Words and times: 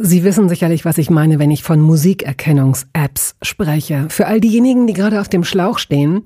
Sie 0.00 0.22
wissen 0.22 0.48
sicherlich, 0.48 0.84
was 0.84 0.96
ich 0.96 1.10
meine, 1.10 1.40
wenn 1.40 1.50
ich 1.50 1.64
von 1.64 1.80
Musikerkennungs-Apps 1.80 3.34
spreche. 3.42 4.06
Für 4.08 4.28
all 4.28 4.40
diejenigen, 4.40 4.86
die 4.86 4.92
gerade 4.92 5.20
auf 5.20 5.28
dem 5.28 5.42
Schlauch 5.42 5.80
stehen. 5.80 6.22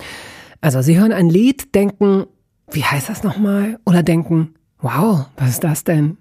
Also 0.61 0.83
Sie 0.83 0.99
hören 0.99 1.11
ein 1.11 1.31
Lied, 1.31 1.75
denken, 1.75 2.27
wie 2.71 2.85
heißt 2.85 3.09
das 3.09 3.23
nochmal? 3.23 3.79
Oder 3.87 4.03
denken, 4.03 4.55
wow, 4.81 5.27
was 5.37 5.51
ist 5.51 5.65
das 5.65 5.85
denn? 5.85 6.19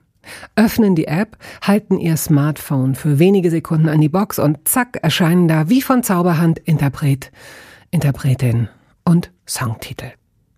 Öffnen 0.56 0.96
die 0.96 1.08
App, 1.08 1.38
halten 1.62 2.00
ihr 2.00 2.16
Smartphone 2.16 2.96
für 2.96 3.20
wenige 3.20 3.52
Sekunden 3.52 3.90
an 3.90 4.00
die 4.00 4.10
Box 4.10 4.40
und 4.40 4.66
zack 4.66 5.00
erscheinen 5.02 5.50
da 5.50 5.68
wie 5.68 5.82
von 5.82 6.04
Zauberhand 6.04 6.60
Interpret, 6.60 7.32
Interpretin 7.90 8.70
und 9.04 9.32
Songtitel. 9.46 10.14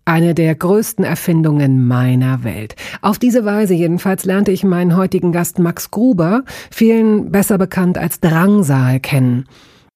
Eine 0.06 0.34
der 0.34 0.54
größten 0.54 1.04
Erfindungen 1.04 1.86
meiner 1.86 2.44
Welt. 2.44 2.76
Auf 3.00 3.18
diese 3.18 3.44
Weise 3.46 3.72
jedenfalls 3.72 4.24
lernte 4.24 4.52
ich 4.52 4.62
meinen 4.62 4.96
heutigen 4.96 5.32
Gast 5.32 5.58
Max 5.58 5.90
Gruber, 5.90 6.44
vielen 6.70 7.32
besser 7.32 7.56
bekannt 7.56 7.96
als 7.96 8.20
Drangsal, 8.20 9.00
kennen. 9.00 9.46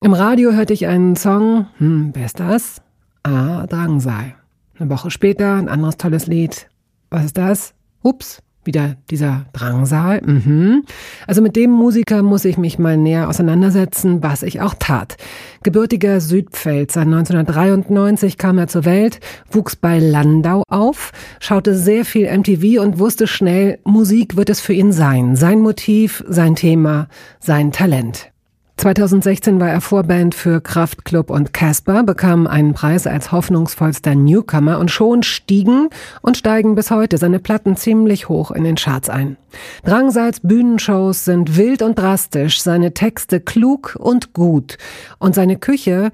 Im 0.02 0.14
Radio 0.14 0.52
hörte 0.52 0.72
ich 0.72 0.86
einen 0.86 1.14
Song, 1.16 1.66
hm, 1.76 2.10
wer 2.14 2.24
ist 2.24 2.40
das? 2.40 2.80
Ah, 3.22 3.66
Drangsal. 3.66 4.34
Eine 4.78 4.90
Woche 4.90 5.10
später 5.10 5.56
ein 5.56 5.68
anderes 5.68 5.98
tolles 5.98 6.26
Lied. 6.26 6.70
Was 7.10 7.26
ist 7.26 7.36
das? 7.36 7.74
Ups, 8.02 8.42
wieder 8.68 8.96
dieser 9.10 9.46
Drangsal. 9.54 10.20
Mhm. 10.22 10.84
Also 11.26 11.40
mit 11.40 11.56
dem 11.56 11.70
Musiker 11.70 12.22
muss 12.22 12.44
ich 12.44 12.58
mich 12.58 12.78
mal 12.78 12.98
näher 12.98 13.28
auseinandersetzen, 13.28 14.22
was 14.22 14.42
ich 14.42 14.60
auch 14.60 14.74
tat. 14.78 15.16
Gebürtiger 15.62 16.20
Südpfälzer, 16.20 17.00
1993 17.00 18.36
kam 18.36 18.58
er 18.58 18.68
zur 18.68 18.84
Welt, 18.84 19.20
wuchs 19.50 19.74
bei 19.74 19.98
Landau 19.98 20.62
auf, 20.68 21.12
schaute 21.40 21.74
sehr 21.74 22.04
viel 22.04 22.28
MTV 22.30 22.82
und 22.82 22.98
wusste 22.98 23.26
schnell, 23.26 23.78
Musik 23.84 24.36
wird 24.36 24.50
es 24.50 24.60
für 24.60 24.74
ihn 24.74 24.92
sein. 24.92 25.34
Sein 25.34 25.60
Motiv, 25.60 26.22
sein 26.28 26.54
Thema, 26.54 27.08
sein 27.40 27.72
Talent. 27.72 28.30
2016 28.78 29.58
war 29.58 29.70
er 29.70 29.80
Vorband 29.80 30.36
für 30.36 30.60
Kraftklub 30.60 31.30
und 31.30 31.52
Casper, 31.52 32.04
bekam 32.04 32.46
einen 32.46 32.74
Preis 32.74 33.08
als 33.08 33.32
hoffnungsvollster 33.32 34.14
Newcomer 34.14 34.78
und 34.78 34.92
schon 34.92 35.24
stiegen 35.24 35.88
und 36.22 36.36
steigen 36.36 36.76
bis 36.76 36.92
heute 36.92 37.18
seine 37.18 37.40
Platten 37.40 37.76
ziemlich 37.76 38.28
hoch 38.28 38.52
in 38.52 38.62
den 38.62 38.76
Charts 38.76 39.10
ein. 39.10 39.36
Drangsals 39.82 40.38
Bühnenshows 40.44 41.24
sind 41.24 41.56
wild 41.56 41.82
und 41.82 41.98
drastisch, 41.98 42.62
seine 42.62 42.94
Texte 42.94 43.40
klug 43.40 43.96
und 43.98 44.32
gut 44.32 44.78
und 45.18 45.34
seine 45.34 45.58
Küche, 45.58 46.12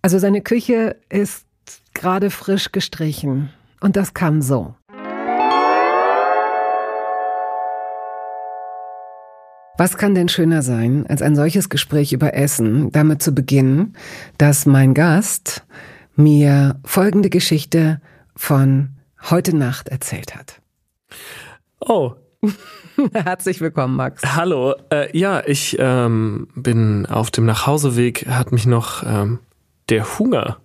also 0.00 0.20
seine 0.20 0.40
Küche 0.40 0.94
ist 1.08 1.46
gerade 1.94 2.30
frisch 2.30 2.70
gestrichen 2.70 3.50
und 3.80 3.96
das 3.96 4.14
kam 4.14 4.40
so. 4.40 4.76
Was 9.78 9.96
kann 9.96 10.16
denn 10.16 10.28
schöner 10.28 10.62
sein, 10.62 11.06
als 11.08 11.22
ein 11.22 11.36
solches 11.36 11.68
Gespräch 11.68 12.12
über 12.12 12.34
Essen, 12.34 12.90
damit 12.90 13.22
zu 13.22 13.32
beginnen, 13.32 13.94
dass 14.36 14.66
mein 14.66 14.92
Gast 14.92 15.64
mir 16.16 16.80
folgende 16.84 17.30
Geschichte 17.30 18.00
von 18.34 18.96
heute 19.30 19.56
Nacht 19.56 19.88
erzählt 19.88 20.34
hat. 20.34 20.60
Oh. 21.78 22.14
Herzlich 23.12 23.60
willkommen, 23.60 23.94
Max. 23.94 24.22
Hallo. 24.34 24.74
Äh, 24.90 25.16
ja, 25.16 25.44
ich 25.46 25.76
ähm, 25.78 26.48
bin 26.56 27.06
auf 27.06 27.30
dem 27.30 27.46
Nachhauseweg, 27.46 28.26
hat 28.26 28.50
mich 28.50 28.66
noch 28.66 29.04
ähm, 29.06 29.38
der 29.90 30.18
Hunger 30.18 30.58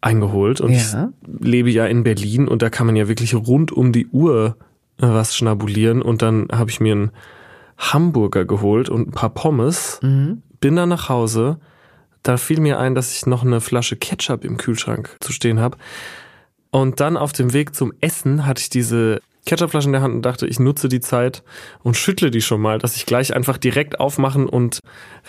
eingeholt 0.00 0.60
und 0.60 0.72
ja. 0.72 1.12
ich 1.22 1.40
lebe 1.40 1.70
ja 1.70 1.86
in 1.86 2.02
Berlin 2.02 2.48
und 2.48 2.62
da 2.62 2.70
kann 2.70 2.86
man 2.86 2.96
ja 2.96 3.06
wirklich 3.06 3.32
rund 3.32 3.70
um 3.70 3.92
die 3.92 4.08
Uhr 4.08 4.56
äh, 4.98 5.06
was 5.06 5.36
schnabulieren 5.36 6.02
und 6.02 6.20
dann 6.20 6.48
habe 6.50 6.70
ich 6.70 6.80
mir 6.80 6.96
ein 6.96 7.10
Hamburger 7.82 8.44
geholt 8.44 8.88
und 8.88 9.08
ein 9.08 9.12
paar 9.12 9.30
Pommes, 9.30 9.98
mhm. 10.02 10.42
bin 10.60 10.76
dann 10.76 10.88
nach 10.88 11.08
Hause. 11.08 11.58
Da 12.22 12.36
fiel 12.36 12.60
mir 12.60 12.78
ein, 12.78 12.94
dass 12.94 13.12
ich 13.12 13.26
noch 13.26 13.44
eine 13.44 13.60
Flasche 13.60 13.96
Ketchup 13.96 14.44
im 14.44 14.56
Kühlschrank 14.56 15.16
zu 15.20 15.32
stehen 15.32 15.58
habe. 15.58 15.76
Und 16.70 17.00
dann 17.00 17.16
auf 17.16 17.32
dem 17.32 17.52
Weg 17.52 17.74
zum 17.74 17.92
Essen 18.00 18.46
hatte 18.46 18.60
ich 18.60 18.70
diese 18.70 19.20
Ketchupflasche 19.44 19.88
in 19.88 19.92
der 19.92 20.02
Hand 20.02 20.14
und 20.14 20.22
dachte, 20.22 20.46
ich 20.46 20.60
nutze 20.60 20.88
die 20.88 21.00
Zeit 21.00 21.42
und 21.82 21.96
schüttle 21.96 22.30
die 22.30 22.40
schon 22.40 22.60
mal, 22.60 22.78
dass 22.78 22.94
ich 22.94 23.06
gleich 23.06 23.34
einfach 23.34 23.58
direkt 23.58 23.98
aufmachen 23.98 24.48
und 24.48 24.78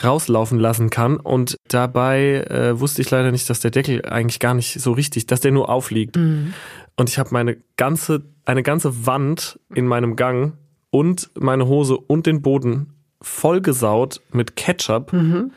rauslaufen 0.03 0.59
lassen 0.59 0.91
kann. 0.91 1.17
Und 1.17 1.57
dabei 1.67 2.45
äh, 2.49 2.79
wusste 2.79 3.01
ich 3.01 3.09
leider 3.09 3.31
nicht, 3.31 3.49
dass 3.49 3.59
der 3.59 3.71
Deckel 3.71 4.05
eigentlich 4.05 4.39
gar 4.39 4.53
nicht 4.53 4.79
so 4.79 4.91
richtig, 4.91 5.25
dass 5.25 5.41
der 5.41 5.51
nur 5.51 5.67
aufliegt. 5.67 6.15
Mhm. 6.15 6.53
Und 6.95 7.09
ich 7.09 7.17
habe 7.17 7.29
meine 7.31 7.57
ganze, 7.75 8.23
eine 8.45 8.61
ganze 8.61 9.07
Wand 9.07 9.59
in 9.73 9.87
meinem 9.87 10.15
Gang 10.15 10.53
und 10.93 11.31
meine 11.33 11.67
Hose 11.67 11.97
und 11.97 12.27
den 12.27 12.43
Boden 12.43 12.93
vollgesaut 13.19 14.21
mit 14.31 14.55
Ketchup. 14.55 15.11
Mhm. 15.11 15.51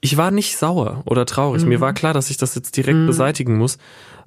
Ich 0.00 0.16
war 0.16 0.30
nicht 0.30 0.56
sauer 0.56 1.02
oder 1.04 1.26
traurig. 1.26 1.62
Mhm. 1.62 1.68
Mir 1.68 1.80
war 1.82 1.92
klar, 1.92 2.14
dass 2.14 2.30
ich 2.30 2.38
das 2.38 2.54
jetzt 2.54 2.74
direkt 2.74 2.96
mhm. 2.96 3.06
beseitigen 3.06 3.58
muss. 3.58 3.76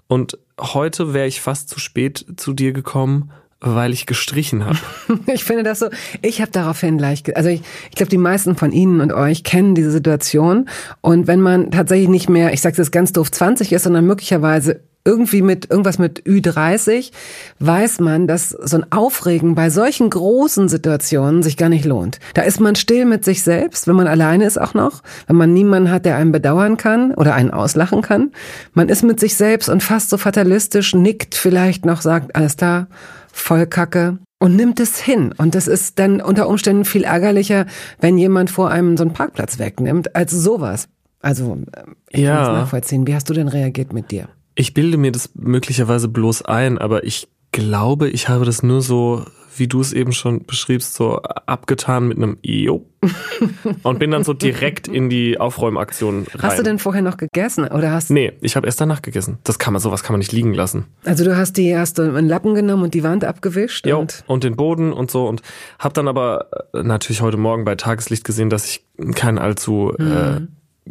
Und 0.07 0.37
heute 0.59 1.15
wäre 1.15 1.25
ich 1.25 1.41
fast 1.41 1.67
zu 1.67 1.79
spät 1.79 2.23
zu 2.37 2.53
dir 2.53 2.73
gekommen, 2.73 3.31
weil 3.59 3.91
ich 3.91 4.05
gestrichen 4.05 4.63
habe. 4.63 4.77
ich 5.33 5.43
finde 5.43 5.63
das 5.63 5.79
so, 5.79 5.87
ich 6.21 6.41
habe 6.41 6.51
daraufhin 6.51 6.99
gleich, 6.99 7.23
also 7.35 7.49
ich, 7.49 7.63
ich 7.89 7.95
glaube, 7.95 8.11
die 8.11 8.19
meisten 8.19 8.55
von 8.55 8.71
Ihnen 8.71 9.01
und 9.01 9.11
euch 9.11 9.43
kennen 9.43 9.73
diese 9.73 9.89
Situation. 9.89 10.69
Und 11.01 11.25
wenn 11.25 11.41
man 11.41 11.71
tatsächlich 11.71 12.09
nicht 12.09 12.29
mehr, 12.29 12.53
ich 12.53 12.61
sage 12.61 12.75
das 12.75 12.91
ganz 12.91 13.13
doof, 13.13 13.31
20 13.31 13.71
ist, 13.71 13.83
sondern 13.83 14.05
möglicherweise 14.05 14.81
irgendwie 15.03 15.41
mit 15.41 15.69
irgendwas 15.69 15.97
mit 15.97 16.23
Ü30 16.23 17.11
weiß 17.59 17.99
man, 17.99 18.27
dass 18.27 18.49
so 18.49 18.77
ein 18.77 18.91
Aufregen 18.91 19.55
bei 19.55 19.69
solchen 19.69 20.09
großen 20.09 20.69
Situationen 20.69 21.43
sich 21.43 21.57
gar 21.57 21.69
nicht 21.69 21.85
lohnt. 21.85 22.19
Da 22.33 22.43
ist 22.43 22.59
man 22.59 22.75
still 22.75 23.05
mit 23.05 23.25
sich 23.25 23.43
selbst, 23.43 23.87
wenn 23.87 23.95
man 23.95 24.07
alleine 24.07 24.45
ist 24.45 24.59
auch 24.59 24.73
noch, 24.73 25.01
wenn 25.27 25.35
man 25.35 25.53
niemanden 25.53 25.91
hat, 25.91 26.05
der 26.05 26.17
einen 26.17 26.31
bedauern 26.31 26.77
kann 26.77 27.13
oder 27.13 27.33
einen 27.33 27.51
auslachen 27.51 28.01
kann. 28.01 28.31
Man 28.73 28.89
ist 28.89 29.03
mit 29.03 29.19
sich 29.19 29.35
selbst 29.35 29.69
und 29.69 29.81
fast 29.81 30.09
so 30.09 30.17
fatalistisch, 30.17 30.93
nickt 30.93 31.35
vielleicht 31.35 31.85
noch, 31.85 32.01
sagt, 32.01 32.35
alles 32.35 32.55
da, 32.55 32.87
voll 33.31 33.65
Kacke 33.65 34.19
und 34.39 34.55
nimmt 34.55 34.79
es 34.79 34.99
hin. 34.99 35.33
Und 35.37 35.55
das 35.55 35.67
ist 35.67 35.99
dann 35.99 36.21
unter 36.21 36.47
Umständen 36.47 36.85
viel 36.85 37.03
ärgerlicher, 37.03 37.65
wenn 37.99 38.17
jemand 38.17 38.49
vor 38.49 38.69
einem 38.69 38.97
so 38.97 39.03
einen 39.03 39.13
Parkplatz 39.13 39.59
wegnimmt, 39.59 40.15
als 40.15 40.31
sowas. 40.31 40.87
Also, 41.21 41.57
äh, 41.71 41.83
ich 42.09 42.21
ja. 42.21 42.35
kann 42.35 42.45
das 42.45 42.61
nachvollziehen. 42.61 43.07
Wie 43.07 43.15
hast 43.15 43.29
du 43.29 43.33
denn 43.33 43.47
reagiert 43.47 43.93
mit 43.93 44.11
dir? 44.11 44.29
Ich 44.61 44.75
bilde 44.75 44.97
mir 44.97 45.11
das 45.11 45.31
möglicherweise 45.33 46.07
bloß 46.07 46.43
ein, 46.43 46.77
aber 46.77 47.03
ich 47.03 47.27
glaube, 47.51 48.09
ich 48.09 48.29
habe 48.29 48.45
das 48.45 48.61
nur 48.61 48.83
so, 48.83 49.25
wie 49.57 49.67
du 49.67 49.81
es 49.81 49.91
eben 49.91 50.13
schon 50.13 50.45
beschriebst, 50.45 50.93
so 50.93 51.17
abgetan 51.17 52.07
mit 52.07 52.17
einem 52.17 52.37
Jo. 52.43 52.85
und 53.81 53.97
bin 53.97 54.11
dann 54.11 54.23
so 54.23 54.33
direkt 54.33 54.87
in 54.87 55.09
die 55.09 55.39
Aufräumaktion 55.39 56.27
rein. 56.35 56.43
Hast 56.43 56.59
du 56.59 56.63
denn 56.63 56.77
vorher 56.77 57.01
noch 57.01 57.17
gegessen 57.17 57.67
oder 57.69 57.89
hast 57.89 58.11
Nee, 58.11 58.33
ich 58.41 58.55
habe 58.55 58.67
erst 58.67 58.79
danach 58.79 59.01
gegessen. 59.01 59.39
Das 59.43 59.57
kann 59.57 59.73
man 59.73 59.81
sowas 59.81 60.03
kann 60.03 60.13
man 60.13 60.19
nicht 60.19 60.31
liegen 60.31 60.53
lassen. 60.53 60.85
Also 61.05 61.23
du 61.23 61.35
hast 61.35 61.57
die 61.57 61.75
hast 61.75 61.97
du 61.97 62.03
einen 62.03 62.27
Lappen 62.27 62.53
genommen 62.53 62.83
und 62.83 62.93
die 62.93 63.01
Wand 63.01 63.25
abgewischt 63.25 63.87
jo, 63.87 63.97
und 63.97 64.23
und 64.27 64.43
den 64.43 64.55
Boden 64.55 64.93
und 64.93 65.09
so 65.09 65.25
und 65.27 65.41
habe 65.79 65.95
dann 65.95 66.07
aber 66.07 66.69
äh, 66.75 66.83
natürlich 66.83 67.21
heute 67.21 67.37
morgen 67.37 67.65
bei 67.65 67.73
Tageslicht 67.73 68.23
gesehen, 68.23 68.51
dass 68.51 68.67
ich 68.67 68.85
keinen 69.15 69.39
allzu 69.39 69.91
mhm. 69.97 70.11
äh, 70.11 70.41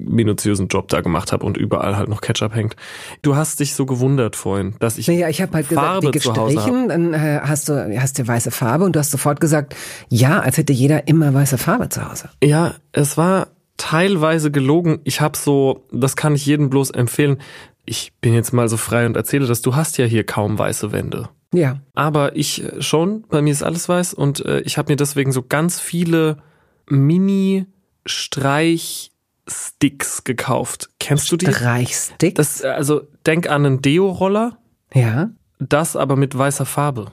minutiösen 0.05 0.69
Job 0.69 0.89
da 0.89 1.01
gemacht 1.01 1.33
habe 1.33 1.45
und 1.45 1.57
überall 1.57 1.97
halt 1.97 2.09
noch 2.09 2.21
Ketchup 2.21 2.55
hängt. 2.55 2.77
Du 3.23 3.37
hast 3.37 3.61
dich 3.61 3.75
so 3.75 3.87
gewundert 3.87 4.37
vorhin, 4.37 4.75
dass 4.79 4.99
ich 4.99 5.09
Naja, 5.09 5.29
ich 5.29 5.41
habe 5.41 5.53
halt 5.53 5.67
Farbe 5.67 6.11
gesagt, 6.11 6.37
die 6.37 6.55
gestrichen, 6.55 6.89
dann 6.89 7.15
äh, 7.15 7.41
hast 7.43 7.69
du 7.69 8.01
hast 8.01 8.19
du 8.19 8.27
weiße 8.27 8.51
Farbe 8.51 8.85
und 8.85 8.97
du 8.97 9.01
hast 9.01 9.11
sofort 9.11 9.41
gesagt, 9.41 9.75
ja, 10.09 10.41
als 10.41 10.57
hätte 10.59 10.73
jeder 10.73 11.09
immer 11.09 11.33
weiße 11.33 11.59
Farbe 11.59 11.89
zu 11.89 12.09
Hause. 12.09 12.31
Ja, 12.43 12.75
es 12.93 13.17
war 13.17 13.49
teilweise 13.77 14.51
gelogen. 14.51 15.01
Ich 15.05 15.21
habe 15.21 15.37
so, 15.37 15.87
das 15.91 16.15
kann 16.17 16.35
ich 16.35 16.45
jedem 16.45 16.71
bloß 16.71 16.91
empfehlen. 16.91 17.39
Ich 17.87 18.13
bin 18.21 18.35
jetzt 18.35 18.53
mal 18.53 18.69
so 18.69 18.77
frei 18.77 19.07
und 19.07 19.17
erzähle 19.17 19.47
das. 19.47 19.63
Du 19.63 19.75
hast 19.75 19.99
ja 19.99 20.05
hier 20.05 20.25
kaum 20.25 20.59
weiße 20.59 20.93
Wände. 20.93 21.31
Ja. 21.53 21.81
Aber 21.95 22.37
ich 22.37 22.63
äh, 22.63 22.83
schon. 22.83 23.25
Bei 23.29 23.43
mir 23.43 23.53
ist 23.53 23.63
alles 23.63 23.89
weiß 23.89 24.15
und 24.15 24.45
äh, 24.45 24.61
ich 24.61 24.79
habe 24.79 24.93
mir 24.93 24.97
deswegen 24.97 25.33
so 25.33 25.43
ganz 25.43 25.81
viele 25.81 26.37
Mini 26.89 27.67
Streich 28.07 29.10
Sticks 29.51 30.25
gekauft. 30.25 30.91
Kennst 30.99 31.31
du 31.33 31.37
die? 31.37 31.47
Streichsticks? 31.47 32.35
Das, 32.35 32.63
also 32.63 33.03
denk 33.27 33.49
an 33.49 33.67
einen 33.67 33.83
Deo-Roller. 33.83 34.59
Ja. 34.95 35.31
Das 35.59 35.97
aber 35.97 36.17
mit 36.17 36.37
weißer 36.37 36.67
Farbe. 36.67 37.07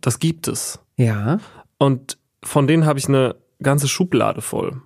Das 0.00 0.18
gibt 0.18 0.48
es. 0.48 0.80
Ja. 0.96 1.38
Und 1.78 2.18
von 2.42 2.66
denen 2.66 2.86
habe 2.86 2.98
ich 2.98 3.08
eine 3.08 3.36
ganze 3.62 3.88
Schublade 3.88 4.42
voll. 4.42 4.80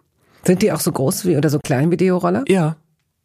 Sind 0.45 0.63
die 0.63 0.73
auch 0.73 0.81
so 0.81 0.93
groß 0.93 1.27
wie 1.27 1.37
oder 1.37 1.51
so 1.51 1.59
klein 1.59 1.91
wie 1.91 1.97
Deo-Roller? 1.97 2.45
Ja. 2.49 2.77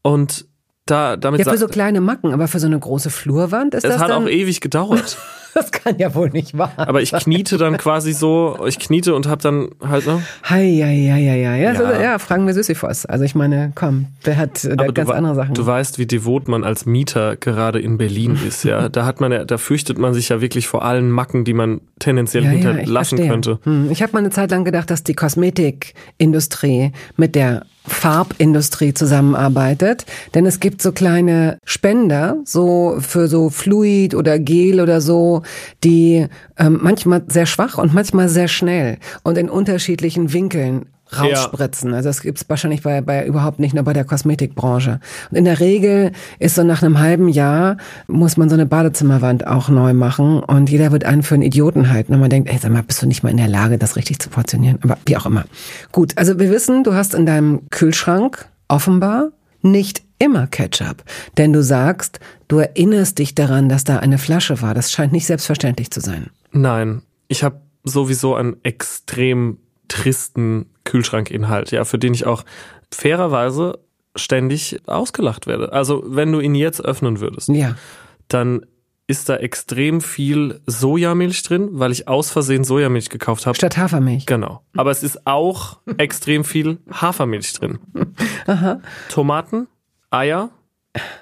Und 0.02 0.48
da 0.86 1.16
damit 1.16 1.46
Ja, 1.46 1.52
für 1.52 1.58
so 1.58 1.68
kleine 1.68 2.02
Macken, 2.02 2.34
aber 2.34 2.48
für 2.48 2.60
so 2.60 2.68
eine 2.68 2.80
große 2.80 3.10
Flurwand 3.10 3.74
ist 3.74 3.86
es 3.86 3.92
das 3.92 4.02
hat 4.02 4.10
dann... 4.10 4.24
auch 4.24 4.30
ewig 4.30 4.62
gedauert. 4.62 5.18
das 5.56 5.72
kann 5.72 5.98
ja 5.98 6.14
wohl 6.16 6.30
nicht 6.30 6.58
wahr 6.58 6.74
Aber 6.78 7.02
ich 7.02 7.12
kniete 7.12 7.58
dann 7.58 7.78
quasi 7.78 8.14
so, 8.14 8.66
ich 8.68 8.80
kniete 8.80 9.16
und 9.16 9.28
hab 9.28 9.42
dann 9.42 9.70
halt, 9.88 10.06
ne? 10.06 10.22
Hei, 10.50 10.64
ja, 10.64 10.88
ja, 10.88 11.18
ja, 11.18 11.36
ja. 11.36 11.56
Ja, 11.56 11.76
so, 11.76 11.84
Ja. 11.84 12.02
ja 12.02 12.20
fragen 12.20 12.48
wir 12.48 12.54
Sisyphos. 12.54 13.06
Also 13.06 13.24
ich 13.24 13.36
meine, 13.36 13.72
komm, 13.76 14.08
der 14.26 14.38
hat, 14.38 14.64
der 14.64 14.92
ganz 14.92 15.10
andere 15.10 15.36
Sachen. 15.36 15.54
du 15.54 15.66
weißt, 15.66 16.00
wie 16.00 16.06
devot 16.06 16.48
man 16.48 16.64
als 16.64 16.86
Mieter 16.86 17.36
gerade 17.36 17.80
in 17.80 17.98
Berlin 17.98 18.38
ist, 18.48 18.64
ja. 18.64 18.90
Da 18.94 19.06
hat 19.06 19.22
man 19.22 19.32
ja, 19.32 19.46
da 19.46 19.58
fürchtet 19.58 19.98
man 19.98 20.14
sich 20.14 20.30
ja 20.30 20.42
wirklich 20.42 20.68
vor 20.68 20.84
allen 20.84 21.10
Macken, 21.10 21.46
die 21.46 21.54
man 21.54 21.82
tendenziell 22.00 22.44
ja, 22.44 22.52
ja, 22.52 22.58
hinterlassen 22.58 23.18
verstehe. 23.18 23.30
könnte. 23.30 23.60
Hm, 23.64 23.90
ich 23.92 24.02
habe 24.02 24.14
mal 24.14 24.20
eine 24.20 24.30
Zeit 24.30 24.52
lang 24.52 24.66
gedacht, 24.66 24.90
dass 24.90 25.04
die 25.04 25.14
Kosmetikindustrie 25.14 26.92
mit 27.16 27.36
der 27.36 27.66
Farbindustrie 27.86 28.94
zusammenarbeitet, 28.94 30.06
denn 30.34 30.46
es 30.46 30.60
gibt 30.60 30.82
so 30.82 30.92
kleine 30.92 31.58
Spender, 31.66 32.38
so 32.46 32.98
für 33.00 33.28
so 33.28 33.50
Fluid 33.50 34.16
oder 34.16 34.40
Gel 34.40 34.80
oder 34.80 35.02
so, 35.02 35.42
die 35.84 36.28
ähm, 36.58 36.80
manchmal 36.82 37.24
sehr 37.28 37.46
schwach 37.46 37.78
und 37.78 37.94
manchmal 37.94 38.30
sehr 38.30 38.48
schnell 38.48 38.98
und 39.24 39.38
in 39.38 39.50
unterschiedlichen 39.50 40.34
Winkeln 40.34 40.86
rausspritzen. 41.20 41.94
Also 41.94 42.10
das 42.10 42.22
gibt's 42.22 42.46
wahrscheinlich 42.48 42.82
bei, 42.82 43.02
bei 43.02 43.26
überhaupt 43.26 43.60
nicht 43.60 43.74
nur 43.74 43.84
bei 43.84 43.94
der 43.94 44.06
Kosmetikbranche. 44.06 45.00
Und 45.32 45.38
in 45.38 45.46
der 45.46 45.60
Regel 45.60 46.12
ist 46.40 46.56
so 46.56 46.64
nach 46.64 46.84
einem 46.84 47.00
halben 47.00 47.30
Jahr 47.30 47.78
muss 48.08 48.38
man 48.38 48.50
so 48.50 48.56
eine 48.56 48.66
Badezimmerwand 48.66 49.48
auch 49.48 49.70
neu 49.70 49.94
machen 49.94 50.40
und 50.40 50.70
jeder 50.70 50.92
wird 50.92 51.04
einen 51.06 51.24
für 51.24 51.36
einen 51.36 51.44
Idioten 51.44 51.90
halten 51.90 52.14
und 52.14 52.20
man 52.20 52.30
denkt, 52.30 52.50
ey, 52.50 52.58
sag 52.58 52.72
mal, 52.72 52.84
bist 52.84 53.02
du 53.02 53.08
nicht 53.08 53.24
mal 53.24 53.30
in 53.30 53.38
der 53.38 53.48
Lage, 53.48 53.78
das 53.78 53.96
richtig 53.96 54.20
zu 54.20 54.30
portionieren? 54.30 54.80
Aber 54.84 54.98
wie 55.06 55.18
auch 55.18 55.26
immer. 55.26 55.46
Gut, 55.92 56.14
also 56.18 56.40
wir 56.40 56.50
wissen, 56.50 56.84
du 56.84 56.94
hast 56.94 57.14
in 57.14 57.26
deinem 57.26 57.70
Kühlschrank 57.70 58.48
offenbar 58.68 59.30
nicht 59.62 60.04
immer 60.20 60.48
Ketchup, 60.48 61.04
denn 61.38 61.54
du 61.54 61.64
sagst, 61.64 62.20
du 62.48 62.60
erinnerst 62.60 63.20
dich 63.20 63.36
daran, 63.36 63.70
dass 63.70 63.84
da 63.84 63.98
eine 63.98 64.18
Flasche 64.18 64.62
war. 64.62 64.74
Das 64.74 64.92
scheint 64.92 65.14
nicht 65.14 65.26
selbstverständlich 65.26 65.92
zu 65.92 66.00
sein. 66.00 66.28
Nein, 66.52 67.02
ich 67.28 67.44
habe 67.44 67.62
sowieso 67.84 68.36
einen 68.36 68.58
extrem 68.64 69.58
tristen 69.88 70.68
Kühlschrankinhalt, 70.94 71.72
ja, 71.72 71.86
für 71.86 71.98
den 71.98 72.14
ich 72.14 72.28
auch 72.28 72.44
fairerweise 72.94 73.80
ständig 74.16 74.80
ausgelacht 74.86 75.48
werde. 75.48 75.74
Also, 75.74 76.04
wenn 76.06 76.32
du 76.32 76.40
ihn 76.40 76.54
jetzt 76.54 76.86
öffnen 76.86 77.20
würdest, 77.20 77.50
Ja. 77.50 77.76
dann 78.28 78.64
ist 79.08 79.28
da 79.28 79.38
extrem 79.38 80.02
viel 80.02 80.62
Sojamilch 80.68 81.42
drin, 81.42 81.70
weil 81.72 81.92
ich 81.92 82.08
aus 82.08 82.30
Versehen 82.30 82.64
Sojamilch 82.64 83.10
gekauft 83.10 83.48
habe. 83.48 83.56
Statt 83.56 83.76
Hafermilch. 83.76 84.28
Genau. 84.28 84.62
Aber 84.78 84.92
es 84.92 85.02
ist 85.02 85.26
auch 85.26 85.80
extrem 85.98 86.44
viel 86.44 86.78
Hafermilch 86.92 87.54
drin. 87.54 87.80
Tomaten, 89.10 89.68
Eier, 90.12 90.52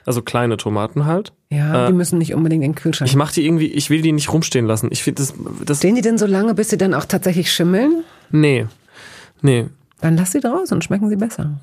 also 0.06 0.22
kleine 0.22 0.58
Tomaten 0.58 1.06
halt. 1.06 1.32
Ja, 1.50 1.88
die 1.88 1.94
müssen 1.94 2.18
nicht 2.18 2.34
unbedingt 2.34 2.64
in 2.64 2.72
den 2.74 2.76
Kühlschrank. 2.76 3.10
Ich 3.10 3.16
mache 3.16 3.34
die 3.34 3.46
irgendwie, 3.46 3.68
ich 3.68 3.90
will 3.90 4.02
die 4.02 4.12
nicht 4.12 4.32
rumstehen 4.32 4.66
lassen. 4.66 4.90
Ich 4.92 5.02
finde 5.04 5.22
das, 5.22 5.34
das, 5.66 5.78
Stehen 5.80 5.96
die 5.96 6.02
denn 6.02 6.18
so 6.18 6.26
lange, 6.26 6.54
bis 6.54 6.70
sie 6.70 6.78
dann 6.78 6.94
auch 6.94 7.06
tatsächlich 7.06 7.52
schimmeln? 7.52 8.04
nee, 8.32 8.68
nee, 9.42 9.68
Dann 10.02 10.18
lass 10.18 10.32
sie 10.32 10.40
draus 10.40 10.72
und 10.72 10.84
schmecken 10.84 11.10
sie 11.10 11.16
besser. 11.16 11.60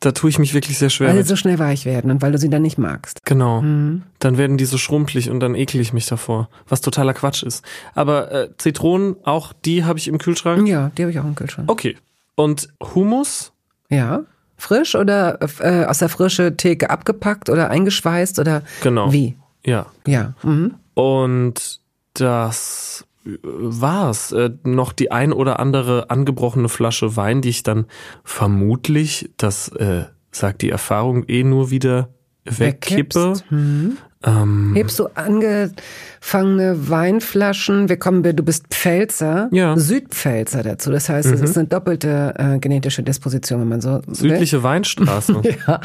da 0.00 0.12
tue 0.12 0.28
ich 0.28 0.38
mich 0.38 0.52
wirklich 0.52 0.78
sehr 0.78 0.90
schwer 0.90 1.08
Weil 1.08 1.22
sie 1.22 1.28
so 1.28 1.36
schnell 1.36 1.58
weich 1.58 1.86
werden 1.86 2.10
und 2.10 2.20
weil 2.20 2.30
du 2.32 2.38
sie 2.38 2.50
dann 2.50 2.60
nicht 2.62 2.76
magst. 2.76 3.20
Genau. 3.24 3.62
Mhm. 3.62 4.02
Dann 4.18 4.36
werden 4.36 4.58
die 4.58 4.66
so 4.66 4.76
schrumpelig 4.76 5.30
und 5.30 5.40
dann 5.40 5.54
ekel 5.54 5.80
ich 5.80 5.92
mich 5.94 6.06
davor, 6.06 6.48
was 6.68 6.82
totaler 6.82 7.14
Quatsch 7.14 7.42
ist. 7.42 7.64
Aber 7.94 8.30
äh, 8.30 8.48
Zitronen, 8.58 9.16
auch 9.24 9.52
die 9.64 9.84
habe 9.84 9.98
ich 9.98 10.08
im 10.08 10.18
Kühlschrank. 10.18 10.68
Ja, 10.68 10.90
die 10.98 11.02
habe 11.02 11.10
ich 11.10 11.18
auch 11.18 11.24
im 11.24 11.34
Kühlschrank. 11.34 11.70
Okay. 11.70 11.96
Und 12.34 12.68
Hummus? 12.94 13.52
Ja. 13.88 14.20
Frisch 14.56 14.94
oder 14.94 15.38
äh, 15.60 15.84
aus 15.86 15.98
der 15.98 16.08
frische 16.08 16.56
Theke 16.56 16.90
abgepackt 16.90 17.48
oder 17.48 17.70
eingeschweißt 17.70 18.38
oder 18.38 18.62
Genau. 18.82 19.10
wie? 19.12 19.36
Ja. 19.64 19.86
Ja. 20.06 20.34
Mhm. 20.42 20.74
Und 20.94 21.80
das 22.14 23.04
war's. 23.42 24.32
Äh, 24.32 24.50
noch 24.64 24.92
die 24.92 25.10
ein 25.10 25.32
oder 25.32 25.58
andere 25.60 26.10
angebrochene 26.10 26.68
Flasche 26.68 27.16
Wein, 27.16 27.40
die 27.40 27.50
ich 27.50 27.62
dann 27.62 27.86
vermutlich, 28.24 29.30
das 29.36 29.68
äh, 29.68 30.04
sagt 30.30 30.62
die 30.62 30.70
Erfahrung, 30.70 31.24
eh 31.28 31.44
nur 31.44 31.70
wieder 31.70 32.08
wegkippe. 32.44 33.34
Mhm. 33.50 33.96
Ähm, 34.26 34.72
Hebst 34.74 34.98
du 34.98 35.08
angefangene 35.14 36.88
Weinflaschen? 36.88 37.88
Wir 37.90 37.98
kommen, 37.98 38.22
du 38.22 38.42
bist 38.42 38.68
Pfälzer, 38.70 39.48
Ja. 39.52 39.74
Mhm. 39.74 39.80
Südpfälzer 39.80 40.62
dazu. 40.62 40.90
Das 40.90 41.08
heißt, 41.08 41.30
es 41.30 41.40
ist 41.42 41.58
eine 41.58 41.68
doppelte 41.68 42.34
äh, 42.38 42.58
genetische 42.58 43.02
Disposition, 43.02 43.60
wenn 43.60 43.68
man 43.68 43.80
so 43.82 44.00
will. 44.06 44.14
südliche 44.14 44.62
Weinstraße. 44.62 45.40
Ja. 45.66 45.80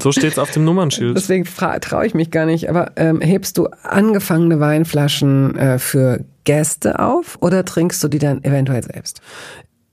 So 0.00 0.12
steht's 0.12 0.38
auf 0.38 0.50
dem 0.50 0.64
Nummernschild. 0.64 1.16
Deswegen 1.16 1.44
traue 1.44 2.06
ich 2.06 2.14
mich 2.14 2.30
gar 2.30 2.46
nicht. 2.46 2.68
Aber 2.68 2.92
ähm, 2.96 3.20
hebst 3.20 3.56
du 3.58 3.68
angefangene 3.82 4.60
Weinflaschen 4.60 5.56
äh, 5.56 5.78
für 5.78 6.24
Gäste 6.44 6.98
auf 6.98 7.38
oder 7.40 7.64
trinkst 7.64 8.02
du 8.02 8.08
die 8.08 8.18
dann 8.18 8.42
eventuell 8.44 8.82
selbst? 8.82 9.20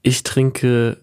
Ich 0.01 0.23
trinke 0.23 0.97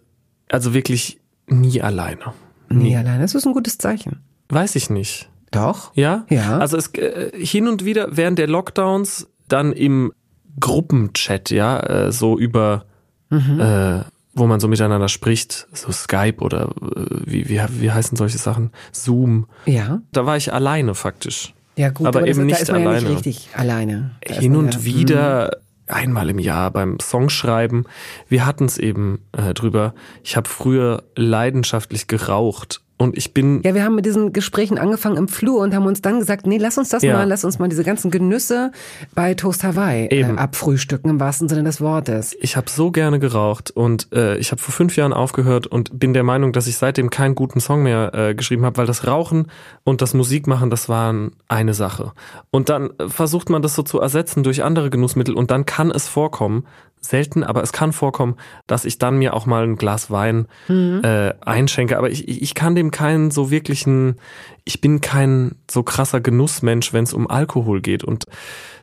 also 0.50 0.74
wirklich 0.74 1.20
nie 1.46 1.80
alleine. 1.82 2.32
Nie 2.68 2.96
alleine. 2.96 3.22
Das 3.22 3.34
ist 3.34 3.46
ein 3.46 3.52
gutes 3.52 3.78
Zeichen. 3.78 4.20
Weiß 4.48 4.74
ich 4.76 4.90
nicht. 4.90 5.28
Doch. 5.50 5.92
Ja? 5.94 6.24
Ja. 6.28 6.58
Also 6.58 6.76
es 6.76 6.92
äh, 6.94 7.30
hin 7.34 7.68
und 7.68 7.84
wieder 7.84 8.16
während 8.16 8.38
der 8.38 8.48
Lockdowns 8.48 9.28
dann 9.48 9.72
im 9.72 10.12
Gruppenchat, 10.58 11.50
ja, 11.50 11.80
äh, 11.80 12.12
so 12.12 12.38
über 12.38 12.84
Mhm. 13.28 13.60
äh, 13.60 14.00
wo 14.34 14.46
man 14.46 14.60
so 14.60 14.68
miteinander 14.68 15.08
spricht, 15.08 15.66
so 15.72 15.90
Skype 15.90 16.36
oder 16.40 16.70
äh, 16.80 17.06
wie, 17.24 17.48
wie, 17.48 17.60
wie 17.80 17.90
heißen 17.90 18.16
solche 18.16 18.38
Sachen? 18.38 18.70
Zoom. 18.92 19.46
Ja. 19.64 20.00
Da 20.12 20.26
war 20.26 20.36
ich 20.36 20.52
alleine 20.52 20.94
faktisch. 20.94 21.52
Ja, 21.76 21.90
gut, 21.90 22.06
Aber 22.06 22.20
das, 22.20 22.30
eben 22.30 22.40
da 22.40 22.44
nicht 22.46 22.68
man 22.72 22.82
ja 22.82 22.88
alleine. 22.88 23.08
nicht 23.08 23.16
richtig 23.26 23.48
alleine. 23.54 24.10
Da 24.26 24.34
Hin 24.34 24.56
und 24.56 24.74
ja, 24.74 24.84
wieder 24.84 25.58
einmal 25.86 26.30
im 26.30 26.38
Jahr 26.38 26.70
beim 26.70 26.98
Songschreiben. 27.00 27.84
Wir 28.28 28.46
hatten 28.46 28.64
es 28.64 28.78
eben 28.78 29.20
äh, 29.32 29.54
drüber. 29.54 29.94
Ich 30.24 30.36
habe 30.36 30.48
früher 30.48 31.04
leidenschaftlich 31.14 32.06
geraucht 32.08 32.80
und 32.98 33.16
ich 33.16 33.34
bin 33.34 33.60
Ja, 33.62 33.74
wir 33.74 33.84
haben 33.84 33.94
mit 33.94 34.06
diesen 34.06 34.32
Gesprächen 34.32 34.78
angefangen 34.78 35.16
im 35.16 35.28
Flur 35.28 35.60
und 35.60 35.74
haben 35.74 35.86
uns 35.86 36.00
dann 36.00 36.18
gesagt, 36.18 36.46
nee, 36.46 36.56
lass 36.58 36.78
uns 36.78 36.88
das 36.88 37.02
Ja. 37.02 37.14
mal, 37.14 37.28
lass 37.28 37.44
uns 37.44 37.58
mal 37.58 37.68
diese 37.68 37.84
ganzen 37.84 38.10
Genüsse 38.10 38.72
bei 39.14 39.34
Toast 39.34 39.64
Hawaii 39.64 40.06
äh, 40.06 40.24
abfrühstücken 40.24 41.10
im 41.10 41.20
wahrsten 41.20 41.48
Sinne 41.48 41.64
des 41.64 41.80
Wortes. 41.80 42.36
Ich 42.40 42.56
habe 42.56 42.70
so 42.70 42.90
gerne 42.90 43.18
geraucht 43.18 43.70
und 43.70 44.08
äh, 44.12 44.36
ich 44.38 44.50
habe 44.50 44.60
vor 44.60 44.72
fünf 44.72 44.96
Jahren 44.96 45.12
aufgehört 45.12 45.66
und 45.66 45.98
bin 45.98 46.14
der 46.14 46.22
Meinung, 46.22 46.52
dass 46.52 46.66
ich 46.66 46.76
seitdem 46.76 47.10
keinen 47.10 47.34
guten 47.34 47.60
Song 47.60 47.82
mehr 47.82 48.14
äh, 48.14 48.34
geschrieben 48.34 48.64
habe, 48.64 48.78
weil 48.78 48.86
das 48.86 49.06
Rauchen 49.06 49.46
und 49.84 50.00
das 50.02 50.14
Musikmachen, 50.14 50.70
das 50.70 50.88
waren 50.88 51.32
eine 51.48 51.74
Sache. 51.74 52.12
Und 52.50 52.68
dann 52.68 52.90
äh, 52.98 53.08
versucht 53.08 53.50
man 53.50 53.62
das 53.62 53.74
so 53.74 53.82
zu 53.82 54.00
ersetzen 54.00 54.42
durch 54.42 54.64
andere 54.64 54.90
Genussmittel 54.90 55.34
und 55.34 55.50
dann 55.50 55.66
kann 55.66 55.90
es 55.90 56.08
vorkommen, 56.08 56.64
selten, 57.08 57.42
aber 57.44 57.62
es 57.62 57.72
kann 57.72 57.92
vorkommen, 57.92 58.36
dass 58.66 58.84
ich 58.84 58.98
dann 58.98 59.18
mir 59.18 59.34
auch 59.34 59.46
mal 59.46 59.64
ein 59.64 59.76
Glas 59.76 60.10
Wein 60.10 60.46
äh, 60.68 61.32
einschenke. 61.40 61.98
Aber 61.98 62.10
ich, 62.10 62.28
ich 62.28 62.54
kann 62.54 62.74
dem 62.74 62.90
keinen 62.90 63.30
so 63.30 63.50
wirklichen, 63.50 64.16
ich 64.64 64.80
bin 64.80 65.00
kein 65.00 65.56
so 65.70 65.82
krasser 65.82 66.20
Genussmensch, 66.20 66.92
wenn 66.92 67.04
es 67.04 67.14
um 67.14 67.28
Alkohol 67.28 67.80
geht. 67.80 68.04
Und 68.04 68.24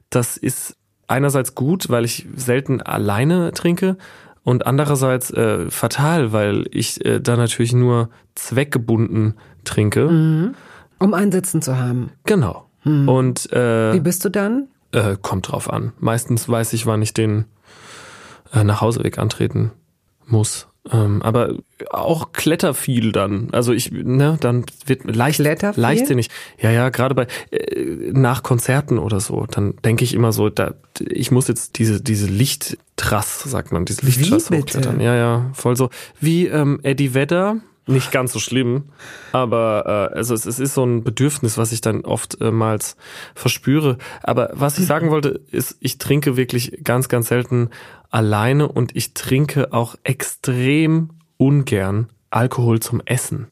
das 0.09 0.37
ist 0.37 0.75
einerseits 1.07 1.55
gut, 1.55 1.89
weil 1.89 2.05
ich 2.05 2.25
selten 2.35 2.81
alleine 2.81 3.51
trinke 3.51 3.97
und 4.43 4.65
andererseits 4.65 5.31
äh, 5.31 5.69
fatal, 5.69 6.33
weil 6.33 6.65
ich 6.71 7.03
äh, 7.05 7.19
da 7.19 7.37
natürlich 7.37 7.73
nur 7.73 8.09
zweckgebunden 8.35 9.35
trinke. 9.63 10.07
Um 10.99 11.13
ein 11.13 11.31
Sitzen 11.31 11.61
zu 11.61 11.77
haben. 11.77 12.11
Genau. 12.25 12.69
Und 12.85 13.51
äh, 13.53 13.93
Wie 13.93 14.01
bist 14.01 14.25
du 14.25 14.29
dann? 14.29 14.67
äh, 14.91 15.17
kommt 15.21 15.51
drauf 15.51 15.71
an. 15.71 15.93
Meistens 15.99 16.47
weiß 16.47 16.73
ich, 16.73 16.85
wann 16.85 17.01
ich 17.01 17.13
den 17.13 17.45
äh, 18.53 18.63
Nachhauseweg 18.63 19.17
antreten 19.17 19.71
muss. 20.25 20.67
Ähm, 20.91 21.21
aber 21.21 21.55
auch 21.91 22.33
kletter 22.33 22.73
viel 22.73 23.13
dann. 23.13 23.49
Also 23.53 23.71
ich, 23.71 23.91
ne, 23.91 24.37
dann 24.41 24.65
wird 24.85 25.15
leicht, 25.15 25.39
leichtsinnig. 25.39 26.29
Ja, 26.59 26.71
ja, 26.71 26.89
gerade 26.89 27.15
bei 27.15 27.27
äh, 27.51 28.11
nach 28.11 28.43
Konzerten 28.43 28.99
oder 28.99 29.21
so, 29.21 29.45
dann 29.49 29.75
denke 29.85 30.03
ich 30.03 30.13
immer 30.13 30.33
so, 30.33 30.49
da, 30.49 30.73
ich 30.99 31.31
muss 31.31 31.47
jetzt 31.47 31.77
diese 31.79 32.01
diese 32.01 32.27
Lichttrass, 32.27 33.43
sagt 33.43 33.71
man, 33.71 33.85
diese 33.85 34.05
Lichttrass 34.05 34.51
hochklettern. 34.51 34.99
Ja, 34.99 35.15
ja, 35.15 35.51
voll 35.53 35.77
so 35.77 35.89
wie 36.19 36.47
ähm, 36.47 36.79
Eddie 36.83 37.13
Vedder. 37.13 37.57
Nicht 37.85 38.13
ganz 38.13 38.31
so 38.31 38.39
schlimm, 38.39 38.85
aber 39.33 40.09
äh, 40.13 40.15
also 40.15 40.33
es, 40.33 40.45
es 40.45 40.57
ist 40.57 40.73
so 40.73 40.85
ein 40.85 41.03
Bedürfnis, 41.03 41.57
was 41.57 41.73
ich 41.73 41.81
dann 41.81 42.05
oftmals 42.05 42.95
verspüre. 43.35 43.97
Aber 44.21 44.51
was 44.53 44.79
ich 44.79 44.85
sagen 44.85 45.11
wollte, 45.11 45.41
ist, 45.51 45.75
ich 45.81 45.97
trinke 45.97 46.37
wirklich 46.37 46.79
ganz, 46.85 47.09
ganz 47.09 47.27
selten 47.27 47.71
alleine 48.13 48.67
und 48.67 48.95
ich 48.95 49.13
trinke 49.13 49.73
auch 49.73 49.95
extrem 50.03 51.09
ungern 51.37 52.09
Alkohol 52.29 52.79
zum 52.79 53.01
Essen. 53.05 53.47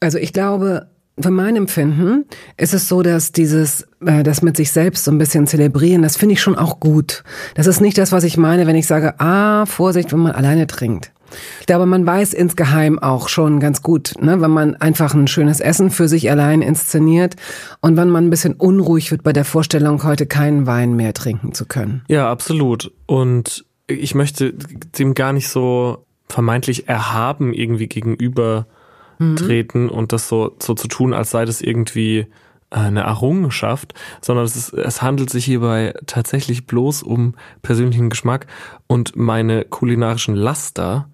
Also 0.00 0.18
ich 0.18 0.32
glaube, 0.32 0.88
für 1.20 1.30
mein 1.30 1.56
Empfinden 1.56 2.24
ist 2.56 2.74
es 2.74 2.88
so, 2.88 3.02
dass 3.02 3.32
dieses, 3.32 3.86
äh, 4.04 4.22
das 4.22 4.42
mit 4.42 4.56
sich 4.56 4.70
selbst 4.70 5.04
so 5.04 5.10
ein 5.10 5.18
bisschen 5.18 5.46
zelebrieren, 5.46 6.02
das 6.02 6.16
finde 6.16 6.34
ich 6.34 6.40
schon 6.40 6.56
auch 6.56 6.80
gut. 6.80 7.24
Das 7.54 7.66
ist 7.66 7.80
nicht 7.80 7.98
das, 7.98 8.12
was 8.12 8.24
ich 8.24 8.36
meine, 8.36 8.66
wenn 8.66 8.76
ich 8.76 8.86
sage, 8.86 9.18
ah, 9.20 9.66
Vorsicht, 9.66 10.12
wenn 10.12 10.20
man 10.20 10.32
alleine 10.32 10.66
trinkt. 10.66 11.12
Ich 11.60 11.66
glaube, 11.66 11.84
man 11.84 12.06
weiß 12.06 12.32
insgeheim 12.32 12.98
auch 12.98 13.28
schon 13.28 13.60
ganz 13.60 13.82
gut, 13.82 14.14
ne, 14.20 14.40
wenn 14.40 14.50
man 14.50 14.76
einfach 14.76 15.12
ein 15.12 15.28
schönes 15.28 15.60
Essen 15.60 15.90
für 15.90 16.08
sich 16.08 16.30
allein 16.30 16.62
inszeniert 16.62 17.36
und 17.82 17.98
wenn 17.98 18.08
man 18.08 18.26
ein 18.26 18.30
bisschen 18.30 18.54
unruhig 18.54 19.10
wird 19.10 19.22
bei 19.22 19.34
der 19.34 19.44
Vorstellung, 19.44 20.04
heute 20.04 20.24
keinen 20.26 20.66
Wein 20.66 20.94
mehr 20.96 21.12
trinken 21.12 21.52
zu 21.52 21.66
können. 21.66 22.02
Ja, 22.08 22.30
absolut. 22.30 22.92
Und 23.04 23.66
ich 23.88 24.14
möchte 24.14 24.52
dem 24.52 25.14
gar 25.14 25.32
nicht 25.32 25.48
so 25.48 26.04
vermeintlich 26.28 26.88
erhaben 26.88 27.52
irgendwie 27.54 27.88
gegenüber 27.88 28.66
mhm. 29.18 29.36
treten 29.36 29.88
und 29.88 30.12
das 30.12 30.28
so, 30.28 30.54
so 30.60 30.74
zu 30.74 30.88
tun, 30.88 31.14
als 31.14 31.30
sei 31.30 31.44
das 31.44 31.60
irgendwie 31.60 32.26
eine 32.70 33.00
Errungenschaft, 33.00 33.94
sondern 34.20 34.44
es, 34.44 34.54
ist, 34.54 34.74
es 34.74 35.00
handelt 35.00 35.30
sich 35.30 35.46
hierbei 35.46 35.94
tatsächlich 36.06 36.66
bloß 36.66 37.02
um 37.02 37.34
persönlichen 37.62 38.10
Geschmack 38.10 38.46
und 38.86 39.16
meine 39.16 39.64
kulinarischen 39.64 40.34
Laster 40.34 41.08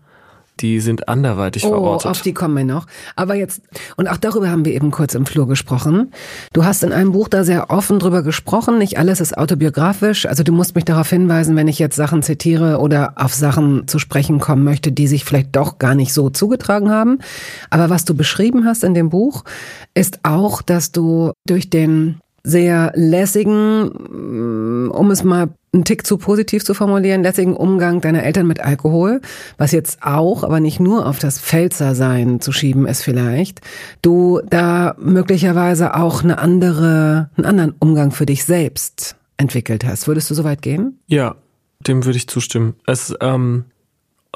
die 0.60 0.80
sind 0.80 1.08
anderweitig 1.08 1.64
oh, 1.64 1.70
verortet. 1.70 2.10
Auf 2.10 2.22
die 2.22 2.32
kommen 2.32 2.56
wir 2.56 2.64
noch. 2.64 2.86
Aber 3.16 3.34
jetzt, 3.34 3.62
und 3.96 4.08
auch 4.08 4.16
darüber 4.16 4.50
haben 4.50 4.64
wir 4.64 4.72
eben 4.72 4.90
kurz 4.90 5.14
im 5.14 5.26
Flur 5.26 5.48
gesprochen. 5.48 6.12
Du 6.52 6.64
hast 6.64 6.82
in 6.84 6.92
einem 6.92 7.12
Buch 7.12 7.28
da 7.28 7.44
sehr 7.44 7.70
offen 7.70 7.98
drüber 7.98 8.22
gesprochen. 8.22 8.78
Nicht 8.78 8.98
alles 8.98 9.20
ist 9.20 9.36
autobiografisch. 9.36 10.26
Also 10.26 10.42
du 10.44 10.52
musst 10.52 10.74
mich 10.74 10.84
darauf 10.84 11.10
hinweisen, 11.10 11.56
wenn 11.56 11.68
ich 11.68 11.78
jetzt 11.78 11.96
Sachen 11.96 12.22
zitiere 12.22 12.78
oder 12.78 13.14
auf 13.16 13.34
Sachen 13.34 13.88
zu 13.88 13.98
sprechen 13.98 14.38
kommen 14.38 14.64
möchte, 14.64 14.92
die 14.92 15.08
sich 15.08 15.24
vielleicht 15.24 15.56
doch 15.56 15.78
gar 15.78 15.94
nicht 15.94 16.12
so 16.12 16.30
zugetragen 16.30 16.90
haben. 16.90 17.18
Aber 17.70 17.90
was 17.90 18.04
du 18.04 18.14
beschrieben 18.14 18.64
hast 18.64 18.84
in 18.84 18.94
dem 18.94 19.10
Buch, 19.10 19.44
ist 19.94 20.20
auch, 20.22 20.62
dass 20.62 20.92
du 20.92 21.32
durch 21.46 21.68
den 21.68 22.20
sehr 22.44 22.92
lässigen, 22.94 23.86
mm, 23.86 24.90
um 24.90 25.10
es 25.10 25.24
mal 25.24 25.48
einen 25.72 25.84
Tick 25.84 26.06
zu 26.06 26.18
positiv 26.18 26.64
zu 26.64 26.74
formulieren, 26.74 27.22
lässigen 27.22 27.56
Umgang 27.56 28.00
deiner 28.00 28.22
Eltern 28.22 28.46
mit 28.46 28.60
Alkohol, 28.60 29.20
was 29.56 29.72
jetzt 29.72 29.98
auch, 30.02 30.44
aber 30.44 30.60
nicht 30.60 30.78
nur 30.78 31.06
auf 31.06 31.18
das 31.18 31.40
Pfälzersein 31.40 32.40
zu 32.40 32.52
schieben 32.52 32.86
ist 32.86 33.02
vielleicht, 33.02 33.60
du 34.02 34.40
da 34.48 34.94
möglicherweise 35.00 35.96
auch 35.96 36.22
eine 36.22 36.38
andere, 36.38 37.30
einen 37.36 37.46
anderen 37.46 37.74
Umgang 37.80 38.12
für 38.12 38.26
dich 38.26 38.44
selbst 38.44 39.16
entwickelt 39.36 39.84
hast. 39.84 40.06
Würdest 40.06 40.30
du 40.30 40.34
so 40.34 40.44
weit 40.44 40.62
gehen? 40.62 41.00
Ja, 41.06 41.36
dem 41.80 42.04
würde 42.04 42.18
ich 42.18 42.28
zustimmen. 42.28 42.74
Es, 42.86 43.14
ähm, 43.20 43.64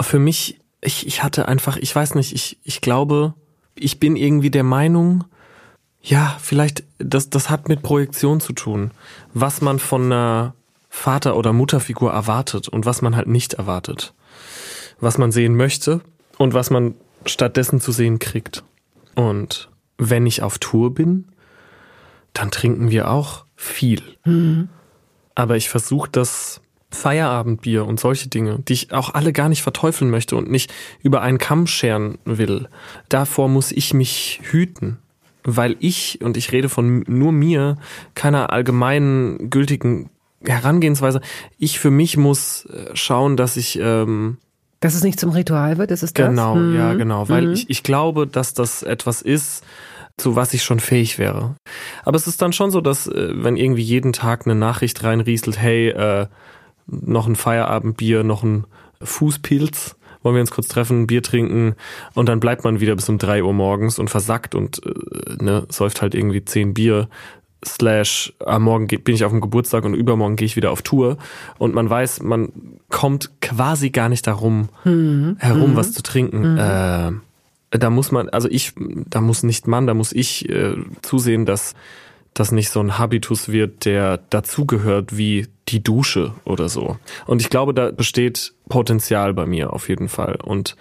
für 0.00 0.18
mich, 0.18 0.60
ich, 0.80 1.06
ich 1.06 1.22
hatte 1.22 1.46
einfach, 1.46 1.76
ich 1.76 1.94
weiß 1.94 2.14
nicht, 2.14 2.34
ich, 2.34 2.58
ich 2.64 2.80
glaube, 2.80 3.34
ich 3.74 4.00
bin 4.00 4.16
irgendwie 4.16 4.50
der 4.50 4.64
Meinung, 4.64 5.24
ja, 6.02 6.36
vielleicht, 6.40 6.84
das, 6.98 7.30
das 7.30 7.50
hat 7.50 7.68
mit 7.68 7.82
Projektion 7.82 8.40
zu 8.40 8.52
tun. 8.52 8.92
Was 9.34 9.60
man 9.60 9.78
von 9.78 10.04
einer 10.06 10.54
Vater- 10.88 11.36
oder 11.36 11.52
Mutterfigur 11.52 12.12
erwartet 12.12 12.68
und 12.68 12.86
was 12.86 13.02
man 13.02 13.16
halt 13.16 13.28
nicht 13.28 13.54
erwartet. 13.54 14.14
Was 15.00 15.18
man 15.18 15.32
sehen 15.32 15.56
möchte 15.56 16.00
und 16.38 16.54
was 16.54 16.70
man 16.70 16.94
stattdessen 17.26 17.80
zu 17.80 17.92
sehen 17.92 18.18
kriegt. 18.18 18.64
Und 19.14 19.68
wenn 19.98 20.26
ich 20.26 20.42
auf 20.42 20.58
Tour 20.58 20.94
bin, 20.94 21.26
dann 22.32 22.50
trinken 22.50 22.90
wir 22.90 23.10
auch 23.10 23.44
viel. 23.56 24.02
Mhm. 24.24 24.68
Aber 25.34 25.56
ich 25.56 25.68
versuche 25.68 26.08
das 26.10 26.60
Feierabendbier 26.90 27.84
und 27.84 28.00
solche 28.00 28.28
Dinge, 28.28 28.60
die 28.60 28.72
ich 28.72 28.92
auch 28.92 29.12
alle 29.12 29.32
gar 29.32 29.48
nicht 29.48 29.62
verteufeln 29.62 30.10
möchte 30.10 30.36
und 30.36 30.50
nicht 30.50 30.72
über 31.02 31.20
einen 31.20 31.38
Kamm 31.38 31.66
scheren 31.66 32.18
will. 32.24 32.68
Davor 33.08 33.48
muss 33.48 33.72
ich 33.72 33.92
mich 33.92 34.40
hüten 34.42 34.98
weil 35.56 35.76
ich, 35.80 36.20
und 36.22 36.36
ich 36.36 36.52
rede 36.52 36.68
von 36.68 37.04
nur 37.06 37.32
mir, 37.32 37.78
keiner 38.14 38.52
allgemeinen 38.52 39.50
gültigen 39.50 40.10
Herangehensweise, 40.44 41.20
ich 41.58 41.78
für 41.78 41.90
mich 41.90 42.16
muss 42.16 42.66
äh, 42.66 42.94
schauen, 42.94 43.36
dass 43.36 43.56
ich... 43.56 43.78
Ähm, 43.80 44.38
dass 44.80 44.94
es 44.94 45.02
nicht 45.02 45.18
zum 45.18 45.30
Ritual 45.30 45.78
wird, 45.78 45.90
ist 45.90 46.04
es 46.04 46.12
das? 46.12 46.28
Genau, 46.28 46.54
mhm. 46.54 46.76
ja, 46.76 46.94
genau. 46.94 47.28
Weil 47.28 47.46
mhm. 47.46 47.52
ich, 47.54 47.68
ich 47.68 47.82
glaube, 47.82 48.28
dass 48.28 48.54
das 48.54 48.84
etwas 48.84 49.22
ist, 49.22 49.64
zu 50.16 50.36
was 50.36 50.54
ich 50.54 50.62
schon 50.62 50.80
fähig 50.80 51.18
wäre. 51.18 51.56
Aber 52.04 52.16
es 52.16 52.26
ist 52.26 52.42
dann 52.42 52.52
schon 52.52 52.70
so, 52.70 52.80
dass 52.80 53.06
äh, 53.06 53.30
wenn 53.32 53.56
irgendwie 53.56 53.82
jeden 53.82 54.12
Tag 54.12 54.46
eine 54.46 54.54
Nachricht 54.54 55.02
reinrieselt, 55.02 55.58
hey, 55.58 55.88
äh, 55.88 56.26
noch 56.86 57.26
ein 57.26 57.36
Feierabendbier, 57.36 58.22
noch 58.24 58.42
ein 58.42 58.64
Fußpilz, 59.02 59.96
wollen 60.22 60.34
wir 60.34 60.40
uns 60.40 60.50
kurz 60.50 60.68
treffen, 60.68 61.06
Bier 61.06 61.22
trinken 61.22 61.74
und 62.14 62.28
dann 62.28 62.40
bleibt 62.40 62.64
man 62.64 62.80
wieder 62.80 62.96
bis 62.96 63.08
um 63.08 63.18
drei 63.18 63.42
Uhr 63.42 63.52
morgens 63.52 63.98
und 63.98 64.10
versackt 64.10 64.54
und 64.54 64.82
äh, 64.84 65.42
ne, 65.42 65.66
säuft 65.68 66.02
halt 66.02 66.14
irgendwie 66.14 66.44
zehn 66.44 66.74
Bier 66.74 67.08
slash 67.64 68.32
am 68.44 68.62
Morgen 68.62 68.86
bin 68.86 69.14
ich 69.14 69.24
auf 69.24 69.32
dem 69.32 69.40
Geburtstag 69.40 69.84
und 69.84 69.94
übermorgen 69.94 70.36
gehe 70.36 70.46
ich 70.46 70.56
wieder 70.56 70.70
auf 70.70 70.82
Tour 70.82 71.18
und 71.58 71.74
man 71.74 71.90
weiß, 71.90 72.22
man 72.22 72.52
kommt 72.88 73.40
quasi 73.40 73.90
gar 73.90 74.08
nicht 74.08 74.26
darum 74.26 74.68
mhm. 74.84 75.36
herum, 75.38 75.72
mhm. 75.72 75.76
was 75.76 75.92
zu 75.92 76.02
trinken. 76.02 76.52
Mhm. 76.52 76.58
Äh, 76.58 77.78
da 77.78 77.90
muss 77.90 78.12
man, 78.12 78.28
also 78.28 78.48
ich, 78.48 78.72
da 78.78 79.20
muss 79.20 79.42
nicht 79.42 79.66
man, 79.66 79.86
da 79.86 79.94
muss 79.94 80.12
ich 80.12 80.48
äh, 80.48 80.76
zusehen, 81.02 81.46
dass 81.46 81.74
das 82.32 82.52
nicht 82.52 82.70
so 82.70 82.80
ein 82.80 82.98
Habitus 82.98 83.48
wird, 83.50 83.84
der 83.84 84.18
dazugehört 84.30 85.16
wie 85.18 85.48
die 85.68 85.82
Dusche 85.82 86.34
oder 86.44 86.68
so. 86.68 86.96
Und 87.26 87.40
ich 87.40 87.50
glaube, 87.50 87.74
da 87.74 87.90
besteht 87.90 88.54
Potenzial 88.68 89.34
bei 89.34 89.46
mir 89.46 89.72
auf 89.72 89.88
jeden 89.88 90.08
Fall. 90.08 90.36
Und 90.42 90.76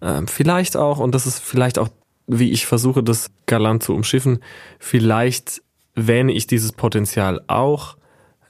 äh, 0.00 0.22
vielleicht 0.26 0.76
auch, 0.76 0.98
und 0.98 1.14
das 1.14 1.26
ist 1.26 1.38
vielleicht 1.38 1.78
auch, 1.78 1.88
wie 2.26 2.50
ich 2.50 2.66
versuche, 2.66 3.02
das 3.02 3.30
galant 3.46 3.82
zu 3.82 3.94
umschiffen, 3.94 4.40
vielleicht 4.78 5.62
wähne 5.94 6.32
ich 6.32 6.46
dieses 6.46 6.72
Potenzial 6.72 7.42
auch, 7.46 7.96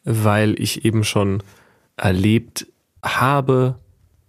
weil 0.04 0.60
ich 0.60 0.84
eben 0.84 1.04
schon 1.04 1.42
erlebt 1.96 2.66
habe, 3.02 3.76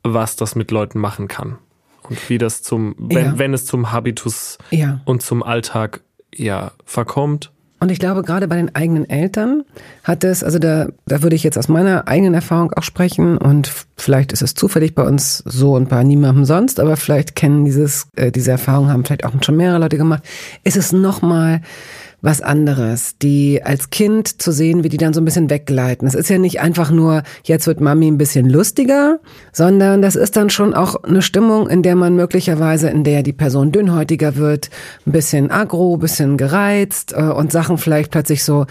was 0.03 0.35
das 0.35 0.55
mit 0.55 0.71
Leuten 0.71 0.99
machen 0.99 1.27
kann. 1.27 1.57
Und 2.03 2.29
wie 2.29 2.37
das 2.37 2.63
zum, 2.63 2.95
wenn, 2.97 3.25
ja. 3.25 3.37
wenn 3.37 3.53
es 3.53 3.65
zum 3.65 3.91
Habitus 3.91 4.57
ja. 4.71 5.01
und 5.05 5.21
zum 5.21 5.43
Alltag 5.43 6.01
ja 6.33 6.71
verkommt 6.85 7.51
und 7.79 7.91
ich 7.91 7.99
glaube, 7.99 8.23
gerade 8.23 8.47
bei 8.47 8.57
den 8.57 8.75
eigenen 8.75 9.09
Eltern 9.09 9.63
hat 10.03 10.23
es, 10.23 10.43
also 10.43 10.59
da, 10.59 10.87
da 11.05 11.23
würde 11.23 11.35
ich 11.35 11.43
jetzt 11.43 11.57
aus 11.57 11.69
meiner 11.69 12.07
eigenen 12.07 12.33
Erfahrung 12.33 12.73
auch 12.73 12.83
sprechen 12.83 13.37
und 13.37 13.71
vielleicht 13.95 14.33
ist 14.33 14.41
es 14.41 14.53
zufällig 14.53 14.95
bei 14.95 15.03
uns 15.03 15.37
so 15.45 15.75
und 15.75 15.87
bei 15.87 16.03
niemandem 16.03 16.43
sonst, 16.43 16.79
aber 16.79 16.97
vielleicht 16.97 17.35
kennen 17.35 17.63
dieses, 17.63 18.07
äh, 18.15 18.31
diese 18.31 18.51
Erfahrung 18.51 18.89
haben 18.89 19.05
vielleicht 19.05 19.25
auch 19.25 19.31
schon 19.41 19.55
mehrere 19.55 19.79
Leute 19.79 19.97
gemacht, 19.97 20.23
ist 20.65 20.75
es 20.75 20.91
nochmal 20.91 21.61
was 22.21 22.41
anderes, 22.41 23.17
die 23.17 23.61
als 23.63 23.89
Kind 23.89 24.41
zu 24.41 24.51
sehen, 24.51 24.83
wie 24.83 24.89
die 24.89 24.97
dann 24.97 25.13
so 25.13 25.21
ein 25.21 25.25
bisschen 25.25 25.49
weggleiten. 25.49 26.07
Es 26.07 26.15
ist 26.15 26.29
ja 26.29 26.37
nicht 26.37 26.59
einfach 26.59 26.91
nur, 26.91 27.23
jetzt 27.43 27.67
wird 27.67 27.79
Mami 27.79 28.07
ein 28.07 28.17
bisschen 28.17 28.49
lustiger, 28.49 29.19
sondern 29.53 30.01
das 30.01 30.15
ist 30.15 30.35
dann 30.35 30.49
schon 30.49 30.73
auch 30.73 31.03
eine 31.03 31.21
Stimmung, 31.21 31.69
in 31.69 31.81
der 31.81 31.95
man 31.95 32.15
möglicherweise, 32.15 32.89
in 32.89 33.03
der 33.03 33.23
die 33.23 33.33
Person 33.33 33.71
dünnhäutiger 33.71 34.35
wird, 34.35 34.69
ein 35.05 35.11
bisschen 35.11 35.49
agro, 35.51 35.95
ein 35.95 35.99
bisschen 35.99 36.37
gereizt 36.37 37.13
äh, 37.15 37.21
und 37.21 37.51
Sachen 37.51 37.77
vielleicht 37.77 38.11
plötzlich 38.11 38.43
so, 38.43 38.65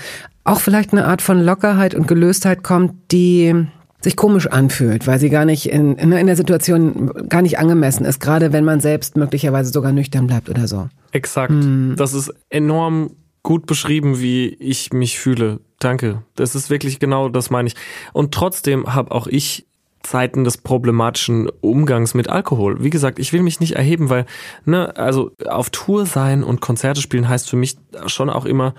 auch 0.44 0.60
vielleicht 0.60 0.92
eine 0.92 1.06
Art 1.06 1.22
von 1.22 1.42
Lockerheit 1.42 1.94
und 1.94 2.08
Gelöstheit 2.08 2.62
kommt, 2.62 2.94
die 3.12 3.66
sich 4.00 4.16
komisch 4.16 4.46
anfühlt, 4.46 5.06
weil 5.06 5.18
sie 5.18 5.28
gar 5.28 5.44
nicht 5.44 5.70
in, 5.70 5.96
in, 5.96 6.12
in 6.12 6.26
der 6.26 6.36
Situation 6.36 7.10
gar 7.28 7.42
nicht 7.42 7.58
angemessen 7.58 8.04
ist, 8.04 8.20
gerade 8.20 8.52
wenn 8.52 8.64
man 8.64 8.80
selbst 8.80 9.16
möglicherweise 9.16 9.72
sogar 9.72 9.92
nüchtern 9.92 10.26
bleibt 10.26 10.48
oder 10.48 10.68
so. 10.68 10.88
Exakt. 11.12 11.50
Hm. 11.50 11.94
Das 11.96 12.14
ist 12.14 12.32
enorm 12.48 13.10
gut 13.42 13.66
beschrieben, 13.66 14.20
wie 14.20 14.48
ich 14.48 14.92
mich 14.92 15.18
fühle. 15.18 15.60
Danke. 15.78 16.22
Das 16.34 16.54
ist 16.54 16.70
wirklich 16.70 16.98
genau 16.98 17.28
das 17.28 17.50
meine 17.50 17.68
ich. 17.68 17.76
Und 18.12 18.32
trotzdem 18.32 18.94
habe 18.94 19.12
auch 19.12 19.26
ich 19.26 19.66
Zeiten 20.02 20.44
des 20.44 20.58
problematischen 20.58 21.48
Umgangs 21.60 22.14
mit 22.14 22.28
Alkohol. 22.28 22.82
Wie 22.82 22.90
gesagt, 22.90 23.18
ich 23.18 23.32
will 23.32 23.42
mich 23.42 23.60
nicht 23.60 23.76
erheben, 23.76 24.10
weil, 24.10 24.26
ne, 24.64 24.96
also 24.96 25.32
auf 25.46 25.70
Tour 25.70 26.06
sein 26.06 26.44
und 26.44 26.60
Konzerte 26.60 27.00
spielen 27.00 27.28
heißt 27.28 27.50
für 27.50 27.56
mich 27.56 27.76
schon 28.06 28.30
auch 28.30 28.44
immer, 28.44 28.74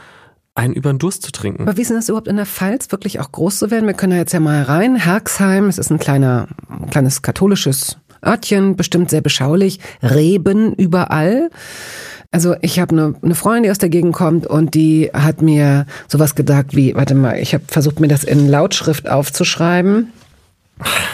einen 0.55 0.73
über 0.73 0.91
den 0.91 0.99
Durst 0.99 1.23
zu 1.23 1.31
trinken. 1.31 1.63
Aber 1.63 1.77
wie 1.77 1.81
ist 1.81 1.89
denn 1.89 1.97
das 1.97 2.09
überhaupt 2.09 2.27
in 2.27 2.35
der 2.35 2.45
Pfalz, 2.45 2.91
wirklich 2.91 3.19
auch 3.19 3.31
groß 3.31 3.59
zu 3.59 3.71
werden? 3.71 3.85
Wir 3.85 3.93
können 3.93 4.11
da 4.11 4.17
jetzt 4.17 4.33
ja 4.33 4.39
mal 4.39 4.63
rein. 4.63 4.95
Herxheim, 4.95 5.67
es 5.67 5.77
ist 5.77 5.91
ein 5.91 5.99
kleiner, 5.99 6.47
kleines 6.89 7.21
katholisches 7.21 7.97
Örtchen, 8.25 8.75
bestimmt 8.75 9.09
sehr 9.09 9.21
beschaulich. 9.21 9.79
Reben 10.01 10.73
überall. 10.73 11.49
Also 12.31 12.55
ich 12.61 12.79
habe 12.79 12.91
eine, 12.91 13.15
eine 13.21 13.35
Freundin, 13.35 13.63
die 13.63 13.71
aus 13.71 13.79
der 13.79 13.89
Gegend 13.89 14.13
kommt 14.13 14.45
und 14.45 14.75
die 14.75 15.09
hat 15.13 15.41
mir 15.41 15.88
sowas 16.07 16.35
gesagt 16.35 16.75
wie, 16.75 16.93
warte 16.95 17.15
mal, 17.15 17.39
ich 17.39 17.53
habe 17.53 17.63
versucht 17.67 17.99
mir 17.99 18.07
das 18.07 18.23
in 18.23 18.47
Lautschrift 18.47 19.09
aufzuschreiben. 19.09 20.11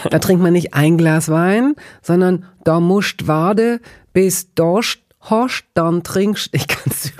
Da 0.09 0.19
trinkt 0.19 0.43
man 0.43 0.53
nicht 0.53 0.73
ein 0.73 0.97
Glas 0.97 1.29
Wein, 1.29 1.75
sondern 2.01 2.45
da 2.63 2.79
musst 2.79 3.27
wade 3.27 3.79
bis 4.13 4.53
Dorst 4.53 4.99
hast, 5.21 5.65
dann 5.73 6.03
trinkst 6.03 6.49
ich 6.53 6.67
kann 6.67 6.91
es 6.91 7.11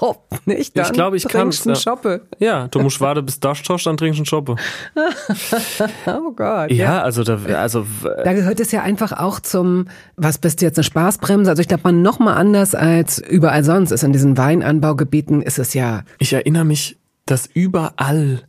überhaupt 0.00 0.46
nicht. 0.46 0.76
Dann 0.76 0.86
ich 0.86 0.92
glaube, 0.92 1.16
ich 1.16 1.28
kann 1.28 1.48
es. 1.48 1.64
Ja. 1.64 1.74
Schoppe. 1.74 2.22
Ja, 2.38 2.68
du 2.68 2.80
musst 2.80 3.00
warten, 3.00 3.24
bis 3.24 3.40
das 3.40 3.62
hast, 3.68 3.84
dann 3.84 3.96
trinkst 3.96 4.18
du 4.18 4.20
einen 4.20 4.26
Schoppe. 4.26 4.56
oh 6.06 6.32
Gott. 6.32 6.70
Ja, 6.70 6.84
ja, 6.84 7.02
also 7.02 7.22
da, 7.22 7.38
also. 7.56 7.86
Da 8.02 8.32
gehört 8.32 8.60
es 8.60 8.72
ja 8.72 8.82
einfach 8.82 9.12
auch 9.12 9.40
zum, 9.40 9.88
was 10.16 10.38
bist 10.38 10.60
du 10.60 10.66
jetzt 10.66 10.78
eine 10.78 10.84
Spaßbremse? 10.84 11.50
Also 11.50 11.60
ich 11.60 11.68
glaube, 11.68 11.82
man 11.84 12.02
noch 12.02 12.18
mal 12.18 12.34
anders 12.34 12.74
als 12.74 13.18
überall 13.18 13.64
sonst 13.64 13.90
ist 13.90 14.02
in 14.02 14.12
diesen 14.12 14.36
Weinanbaugebieten 14.36 15.42
ist 15.42 15.58
es 15.58 15.74
ja. 15.74 16.02
Ich 16.18 16.32
erinnere 16.32 16.64
mich, 16.64 16.98
dass 17.26 17.46
überall 17.46 18.42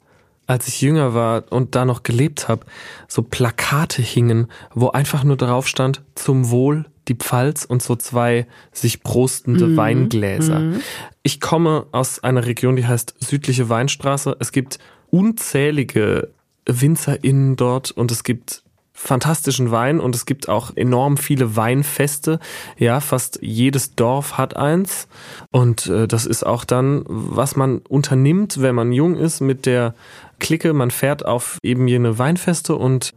als 0.47 0.67
ich 0.67 0.81
jünger 0.81 1.13
war 1.13 1.43
und 1.49 1.75
da 1.75 1.85
noch 1.85 2.03
gelebt 2.03 2.49
habe, 2.49 2.65
so 3.07 3.21
Plakate 3.21 4.01
hingen, 4.01 4.47
wo 4.73 4.89
einfach 4.89 5.23
nur 5.23 5.37
drauf 5.37 5.65
stand, 5.65 6.03
zum 6.15 6.49
Wohl 6.49 6.87
die 7.07 7.15
Pfalz 7.15 7.65
und 7.65 7.81
so 7.81 7.95
zwei 7.95 8.47
sich 8.71 9.03
prostende 9.03 9.67
mhm. 9.67 9.77
Weingläser. 9.77 10.59
Mhm. 10.59 10.81
Ich 11.23 11.39
komme 11.39 11.87
aus 11.91 12.23
einer 12.23 12.45
Region, 12.45 12.75
die 12.75 12.85
heißt 12.85 13.15
Südliche 13.19 13.69
Weinstraße. 13.69 14.35
Es 14.39 14.51
gibt 14.51 14.79
unzählige 15.09 16.29
WinzerInnen 16.65 17.55
dort 17.55 17.91
und 17.91 18.11
es 18.11 18.23
gibt 18.23 18.63
fantastischen 18.93 19.71
Wein 19.71 19.99
und 19.99 20.15
es 20.15 20.25
gibt 20.25 20.47
auch 20.47 20.75
enorm 20.75 21.17
viele 21.17 21.55
Weinfeste. 21.55 22.39
Ja, 22.77 22.99
fast 22.99 23.39
jedes 23.41 23.95
Dorf 23.95 24.37
hat 24.37 24.55
eins. 24.55 25.07
Und 25.51 25.87
äh, 25.87 26.07
das 26.07 26.25
ist 26.25 26.45
auch 26.45 26.65
dann, 26.65 27.03
was 27.07 27.55
man 27.55 27.79
unternimmt, 27.79 28.61
wenn 28.61 28.75
man 28.75 28.91
jung 28.91 29.15
ist, 29.15 29.41
mit 29.41 29.65
der 29.65 29.95
Clique. 30.39 30.73
Man 30.73 30.91
fährt 30.91 31.25
auf 31.25 31.57
eben 31.63 31.87
jene 31.87 32.19
Weinfeste 32.19 32.75
und 32.75 33.13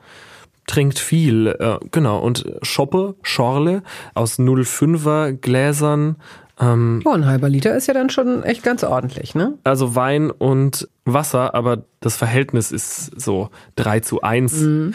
trinkt 0.67 0.99
viel, 0.99 1.49
äh, 1.59 1.79
genau, 1.91 2.19
und 2.19 2.45
shoppe, 2.63 3.15
Schorle 3.23 3.83
aus 4.15 4.39
05er 4.39 5.33
Gläsern 5.33 6.17
ähm, 6.61 7.03
oh, 7.05 7.11
ein 7.11 7.27
halber 7.27 7.49
Liter 7.49 7.75
ist 7.75 7.89
ja 7.89 7.95
dann 7.95 8.11
schon 8.11 8.45
echt 8.45 8.63
ganz 8.63 8.85
ordentlich, 8.85 9.35
ne? 9.35 9.59
Also 9.65 9.97
Wein 9.97 10.31
und 10.31 10.89
Wasser, 11.05 11.53
aber 11.55 11.83
das 12.01 12.17
Verhältnis 12.17 12.71
ist 12.71 13.21
so 13.21 13.51
3 13.75 14.01
zu 14.01 14.23
1. 14.23 14.53
Mhm. 14.61 14.95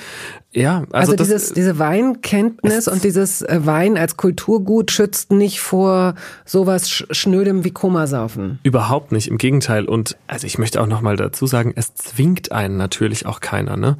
Ja, 0.51 0.85
also, 0.91 1.11
also 1.11 1.15
dieses, 1.15 1.51
diese 1.51 1.77
Weinkenntnis 1.77 2.88
und 2.88 3.03
dieses 3.03 3.41
äh, 3.41 3.59
Wein 3.65 3.97
als 3.97 4.15
Kulturgut 4.15 4.91
schützt 4.91 5.31
nicht 5.31 5.59
vor 5.59 6.15
sowas 6.45 6.89
Schnödem 6.89 7.65
wie 7.65 7.71
Komasaufen. 7.71 8.59
Überhaupt 8.63 9.11
nicht, 9.11 9.27
im 9.27 9.38
Gegenteil. 9.38 9.85
Und 9.85 10.17
also 10.27 10.47
ich 10.47 10.59
möchte 10.59 10.81
auch 10.81 10.88
nochmal 10.88 11.17
dazu 11.17 11.45
sagen, 11.45 11.73
es 11.75 11.93
zwingt 11.93 12.53
einen 12.53 12.77
natürlich 12.77 13.25
auch 13.25 13.41
keiner, 13.41 13.75
ne? 13.75 13.97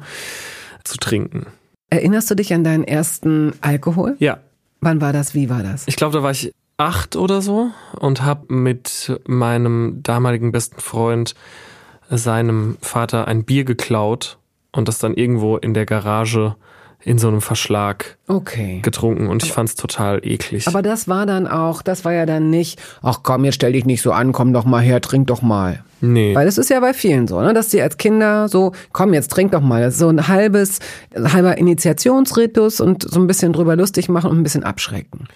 Zu 0.82 0.96
trinken. 0.96 1.46
Erinnerst 1.90 2.30
du 2.30 2.36
dich 2.36 2.54
an 2.54 2.64
deinen 2.64 2.84
ersten 2.84 3.52
Alkohol? 3.60 4.16
Ja. 4.18 4.38
Wann 4.80 5.00
war 5.00 5.12
das? 5.12 5.34
Wie 5.34 5.50
war 5.50 5.62
das? 5.62 5.86
Ich 5.86 5.96
glaube, 5.96 6.16
da 6.16 6.22
war 6.22 6.30
ich 6.30 6.52
acht 6.78 7.16
oder 7.16 7.42
so 7.42 7.70
und 7.98 8.22
habe 8.22 8.54
mit 8.54 9.20
meinem 9.26 10.02
damaligen 10.02 10.52
besten 10.52 10.80
Freund 10.80 11.34
seinem 12.08 12.78
Vater 12.80 13.28
ein 13.28 13.44
Bier 13.44 13.64
geklaut 13.64 14.38
und 14.72 14.88
das 14.88 14.98
dann 14.98 15.14
irgendwo 15.14 15.58
in 15.58 15.74
der 15.74 15.84
Garage 15.84 16.56
in 17.02 17.18
so 17.18 17.28
einem 17.28 17.40
Verschlag 17.40 18.18
okay. 18.28 18.80
getrunken 18.82 19.28
und 19.28 19.42
ich 19.42 19.52
fand's 19.52 19.74
total 19.74 20.20
eklig. 20.26 20.68
Aber 20.68 20.82
das 20.82 21.08
war 21.08 21.26
dann 21.26 21.46
auch, 21.46 21.82
das 21.82 22.04
war 22.04 22.12
ja 22.12 22.26
dann 22.26 22.50
nicht, 22.50 22.80
ach 23.02 23.20
komm, 23.22 23.44
jetzt 23.44 23.54
stell 23.54 23.72
dich 23.72 23.86
nicht 23.86 24.02
so 24.02 24.12
an, 24.12 24.32
komm 24.32 24.52
doch 24.52 24.64
mal 24.64 24.80
her, 24.80 25.00
trink 25.00 25.26
doch 25.28 25.42
mal. 25.42 25.82
Nee. 26.02 26.34
Weil 26.34 26.48
es 26.48 26.58
ist 26.58 26.70
ja 26.70 26.80
bei 26.80 26.94
vielen 26.94 27.28
so, 27.28 27.40
ne, 27.40 27.52
dass 27.52 27.68
die 27.68 27.80
als 27.80 27.96
Kinder 27.96 28.48
so, 28.48 28.72
komm, 28.92 29.14
jetzt 29.14 29.30
trink 29.30 29.52
doch 29.52 29.60
mal. 29.60 29.82
Das 29.82 29.94
ist 29.94 30.00
so 30.00 30.08
ein 30.08 30.28
halbes, 30.28 30.78
halber 31.14 31.58
Initiationsritus 31.58 32.80
und 32.80 33.02
so 33.02 33.20
ein 33.20 33.26
bisschen 33.26 33.52
drüber 33.52 33.76
lustig 33.76 34.08
machen 34.08 34.30
und 34.30 34.38
ein 34.38 34.42
bisschen 34.42 34.64
abschrecken. 34.64 35.28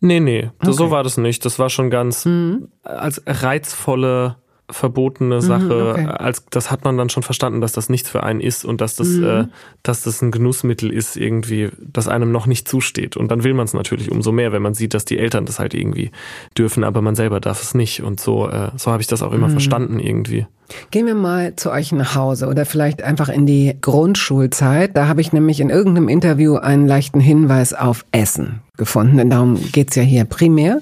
Nee, 0.00 0.20
nee, 0.20 0.50
okay. 0.60 0.72
so 0.72 0.90
war 0.90 1.02
das 1.02 1.18
nicht. 1.18 1.44
Das 1.44 1.58
war 1.58 1.68
schon 1.68 1.90
ganz 1.90 2.24
mhm. 2.24 2.68
als 2.82 3.22
reizvolle 3.26 4.36
verbotene 4.72 5.36
mhm, 5.36 5.40
Sache, 5.40 5.90
okay. 5.90 6.06
als 6.06 6.44
das 6.50 6.70
hat 6.70 6.84
man 6.84 6.96
dann 6.96 7.08
schon 7.08 7.22
verstanden, 7.22 7.60
dass 7.60 7.72
das 7.72 7.88
nichts 7.88 8.08
für 8.08 8.22
einen 8.22 8.40
ist 8.40 8.64
und 8.64 8.80
dass 8.80 8.96
das, 8.96 9.08
mhm. 9.08 9.24
äh, 9.24 9.44
dass 9.82 10.02
das 10.02 10.22
ein 10.22 10.30
Genussmittel 10.30 10.92
ist 10.92 11.16
irgendwie, 11.16 11.70
das 11.80 12.08
einem 12.08 12.32
noch 12.32 12.46
nicht 12.46 12.68
zusteht. 12.68 13.16
Und 13.16 13.30
dann 13.30 13.44
will 13.44 13.54
man 13.54 13.64
es 13.64 13.74
natürlich 13.74 14.10
umso 14.10 14.32
mehr, 14.32 14.52
wenn 14.52 14.62
man 14.62 14.74
sieht, 14.74 14.94
dass 14.94 15.04
die 15.04 15.18
Eltern 15.18 15.46
das 15.46 15.58
halt 15.58 15.74
irgendwie 15.74 16.10
dürfen, 16.56 16.84
aber 16.84 17.02
man 17.02 17.14
selber 17.14 17.40
darf 17.40 17.62
es 17.62 17.74
nicht. 17.74 18.02
Und 18.02 18.20
so, 18.20 18.48
äh, 18.48 18.70
so 18.76 18.90
habe 18.90 19.02
ich 19.02 19.06
das 19.06 19.22
auch 19.22 19.32
immer 19.32 19.48
mhm. 19.48 19.52
verstanden 19.52 20.00
irgendwie. 20.00 20.46
Gehen 20.90 21.06
wir 21.06 21.14
mal 21.14 21.56
zu 21.56 21.70
euch 21.70 21.92
nach 21.92 22.14
Hause 22.14 22.46
oder 22.46 22.64
vielleicht 22.64 23.02
einfach 23.02 23.28
in 23.28 23.46
die 23.46 23.76
Grundschulzeit. 23.80 24.96
Da 24.96 25.08
habe 25.08 25.20
ich 25.20 25.32
nämlich 25.32 25.60
in 25.60 25.70
irgendeinem 25.70 26.08
Interview 26.08 26.56
einen 26.56 26.86
leichten 26.86 27.20
Hinweis 27.20 27.74
auf 27.74 28.04
Essen 28.12 28.60
gefunden, 28.76 29.18
denn 29.18 29.30
darum 29.30 29.58
geht's 29.72 29.96
ja 29.96 30.02
hier 30.02 30.24
primär. 30.24 30.80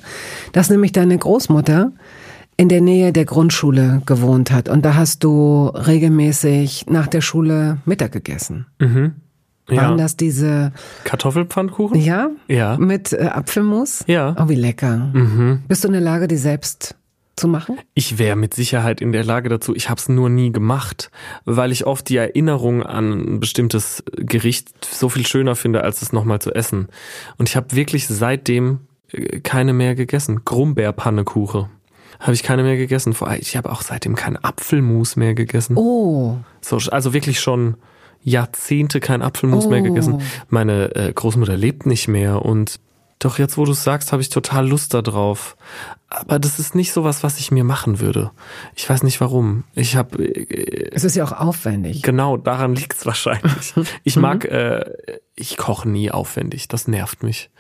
Dass 0.52 0.71
nämlich 0.71 0.93
deine 0.93 1.17
Großmutter 1.19 1.93
in 2.58 2.68
der 2.68 2.80
Nähe 2.80 3.12
der 3.12 3.25
Grundschule 3.25 4.02
gewohnt 4.04 4.50
hat. 4.50 4.68
Und 4.68 4.84
da 4.84 4.97
hast 4.97 5.23
du 5.25 5.68
regelmäßig 5.68 6.86
nach 6.88 7.06
der 7.06 7.21
Schule 7.21 7.78
Mittag 7.86 8.12
gegessen. 8.12 8.66
Mhm. 8.80 9.14
Ja. 9.71 9.82
Waren 9.82 9.99
das 9.99 10.16
diese 10.16 10.73
Kartoffelpfannkuchen? 11.04 12.00
Ja. 12.00 12.30
Ja. 12.49 12.76
Mit 12.76 13.12
äh, 13.12 13.26
Apfelmus? 13.26 14.02
Ja. 14.06 14.34
Oh, 14.38 14.49
wie 14.49 14.56
lecker. 14.56 15.10
Mhm. 15.12 15.62
Bist 15.68 15.84
du 15.84 15.88
in 15.88 15.92
der 15.92 16.02
Lage, 16.02 16.26
die 16.26 16.36
selbst 16.36 16.97
zu 17.36 17.47
machen? 17.47 17.78
Ich 17.94 18.18
wäre 18.18 18.34
mit 18.34 18.54
Sicherheit 18.54 19.00
in 19.00 19.12
der 19.12 19.25
Lage 19.25 19.49
dazu. 19.50 19.76
Ich 19.76 19.88
habe 19.88 20.00
es 20.00 20.08
nur 20.08 20.28
nie 20.28 20.50
gemacht, 20.50 21.12
weil 21.44 21.71
ich 21.71 21.86
oft 21.86 22.08
die 22.08 22.16
Erinnerung 22.16 22.82
an 22.82 23.12
ein 23.12 23.40
bestimmtes 23.40 24.02
Gericht 24.16 24.84
so 24.84 25.08
viel 25.08 25.26
schöner 25.26 25.54
finde, 25.54 25.84
als 25.84 26.02
es 26.02 26.12
nochmal 26.12 26.40
zu 26.40 26.52
essen. 26.52 26.88
Und 27.36 27.49
ich 27.49 27.54
habe 27.54 27.76
wirklich 27.76 28.08
seitdem 28.08 28.80
äh, 29.12 29.38
keine 29.40 29.75
mehr 29.75 29.94
gegessen. 29.94 30.44
Grumbeerpannekuche 30.44 31.68
habe 32.21 32.33
ich 32.33 32.43
keine 32.43 32.63
mehr 32.63 32.76
gegessen. 32.76 33.15
Ich 33.39 33.57
habe 33.57 33.71
auch 33.71 33.83
seitdem 33.83 34.15
kein 34.15 34.37
Apfelmus 34.37 35.17
mehr 35.17 35.35
gegessen. 35.35 35.76
Oh. 35.76 36.37
So, 36.61 36.78
also 36.91 37.13
wirklich 37.13 37.41
schon 37.41 37.76
Jahrzehnte 38.23 39.00
kein 39.00 39.23
Apfelmus 39.23 39.67
oh. 39.67 39.71
mehr 39.71 39.83
gegessen. 39.83 40.23
Meine 40.49 40.95
äh, 40.95 41.13
Großmutter 41.13 41.57
lebt 41.57 41.87
nicht 41.87 42.09
mehr 42.09 42.45
und 42.45 42.81
doch 43.19 43.39
jetzt, 43.39 43.59
wo 43.59 43.65
du 43.65 43.73
es 43.73 43.83
sagst, 43.83 44.13
habe 44.13 44.23
ich 44.23 44.28
total 44.28 44.69
Lust 44.69 44.95
darauf. 44.95 45.57
Aber 46.09 46.39
das 46.39 46.59
ist 46.59 46.75
nicht 46.75 46.93
sowas, 46.93 47.23
was 47.23 47.39
ich 47.39 47.50
mir 47.50 47.65
machen 47.65 48.00
würde. 48.00 48.31
Ich 48.75 48.89
weiß 48.89 49.02
nicht 49.02 49.21
warum. 49.21 49.65
Ich 49.75 49.97
habe. 49.97 50.25
Äh, 50.25 50.91
es 50.93 51.04
ist 51.04 51.17
ja 51.17 51.25
auch 51.25 51.33
aufwendig. 51.33 52.02
Genau, 52.02 52.37
daran 52.37 52.75
liegt 52.75 52.95
es 52.95 53.07
wahrscheinlich. 53.07 53.75
Ich 54.04 54.17
mag, 54.17 54.45
mhm. 54.45 54.50
äh, 54.50 54.85
ich 55.35 55.57
koche 55.57 55.89
nie 55.89 56.11
aufwendig. 56.11 56.69
Das 56.69 56.89
nervt 56.89 57.23
mich. 57.23 57.50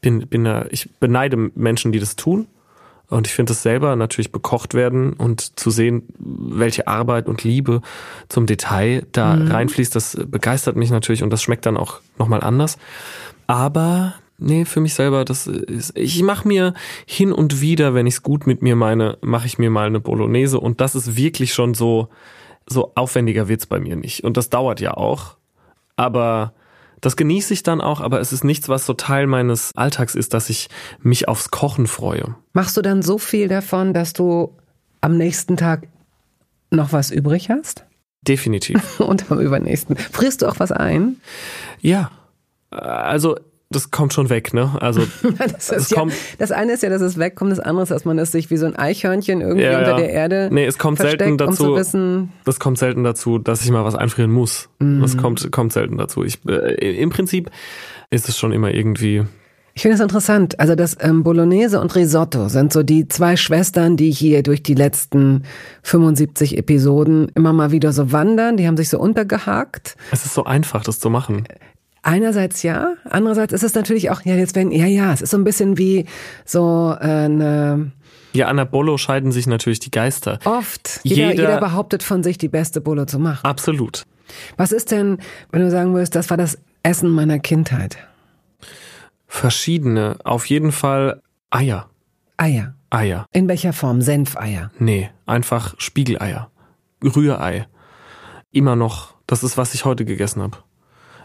Bin, 0.00 0.26
bin, 0.28 0.44
äh, 0.46 0.66
ich 0.70 0.90
beneide 0.98 1.36
Menschen, 1.36 1.92
die 1.92 2.00
das 2.00 2.16
tun. 2.16 2.46
Und 3.14 3.28
ich 3.28 3.32
finde 3.32 3.52
es 3.52 3.62
selber 3.62 3.94
natürlich 3.94 4.32
bekocht 4.32 4.74
werden 4.74 5.12
und 5.12 5.56
zu 5.56 5.70
sehen, 5.70 6.02
welche 6.18 6.88
Arbeit 6.88 7.28
und 7.28 7.44
Liebe 7.44 7.80
zum 8.28 8.46
Detail 8.46 9.06
da 9.12 9.36
mhm. 9.36 9.52
reinfließt, 9.52 9.94
das 9.94 10.18
begeistert 10.26 10.74
mich 10.74 10.90
natürlich 10.90 11.22
und 11.22 11.30
das 11.30 11.40
schmeckt 11.40 11.64
dann 11.64 11.76
auch 11.76 12.00
nochmal 12.18 12.40
anders. 12.40 12.76
Aber 13.46 14.14
nee, 14.38 14.64
für 14.64 14.80
mich 14.80 14.94
selber, 14.94 15.24
das 15.24 15.46
ist, 15.46 15.96
ich 15.96 16.24
mache 16.24 16.48
mir 16.48 16.74
hin 17.06 17.30
und 17.30 17.60
wieder, 17.60 17.94
wenn 17.94 18.08
ich 18.08 18.14
es 18.14 18.22
gut 18.24 18.48
mit 18.48 18.62
mir 18.62 18.74
meine, 18.74 19.16
mache 19.20 19.46
ich 19.46 19.60
mir 19.60 19.70
mal 19.70 19.86
eine 19.86 20.00
Bolognese 20.00 20.58
und 20.58 20.80
das 20.80 20.96
ist 20.96 21.16
wirklich 21.16 21.54
schon 21.54 21.74
so, 21.74 22.08
so 22.66 22.90
aufwendiger 22.96 23.46
wird's 23.46 23.66
bei 23.66 23.78
mir 23.78 23.94
nicht. 23.94 24.24
Und 24.24 24.36
das 24.36 24.50
dauert 24.50 24.80
ja 24.80 24.94
auch. 24.94 25.36
Aber 25.94 26.52
das 27.04 27.16
genieße 27.16 27.52
ich 27.52 27.62
dann 27.62 27.80
auch, 27.80 28.00
aber 28.00 28.20
es 28.20 28.32
ist 28.32 28.44
nichts, 28.44 28.68
was 28.68 28.86
so 28.86 28.94
Teil 28.94 29.26
meines 29.26 29.72
Alltags 29.74 30.14
ist, 30.14 30.32
dass 30.32 30.48
ich 30.48 30.68
mich 31.02 31.28
aufs 31.28 31.50
Kochen 31.50 31.86
freue. 31.86 32.34
Machst 32.52 32.76
du 32.76 32.82
dann 32.82 33.02
so 33.02 33.18
viel 33.18 33.48
davon, 33.48 33.92
dass 33.92 34.14
du 34.14 34.56
am 35.00 35.18
nächsten 35.18 35.56
Tag 35.56 35.86
noch 36.70 36.92
was 36.92 37.10
übrig 37.10 37.50
hast? 37.50 37.84
Definitiv. 38.22 39.00
Und 39.00 39.30
am 39.30 39.38
übernächsten. 39.38 39.96
Frisst 39.96 40.42
du 40.42 40.46
auch 40.46 40.58
was 40.58 40.72
ein? 40.72 41.20
Ja. 41.80 42.10
Also 42.70 43.36
das 43.74 43.90
kommt 43.90 44.12
schon 44.12 44.30
weg, 44.30 44.54
ne? 44.54 44.70
Also 44.80 45.02
das, 45.38 45.66
das, 45.68 45.90
ja, 45.90 46.06
das, 46.38 46.52
eine 46.52 46.72
ist 46.72 46.82
ja, 46.82 46.88
dass 46.88 47.02
es 47.02 47.18
wegkommt, 47.18 47.52
das 47.52 47.60
andere 47.60 47.82
ist, 47.82 47.90
dass 47.90 48.04
man 48.04 48.18
es 48.18 48.32
sich 48.32 48.50
wie 48.50 48.56
so 48.56 48.66
ein 48.66 48.76
Eichhörnchen 48.76 49.40
irgendwie 49.40 49.64
ja, 49.64 49.78
unter 49.78 49.96
der 49.96 50.10
Erde. 50.10 50.48
Nee, 50.52 50.64
es 50.64 50.78
kommt 50.78 50.98
selten 50.98 51.38
dazu. 51.38 51.72
Um 51.72 51.76
wissen, 51.76 52.32
das 52.44 52.60
kommt 52.60 52.78
selten 52.78 53.04
dazu, 53.04 53.38
dass 53.38 53.64
ich 53.64 53.70
mal 53.70 53.84
was 53.84 53.94
einfrieren 53.94 54.30
muss. 54.30 54.68
Mhm. 54.78 55.00
Das 55.00 55.16
kommt, 55.16 55.50
kommt 55.52 55.72
selten 55.72 55.98
dazu. 55.98 56.24
Ich, 56.24 56.38
äh, 56.46 57.00
Im 57.00 57.10
Prinzip 57.10 57.50
ist 58.10 58.28
es 58.28 58.38
schon 58.38 58.52
immer 58.52 58.72
irgendwie. 58.72 59.24
Ich 59.76 59.82
finde 59.82 59.96
es 59.96 60.00
interessant. 60.00 60.60
Also 60.60 60.76
das 60.76 60.96
ähm, 61.00 61.24
Bolognese 61.24 61.80
und 61.80 61.94
Risotto 61.96 62.48
sind 62.48 62.72
so 62.72 62.84
die 62.84 63.08
zwei 63.08 63.36
Schwestern, 63.36 63.96
die 63.96 64.12
hier 64.12 64.44
durch 64.44 64.62
die 64.62 64.74
letzten 64.74 65.42
75 65.82 66.56
Episoden 66.56 67.32
immer 67.34 67.52
mal 67.52 67.72
wieder 67.72 67.92
so 67.92 68.12
wandern. 68.12 68.56
Die 68.56 68.68
haben 68.68 68.76
sich 68.76 68.88
so 68.88 69.00
untergehakt. 69.00 69.96
Es 70.12 70.24
ist 70.24 70.34
so 70.34 70.44
einfach, 70.44 70.84
das 70.84 71.00
zu 71.00 71.10
machen. 71.10 71.44
Einerseits 72.06 72.62
ja, 72.62 72.96
andererseits 73.08 73.54
ist 73.54 73.62
es 73.62 73.74
natürlich 73.74 74.10
auch, 74.10 74.20
ja, 74.26 74.34
jetzt 74.34 74.54
wenn, 74.54 74.70
ja, 74.70 74.84
ja, 74.84 75.14
es 75.14 75.22
ist 75.22 75.30
so 75.30 75.38
ein 75.38 75.44
bisschen 75.44 75.78
wie 75.78 76.04
so 76.44 76.94
äh, 77.00 77.04
eine. 77.04 77.92
Ja, 78.34 78.48
an 78.48 78.58
der 78.58 78.66
Bolo 78.66 78.98
scheiden 78.98 79.32
sich 79.32 79.46
natürlich 79.46 79.78
die 79.78 79.90
Geister. 79.90 80.38
Oft. 80.44 81.00
Jeder, 81.02 81.30
jeder, 81.30 81.42
jeder 81.44 81.60
behauptet 81.60 82.02
von 82.02 82.22
sich, 82.22 82.36
die 82.36 82.48
beste 82.48 82.82
Bolo 82.82 83.06
zu 83.06 83.18
machen. 83.18 83.46
Absolut. 83.46 84.04
Was 84.58 84.70
ist 84.70 84.90
denn, 84.90 85.16
wenn 85.50 85.62
du 85.62 85.70
sagen 85.70 85.94
würdest, 85.94 86.14
das 86.14 86.28
war 86.28 86.36
das 86.36 86.58
Essen 86.82 87.08
meiner 87.08 87.38
Kindheit? 87.38 87.96
Verschiedene. 89.26 90.18
Auf 90.24 90.44
jeden 90.44 90.72
Fall 90.72 91.22
Eier. 91.48 91.88
Eier. 92.36 92.74
Eier. 92.90 93.24
In 93.32 93.48
welcher 93.48 93.72
Form? 93.72 94.02
Senfeier? 94.02 94.70
Nee, 94.78 95.08
einfach 95.24 95.74
Spiegeleier. 95.78 96.50
Rührei. 97.02 97.66
Immer 98.50 98.76
noch. 98.76 99.14
Das 99.26 99.42
ist, 99.42 99.56
was 99.56 99.72
ich 99.72 99.86
heute 99.86 100.04
gegessen 100.04 100.42
habe. 100.42 100.58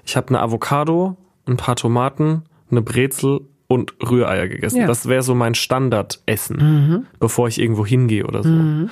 Ich 0.10 0.18
habe 0.18 0.30
eine 0.30 0.42
Avocado, 0.42 1.18
ein 1.46 1.56
paar 1.56 1.76
Tomaten, 1.76 2.42
eine 2.72 2.82
Brezel 2.82 3.42
und 3.68 3.94
Rühreier 4.02 4.48
gegessen. 4.48 4.82
Ja. 4.82 4.88
Das 4.88 5.08
wäre 5.08 5.22
so 5.22 5.36
mein 5.36 5.54
Standardessen, 5.54 6.58
mhm. 6.58 7.06
bevor 7.20 7.48
ich 7.48 7.62
irgendwo 7.62 7.86
hingehe 7.86 8.26
oder 8.26 8.42
so. 8.42 8.50
Mhm. 8.50 8.90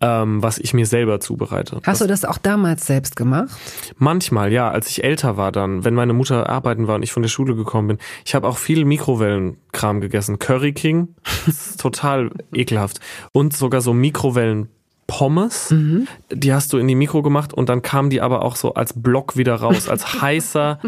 ähm, 0.00 0.40
was 0.44 0.58
ich 0.58 0.72
mir 0.72 0.86
selber 0.86 1.18
zubereite. 1.18 1.80
Hast 1.82 1.86
das, 1.86 1.98
du 1.98 2.06
das 2.06 2.24
auch 2.24 2.38
damals 2.38 2.86
selbst 2.86 3.16
gemacht? 3.16 3.50
Manchmal, 3.96 4.52
ja. 4.52 4.70
Als 4.70 4.88
ich 4.88 5.02
älter 5.02 5.36
war 5.36 5.50
dann, 5.50 5.84
wenn 5.84 5.94
meine 5.94 6.12
Mutter 6.12 6.48
arbeiten 6.48 6.86
war 6.86 6.94
und 6.94 7.02
ich 7.02 7.10
von 7.10 7.22
der 7.22 7.28
Schule 7.28 7.56
gekommen 7.56 7.88
bin. 7.88 7.98
Ich 8.24 8.36
habe 8.36 8.46
auch 8.46 8.56
viel 8.56 8.84
Mikrowellenkram 8.84 10.00
gegessen. 10.00 10.38
Curry 10.38 10.72
King, 10.72 11.16
total 11.78 12.30
ekelhaft. 12.54 13.00
Und 13.32 13.56
sogar 13.56 13.80
so 13.80 13.92
Mikrowellen 13.92 14.68
Pommes, 15.10 15.72
mhm. 15.72 16.06
die 16.30 16.54
hast 16.54 16.72
du 16.72 16.78
in 16.78 16.86
die 16.86 16.94
Mikro 16.94 17.20
gemacht 17.20 17.52
und 17.52 17.68
dann 17.68 17.82
kamen 17.82 18.10
die 18.10 18.20
aber 18.20 18.42
auch 18.42 18.54
so 18.54 18.74
als 18.74 18.92
Block 18.94 19.36
wieder 19.36 19.56
raus, 19.56 19.88
als 19.88 20.22
heißer, 20.22 20.78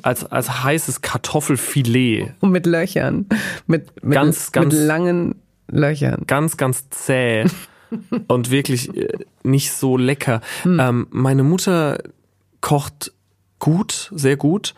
als, 0.00 0.24
als 0.24 0.64
heißes 0.64 1.02
Kartoffelfilet. 1.02 2.32
Und 2.40 2.50
mit 2.50 2.64
Löchern. 2.64 3.26
Mit, 3.66 4.02
mit, 4.02 4.14
ganz, 4.14 4.52
ganz, 4.52 4.72
mit 4.72 4.82
langen 4.82 5.34
Löchern. 5.68 6.22
Ganz, 6.26 6.56
ganz 6.56 6.88
zäh. 6.88 7.44
und 8.26 8.50
wirklich 8.50 8.96
äh, 8.96 9.18
nicht 9.42 9.72
so 9.72 9.98
lecker. 9.98 10.40
Mhm. 10.64 10.80
Ähm, 10.80 11.06
meine 11.10 11.42
Mutter 11.42 11.98
kocht 12.62 13.12
gut, 13.58 14.10
sehr 14.14 14.38
gut. 14.38 14.74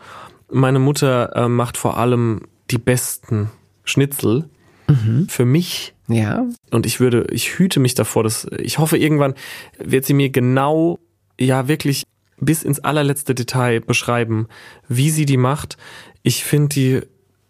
Meine 0.51 0.79
Mutter 0.79 1.33
äh, 1.33 1.47
macht 1.47 1.77
vor 1.77 1.97
allem 1.97 2.41
die 2.71 2.77
besten 2.77 3.51
Schnitzel. 3.85 4.49
Mhm. 4.87 5.27
Für 5.29 5.45
mich 5.45 5.95
ja. 6.07 6.45
Und 6.71 6.85
ich 6.85 6.99
würde, 6.99 7.27
ich 7.31 7.57
hüte 7.57 7.79
mich 7.79 7.95
davor, 7.95 8.23
dass 8.23 8.47
ich 8.59 8.77
hoffe, 8.77 8.97
irgendwann 8.97 9.33
wird 9.79 10.05
sie 10.05 10.13
mir 10.13 10.29
genau, 10.29 10.99
ja, 11.39 11.67
wirklich 11.67 12.03
bis 12.39 12.63
ins 12.63 12.79
allerletzte 12.79 13.33
Detail 13.33 13.81
beschreiben, 13.81 14.47
wie 14.87 15.09
sie 15.09 15.25
die 15.25 15.37
macht. 15.37 15.77
Ich 16.21 16.43
finde 16.43 16.69
die 16.69 17.01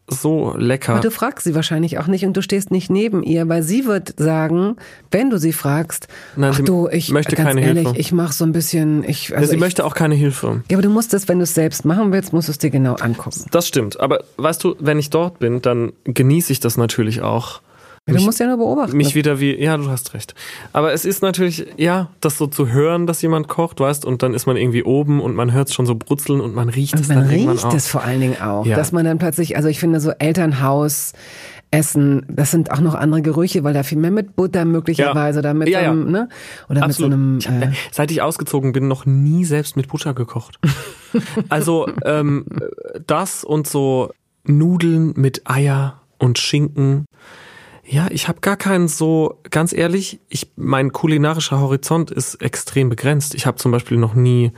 so 0.07 0.55
lecker. 0.57 0.93
Aber 0.93 1.01
du 1.01 1.11
fragst 1.11 1.45
sie 1.45 1.55
wahrscheinlich 1.55 1.97
auch 1.97 2.07
nicht 2.07 2.25
und 2.25 2.37
du 2.37 2.41
stehst 2.41 2.71
nicht 2.71 2.89
neben 2.89 3.23
ihr, 3.23 3.47
weil 3.49 3.63
sie 3.63 3.85
wird 3.85 4.13
sagen, 4.17 4.75
wenn 5.11 5.29
du 5.29 5.37
sie 5.37 5.53
fragst, 5.53 6.07
Nein, 6.35 6.51
ach 6.53 6.59
du, 6.59 6.87
ich 6.89 7.11
möchte 7.11 7.35
ganz 7.35 7.47
keine 7.49 7.61
ehrlich, 7.61 7.85
Hilfe. 7.85 7.99
ich 7.99 8.11
mache 8.11 8.33
so 8.33 8.45
ein 8.45 8.51
bisschen, 8.51 9.03
ich 9.03 9.31
also 9.33 9.41
ja, 9.41 9.47
sie 9.47 9.55
ich, 9.55 9.59
möchte 9.59 9.83
auch 9.83 9.95
keine 9.95 10.15
Hilfe. 10.15 10.61
Ja, 10.69 10.77
aber 10.77 10.83
du 10.83 10.89
musst 10.89 11.13
es, 11.13 11.27
wenn 11.27 11.39
du 11.39 11.43
es 11.43 11.55
selbst 11.55 11.85
machen 11.85 12.11
willst, 12.11 12.33
musst 12.33 12.47
du 12.47 12.51
es 12.51 12.59
dir 12.59 12.69
genau 12.69 12.95
angucken. 12.95 13.45
Das 13.51 13.67
stimmt, 13.67 13.99
aber 13.99 14.23
weißt 14.37 14.63
du, 14.63 14.75
wenn 14.79 14.99
ich 14.99 15.09
dort 15.09 15.39
bin, 15.39 15.61
dann 15.61 15.93
genieße 16.03 16.51
ich 16.51 16.59
das 16.59 16.77
natürlich 16.77 17.21
auch 17.21 17.61
ja, 18.07 18.13
du 18.13 18.23
musst 18.23 18.39
ja 18.39 18.45
nur 18.45 18.57
beobachten. 18.57 18.95
Mich 18.97 19.15
wieder 19.15 19.39
wie, 19.39 19.59
ja, 19.59 19.77
du 19.77 19.89
hast 19.89 20.13
recht. 20.13 20.35
Aber 20.73 20.93
es 20.93 21.05
ist 21.05 21.23
natürlich, 21.23 21.65
ja, 21.77 22.09
das 22.21 22.37
so 22.37 22.45
zu 22.45 22.69
hören, 22.69 23.07
dass 23.07 23.21
jemand 23.23 23.47
kocht, 23.47 23.79
weißt, 23.79 24.05
und 24.05 24.21
dann 24.21 24.35
ist 24.35 24.45
man 24.45 24.57
irgendwie 24.57 24.83
oben 24.83 25.19
und 25.21 25.35
man 25.35 25.51
hört 25.51 25.69
es 25.69 25.73
schon 25.73 25.87
so 25.87 25.95
brutzeln 25.95 26.39
und 26.39 26.53
man 26.53 26.69
riecht 26.69 26.93
und 26.93 27.01
es 27.01 27.07
man 27.07 27.17
dann 27.17 27.27
riecht 27.27 27.45
irgendwann 27.45 27.71
auch. 27.71 27.75
es 27.75 27.87
vor 27.87 28.03
allen 28.03 28.21
Dingen 28.21 28.39
auch, 28.39 28.65
ja. 28.65 28.75
dass 28.75 28.91
man 28.91 29.05
dann 29.05 29.17
plötzlich, 29.17 29.57
also 29.57 29.69
ich 29.69 29.79
finde 29.79 29.99
so 29.99 30.11
Elternhaus, 30.11 31.13
Essen, 31.71 32.25
das 32.29 32.51
sind 32.51 32.71
auch 32.71 32.79
noch 32.79 32.93
andere 32.93 33.23
Gerüche, 33.23 33.63
weil 33.63 33.73
da 33.73 33.81
viel 33.81 33.97
mehr 33.97 34.11
mit 34.11 34.35
Butter 34.35 34.65
möglicherweise 34.65 35.37
ja. 35.37 35.41
oder 35.41 35.53
mit 35.55 35.69
ja, 35.69 35.83
so 35.83 35.89
einem, 35.89 36.11
ne? 36.11 36.29
Oder 36.69 36.83
Absolut. 36.83 37.17
mit 37.17 37.41
so 37.43 37.49
einem. 37.49 37.61
Äh 37.63 37.71
seit 37.91 38.11
ich 38.11 38.21
ausgezogen 38.21 38.71
bin, 38.71 38.87
noch 38.87 39.07
nie 39.07 39.45
selbst 39.45 39.75
mit 39.75 39.87
Butter 39.87 40.13
gekocht. 40.13 40.59
also 41.49 41.87
ähm, 42.05 42.45
das 43.07 43.43
und 43.43 43.67
so 43.67 44.11
Nudeln 44.43 45.13
mit 45.15 45.49
Eier 45.49 46.01
und 46.19 46.37
Schinken 46.37 47.05
ja, 47.87 48.07
ich 48.09 48.27
habe 48.27 48.39
gar 48.41 48.57
keinen 48.57 48.87
so, 48.87 49.39
ganz 49.51 49.71
ehrlich, 49.71 50.19
ich, 50.27 50.51
mein 50.55 50.91
kulinarischer 50.91 51.59
Horizont 51.59 52.09
ist 52.09 52.35
extrem 52.35 52.89
begrenzt. 52.89 53.35
Ich 53.35 53.45
habe 53.45 53.57
zum 53.57 53.71
Beispiel 53.71 53.97
noch 53.97 54.15
nie 54.15 54.51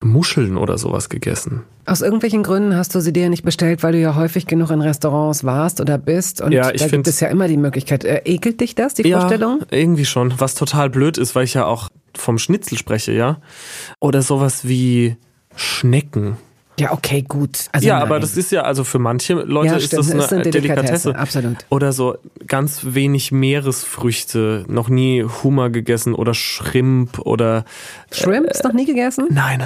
Muscheln 0.00 0.56
oder 0.56 0.78
sowas 0.78 1.10
gegessen. 1.10 1.62
Aus 1.84 2.00
irgendwelchen 2.00 2.42
Gründen 2.42 2.74
hast 2.74 2.94
du 2.94 3.00
sie 3.00 3.12
dir 3.12 3.28
nicht 3.28 3.42
bestellt, 3.42 3.82
weil 3.82 3.92
du 3.92 4.00
ja 4.00 4.14
häufig 4.14 4.46
genug 4.46 4.70
in 4.70 4.80
Restaurants 4.80 5.44
warst 5.44 5.80
oder 5.80 5.98
bist. 5.98 6.40
Und 6.40 6.52
ja, 6.52 6.70
ich 6.72 6.80
da 6.80 6.88
gibt 6.88 7.06
es 7.06 7.20
ja 7.20 7.28
immer 7.28 7.48
die 7.48 7.58
Möglichkeit. 7.58 8.04
Äh, 8.04 8.22
ekelt 8.24 8.60
dich 8.60 8.74
das, 8.74 8.94
die 8.94 9.06
ja, 9.06 9.20
Vorstellung? 9.20 9.60
Irgendwie 9.70 10.06
schon. 10.06 10.32
Was 10.38 10.54
total 10.54 10.88
blöd 10.88 11.18
ist, 11.18 11.34
weil 11.34 11.44
ich 11.44 11.54
ja 11.54 11.66
auch 11.66 11.88
vom 12.16 12.38
Schnitzel 12.38 12.78
spreche, 12.78 13.12
ja. 13.12 13.40
Oder 14.00 14.22
sowas 14.22 14.66
wie 14.66 15.16
Schnecken. 15.54 16.36
Ja, 16.80 16.92
okay, 16.92 17.22
gut. 17.22 17.68
Also 17.72 17.86
ja, 17.86 17.94
nein. 17.94 18.04
aber 18.04 18.20
das 18.20 18.36
ist 18.36 18.50
ja, 18.52 18.62
also 18.62 18.84
für 18.84 18.98
manche 18.98 19.34
Leute 19.34 19.72
ja, 19.72 19.76
ist 19.76 19.92
das 19.92 20.10
eine, 20.10 20.22
ist 20.22 20.32
eine 20.32 20.42
Delikatesse. 20.42 21.12
Delikatesse. 21.12 21.16
Absolut. 21.16 21.58
Oder 21.68 21.92
so 21.92 22.16
ganz 22.46 22.80
wenig 22.84 23.32
Meeresfrüchte, 23.32 24.64
noch 24.66 24.88
nie 24.88 25.22
Hummer 25.24 25.68
gegessen 25.68 26.14
oder 26.14 26.32
Shrimp 26.32 27.18
oder. 27.18 27.64
Shrimps 28.10 28.60
äh, 28.60 28.66
noch 28.66 28.72
nie 28.72 28.86
gegessen? 28.86 29.26
Nein. 29.30 29.62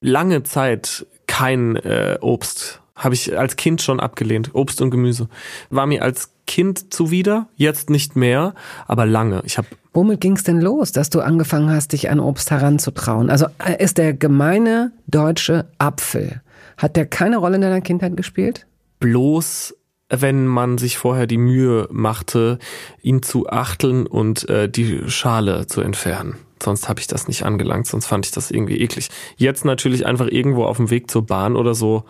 Lange 0.00 0.42
Zeit 0.42 1.06
kein 1.26 1.76
äh, 1.76 2.18
Obst. 2.20 2.80
Habe 2.94 3.14
ich 3.14 3.36
als 3.36 3.56
Kind 3.56 3.82
schon 3.82 4.00
abgelehnt. 4.00 4.50
Obst 4.54 4.80
und 4.80 4.90
Gemüse. 4.90 5.28
War 5.70 5.86
mir 5.86 6.02
als 6.02 6.30
Kind 6.46 6.92
zuwider, 6.92 7.48
jetzt 7.56 7.90
nicht 7.90 8.16
mehr, 8.16 8.54
aber 8.86 9.06
lange. 9.06 9.42
Ich 9.44 9.58
habe 9.58 9.68
Womit 9.92 10.20
ging 10.20 10.36
es 10.36 10.42
denn 10.42 10.60
los, 10.60 10.92
dass 10.92 11.08
du 11.08 11.20
angefangen 11.20 11.70
hast, 11.70 11.92
dich 11.92 12.10
an 12.10 12.18
Obst 12.20 12.50
heranzutrauen? 12.50 13.30
Also 13.30 13.46
äh, 13.64 13.82
ist 13.82 13.96
der 13.96 14.12
gemeine 14.12 14.92
deutsche 15.06 15.66
Apfel, 15.78 16.42
hat 16.76 16.96
der 16.96 17.06
keine 17.06 17.38
Rolle 17.38 17.56
in 17.56 17.62
deiner 17.62 17.80
Kindheit 17.80 18.16
gespielt? 18.16 18.66
Bloß 18.98 19.74
wenn 20.10 20.46
man 20.46 20.78
sich 20.78 20.98
vorher 20.98 21.26
die 21.26 21.38
Mühe 21.38 21.88
machte, 21.90 22.58
ihn 23.02 23.22
zu 23.22 23.48
achteln 23.48 24.06
und 24.06 24.48
äh, 24.48 24.68
die 24.68 25.08
Schale 25.08 25.66
zu 25.66 25.80
entfernen. 25.80 26.36
Sonst 26.62 26.88
habe 26.88 27.00
ich 27.00 27.06
das 27.06 27.26
nicht 27.26 27.44
angelangt, 27.44 27.86
sonst 27.86 28.06
fand 28.06 28.26
ich 28.26 28.32
das 28.32 28.50
irgendwie 28.50 28.80
eklig. 28.80 29.08
Jetzt 29.36 29.64
natürlich 29.64 30.06
einfach 30.06 30.28
irgendwo 30.28 30.64
auf 30.64 30.76
dem 30.76 30.90
Weg 30.90 31.10
zur 31.10 31.26
Bahn 31.26 31.56
oder 31.56 31.74
so 31.74 32.04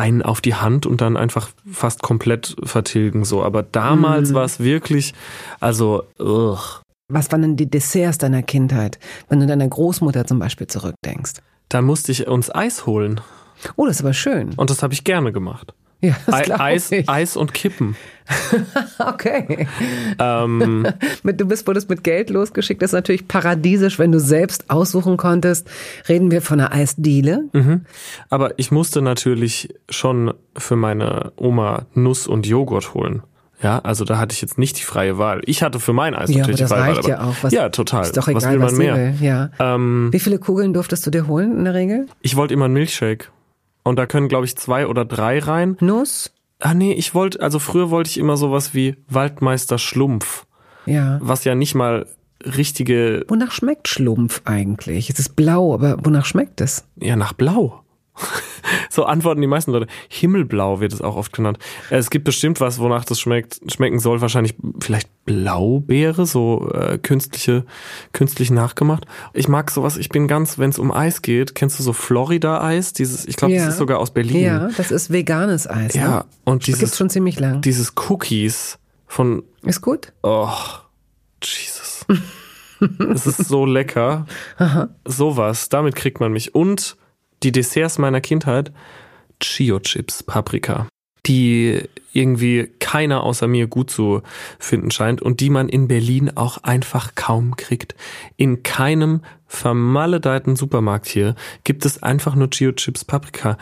einen 0.00 0.22
auf 0.22 0.40
die 0.40 0.54
Hand 0.54 0.86
und 0.86 1.02
dann 1.02 1.18
einfach 1.18 1.50
fast 1.70 2.02
komplett 2.02 2.56
vertilgen 2.62 3.24
so. 3.24 3.44
Aber 3.44 3.62
damals 3.62 4.30
mm. 4.30 4.34
war 4.34 4.44
es 4.44 4.58
wirklich, 4.58 5.12
also, 5.60 6.04
ugh. 6.18 6.80
Was 7.08 7.30
waren 7.30 7.42
denn 7.42 7.56
die 7.56 7.68
Desserts 7.68 8.16
deiner 8.16 8.42
Kindheit, 8.42 8.98
wenn 9.28 9.40
du 9.40 9.46
deiner 9.46 9.68
Großmutter 9.68 10.26
zum 10.26 10.38
Beispiel 10.38 10.68
zurückdenkst? 10.68 11.34
Da 11.68 11.82
musste 11.82 12.12
ich 12.12 12.26
uns 12.26 12.52
Eis 12.54 12.86
holen. 12.86 13.20
Oh, 13.76 13.84
das 13.84 13.96
ist 13.96 14.02
aber 14.02 14.14
schön. 14.14 14.54
Und 14.56 14.70
das 14.70 14.82
habe 14.82 14.94
ich 14.94 15.04
gerne 15.04 15.32
gemacht. 15.32 15.74
Ja, 16.00 16.16
das 16.24 16.50
Eis, 16.50 16.92
ich. 16.92 17.08
Eis 17.08 17.36
und 17.36 17.52
Kippen. 17.52 17.94
okay. 18.98 19.66
Ähm, 20.18 20.86
du 21.24 21.44
bist, 21.46 21.66
wurdest 21.66 21.88
mit 21.88 22.04
Geld 22.04 22.30
losgeschickt. 22.30 22.82
Das 22.82 22.90
ist 22.90 22.94
natürlich 22.94 23.28
paradiesisch, 23.28 23.98
wenn 23.98 24.12
du 24.12 24.20
selbst 24.20 24.70
aussuchen 24.70 25.16
konntest. 25.16 25.68
Reden 26.08 26.30
wir 26.30 26.42
von 26.42 26.60
einer 26.60 26.72
Eisdiele. 26.72 27.44
Mhm. 27.52 27.84
Aber 28.28 28.58
ich 28.58 28.70
musste 28.70 29.02
natürlich 29.02 29.74
schon 29.88 30.32
für 30.56 30.76
meine 30.76 31.32
Oma 31.36 31.86
Nuss 31.94 32.26
und 32.26 32.46
Joghurt 32.46 32.94
holen. 32.94 33.22
Ja, 33.62 33.78
also 33.80 34.04
da 34.04 34.18
hatte 34.18 34.32
ich 34.32 34.40
jetzt 34.40 34.56
nicht 34.58 34.78
die 34.78 34.84
freie 34.84 35.18
Wahl. 35.18 35.42
Ich 35.44 35.62
hatte 35.62 35.80
für 35.80 35.92
mein 35.92 36.14
Eis 36.14 36.30
ja, 36.30 36.38
natürlich 36.38 36.60
das 36.60 36.70
die 36.70 36.76
reicht 36.76 37.02
Wahl. 37.04 37.10
ja 37.10 37.22
auch. 37.22 37.34
Was, 37.42 37.52
ja, 37.52 37.68
total. 37.68 38.04
Ist 38.04 38.16
doch 38.16 38.26
egal, 38.26 38.36
was 38.36 38.50
will 38.50 38.58
man 38.58 38.66
was 38.66 38.74
mehr? 38.74 38.96
Will. 38.96 39.14
Ja. 39.20 39.50
Ähm, 39.58 40.08
Wie 40.12 40.20
viele 40.20 40.38
Kugeln 40.38 40.72
durftest 40.72 41.06
du 41.06 41.10
dir 41.10 41.26
holen 41.26 41.58
in 41.58 41.64
der 41.64 41.74
Regel? 41.74 42.06
Ich 42.22 42.36
wollte 42.36 42.54
immer 42.54 42.64
einen 42.66 42.74
Milchshake. 42.74 43.26
Und 43.82 43.98
da 43.98 44.06
können, 44.06 44.28
glaube 44.28 44.46
ich, 44.46 44.56
zwei 44.56 44.86
oder 44.86 45.04
drei 45.04 45.38
rein. 45.38 45.76
Nuss? 45.80 46.32
Ah 46.60 46.74
nee, 46.74 46.92
ich 46.92 47.14
wollte, 47.14 47.40
also 47.40 47.58
früher 47.58 47.90
wollte 47.90 48.10
ich 48.10 48.18
immer 48.18 48.36
sowas 48.36 48.74
wie 48.74 48.96
Waldmeister 49.08 49.78
Schlumpf. 49.78 50.46
Ja. 50.86 51.18
Was 51.22 51.44
ja 51.44 51.54
nicht 51.54 51.74
mal 51.74 52.06
richtige. 52.44 53.24
Wonach 53.28 53.52
schmeckt 53.52 53.88
Schlumpf 53.88 54.42
eigentlich? 54.44 55.10
Es 55.10 55.18
ist 55.18 55.36
blau, 55.36 55.74
aber 55.74 55.96
wonach 56.04 56.26
schmeckt 56.26 56.60
es? 56.60 56.84
Ja, 56.96 57.16
nach 57.16 57.32
blau. 57.32 57.82
so 58.90 59.04
antworten 59.04 59.40
die 59.40 59.46
meisten 59.46 59.72
Leute. 59.72 59.86
Himmelblau 60.08 60.80
wird 60.80 60.92
es 60.92 61.00
auch 61.00 61.16
oft 61.16 61.32
genannt. 61.32 61.58
Es 61.90 62.10
gibt 62.10 62.24
bestimmt 62.24 62.60
was, 62.60 62.78
wonach 62.78 63.04
das 63.04 63.20
schmeckt, 63.20 63.60
schmecken 63.72 63.98
soll. 63.98 64.20
Wahrscheinlich 64.20 64.54
vielleicht 64.80 65.08
Blaubeere, 65.24 66.26
so 66.26 66.70
äh, 66.72 66.98
künstliche, 66.98 67.64
künstlich 68.12 68.50
nachgemacht. 68.50 69.06
Ich 69.32 69.48
mag 69.48 69.70
sowas. 69.70 69.96
Ich 69.96 70.08
bin 70.08 70.28
ganz, 70.28 70.58
wenn 70.58 70.70
es 70.70 70.78
um 70.78 70.92
Eis 70.92 71.22
geht, 71.22 71.54
kennst 71.54 71.78
du 71.78 71.82
so 71.82 71.92
Florida-Eis? 71.92 72.92
Dieses, 72.92 73.26
ich 73.26 73.36
glaube, 73.36 73.54
ja. 73.54 73.64
das 73.64 73.74
ist 73.74 73.78
sogar 73.78 73.98
aus 73.98 74.12
Berlin. 74.12 74.44
Ja, 74.44 74.68
das 74.76 74.90
ist 74.90 75.12
veganes 75.12 75.68
Eis. 75.68 75.94
Ja, 75.94 76.08
ne? 76.08 76.24
und 76.44 76.66
dieses 76.66 76.80
gibt's 76.80 76.98
schon 76.98 77.10
ziemlich 77.10 77.38
lang. 77.38 77.60
Dieses 77.60 77.94
Cookies 78.08 78.78
von. 79.06 79.42
Ist 79.62 79.82
gut. 79.82 80.12
Oh, 80.22 80.50
Jesus. 81.42 82.06
Es 83.14 83.26
ist 83.26 83.46
so 83.46 83.66
lecker. 83.66 84.24
Aha. 84.56 84.88
Sowas, 85.04 85.68
damit 85.68 85.96
kriegt 85.96 86.18
man 86.18 86.32
mich. 86.32 86.54
Und 86.54 86.96
die 87.42 87.52
Desserts 87.52 87.98
meiner 87.98 88.20
Kindheit, 88.20 88.72
Chio-Chips, 89.40 90.22
Paprika, 90.22 90.86
die 91.26 91.82
irgendwie 92.12 92.68
keiner 92.78 93.22
außer 93.22 93.46
mir 93.46 93.66
gut 93.66 93.90
zu 93.90 94.22
finden 94.58 94.90
scheint 94.90 95.22
und 95.22 95.40
die 95.40 95.50
man 95.50 95.68
in 95.68 95.88
Berlin 95.88 96.30
auch 96.36 96.58
einfach 96.58 97.14
kaum 97.14 97.56
kriegt. 97.56 97.94
In 98.36 98.62
keinem 98.62 99.20
vermaledeiten 99.46 100.56
Supermarkt 100.56 101.06
hier 101.06 101.34
gibt 101.64 101.84
es 101.84 102.02
einfach 102.02 102.34
nur 102.34 102.50
Chio-Chips, 102.50 103.04
Paprika. 103.04 103.58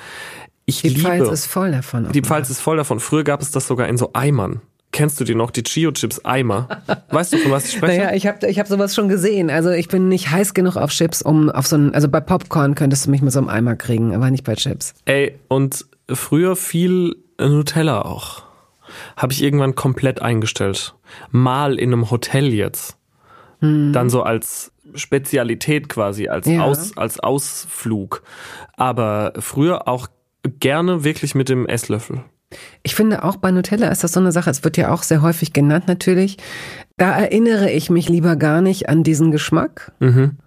Ich 0.66 0.82
die 0.82 0.88
liebe, 0.88 1.00
Pfalz 1.00 1.30
ist 1.30 1.46
voll 1.46 1.72
davon. 1.72 2.12
Die 2.12 2.20
Pfalz 2.20 2.50
ist 2.50 2.60
voll 2.60 2.76
davon. 2.76 3.00
Früher 3.00 3.24
gab 3.24 3.40
es 3.40 3.50
das 3.50 3.66
sogar 3.66 3.88
in 3.88 3.96
so 3.96 4.10
Eimern. 4.12 4.60
Kennst 4.90 5.20
du 5.20 5.24
die 5.24 5.35
noch, 5.35 5.51
die 5.51 5.62
Chio-Chips 5.62 6.24
Eimer? 6.24 6.83
Weißt 7.11 7.33
du, 7.33 7.38
von 7.38 7.51
was 7.51 7.66
ich 7.66 7.72
spreche? 7.77 7.98
Naja, 7.98 8.14
ich 8.14 8.27
habe 8.27 8.46
ich 8.48 8.59
hab 8.59 8.66
sowas 8.66 8.94
schon 8.94 9.09
gesehen. 9.09 9.51
Also 9.51 9.70
ich 9.70 9.88
bin 9.88 10.09
nicht 10.09 10.31
heiß 10.31 10.55
genug 10.55 10.77
auf 10.77 10.90
Chips, 10.90 11.20
um 11.20 11.51
auf 11.51 11.66
so 11.66 11.77
ein, 11.77 11.94
also 11.94 12.09
bei 12.09 12.20
Popcorn 12.20 12.74
könntest 12.74 13.07
du 13.07 13.11
mich 13.11 13.20
mit 13.20 13.33
so 13.33 13.38
einem 13.38 13.48
Eimer 13.48 13.77
kriegen, 13.77 14.14
aber 14.14 14.31
nicht 14.31 14.44
bei 14.44 14.55
Chips. 14.55 14.94
Ey, 15.05 15.38
und 15.48 15.85
früher 16.09 16.57
viel 16.57 17.16
Nutella 17.38 18.03
auch. 18.03 18.42
Habe 19.16 19.33
ich 19.35 19.42
irgendwann 19.42 19.74
komplett 19.74 20.22
eingestellt. 20.22 20.94
Mal 21.31 21.79
in 21.79 21.92
einem 21.92 22.11
Hotel 22.11 22.55
jetzt. 22.55 22.96
Mhm. 23.61 23.92
Dann 23.92 24.09
so 24.09 24.22
als 24.22 24.72
Spezialität 24.94 25.90
quasi, 25.90 26.29
als, 26.29 26.46
ja. 26.46 26.62
Aus, 26.62 26.96
als 26.96 27.20
Ausflug. 27.20 28.22
Aber 28.77 29.35
früher 29.38 29.87
auch 29.87 30.09
gerne 30.61 31.05
wirklich 31.05 31.35
mit 31.35 31.48
dem 31.48 31.66
Esslöffel. 31.66 32.24
Ich 32.82 32.94
finde 32.94 33.24
auch 33.24 33.37
bei 33.37 33.50
Nutella 33.50 33.88
ist 33.88 34.04
das 34.04 34.12
so 34.12 34.20
eine 34.20 34.32
Sache, 34.32 34.50
es 34.50 34.64
wird 34.64 34.76
ja 34.76 34.90
auch 34.90 35.02
sehr 35.02 35.22
häufig 35.22 35.52
genannt 35.52 35.84
natürlich. 35.87 36.38
Da 36.96 37.18
erinnere 37.18 37.70
ich 37.70 37.90
mich 37.90 38.08
lieber 38.08 38.37
gar 38.37 38.62
nicht 38.62 38.88
an 38.88 39.02
diesen 39.02 39.30
Geschmack. 39.30 39.92
Mhm. 40.00 40.38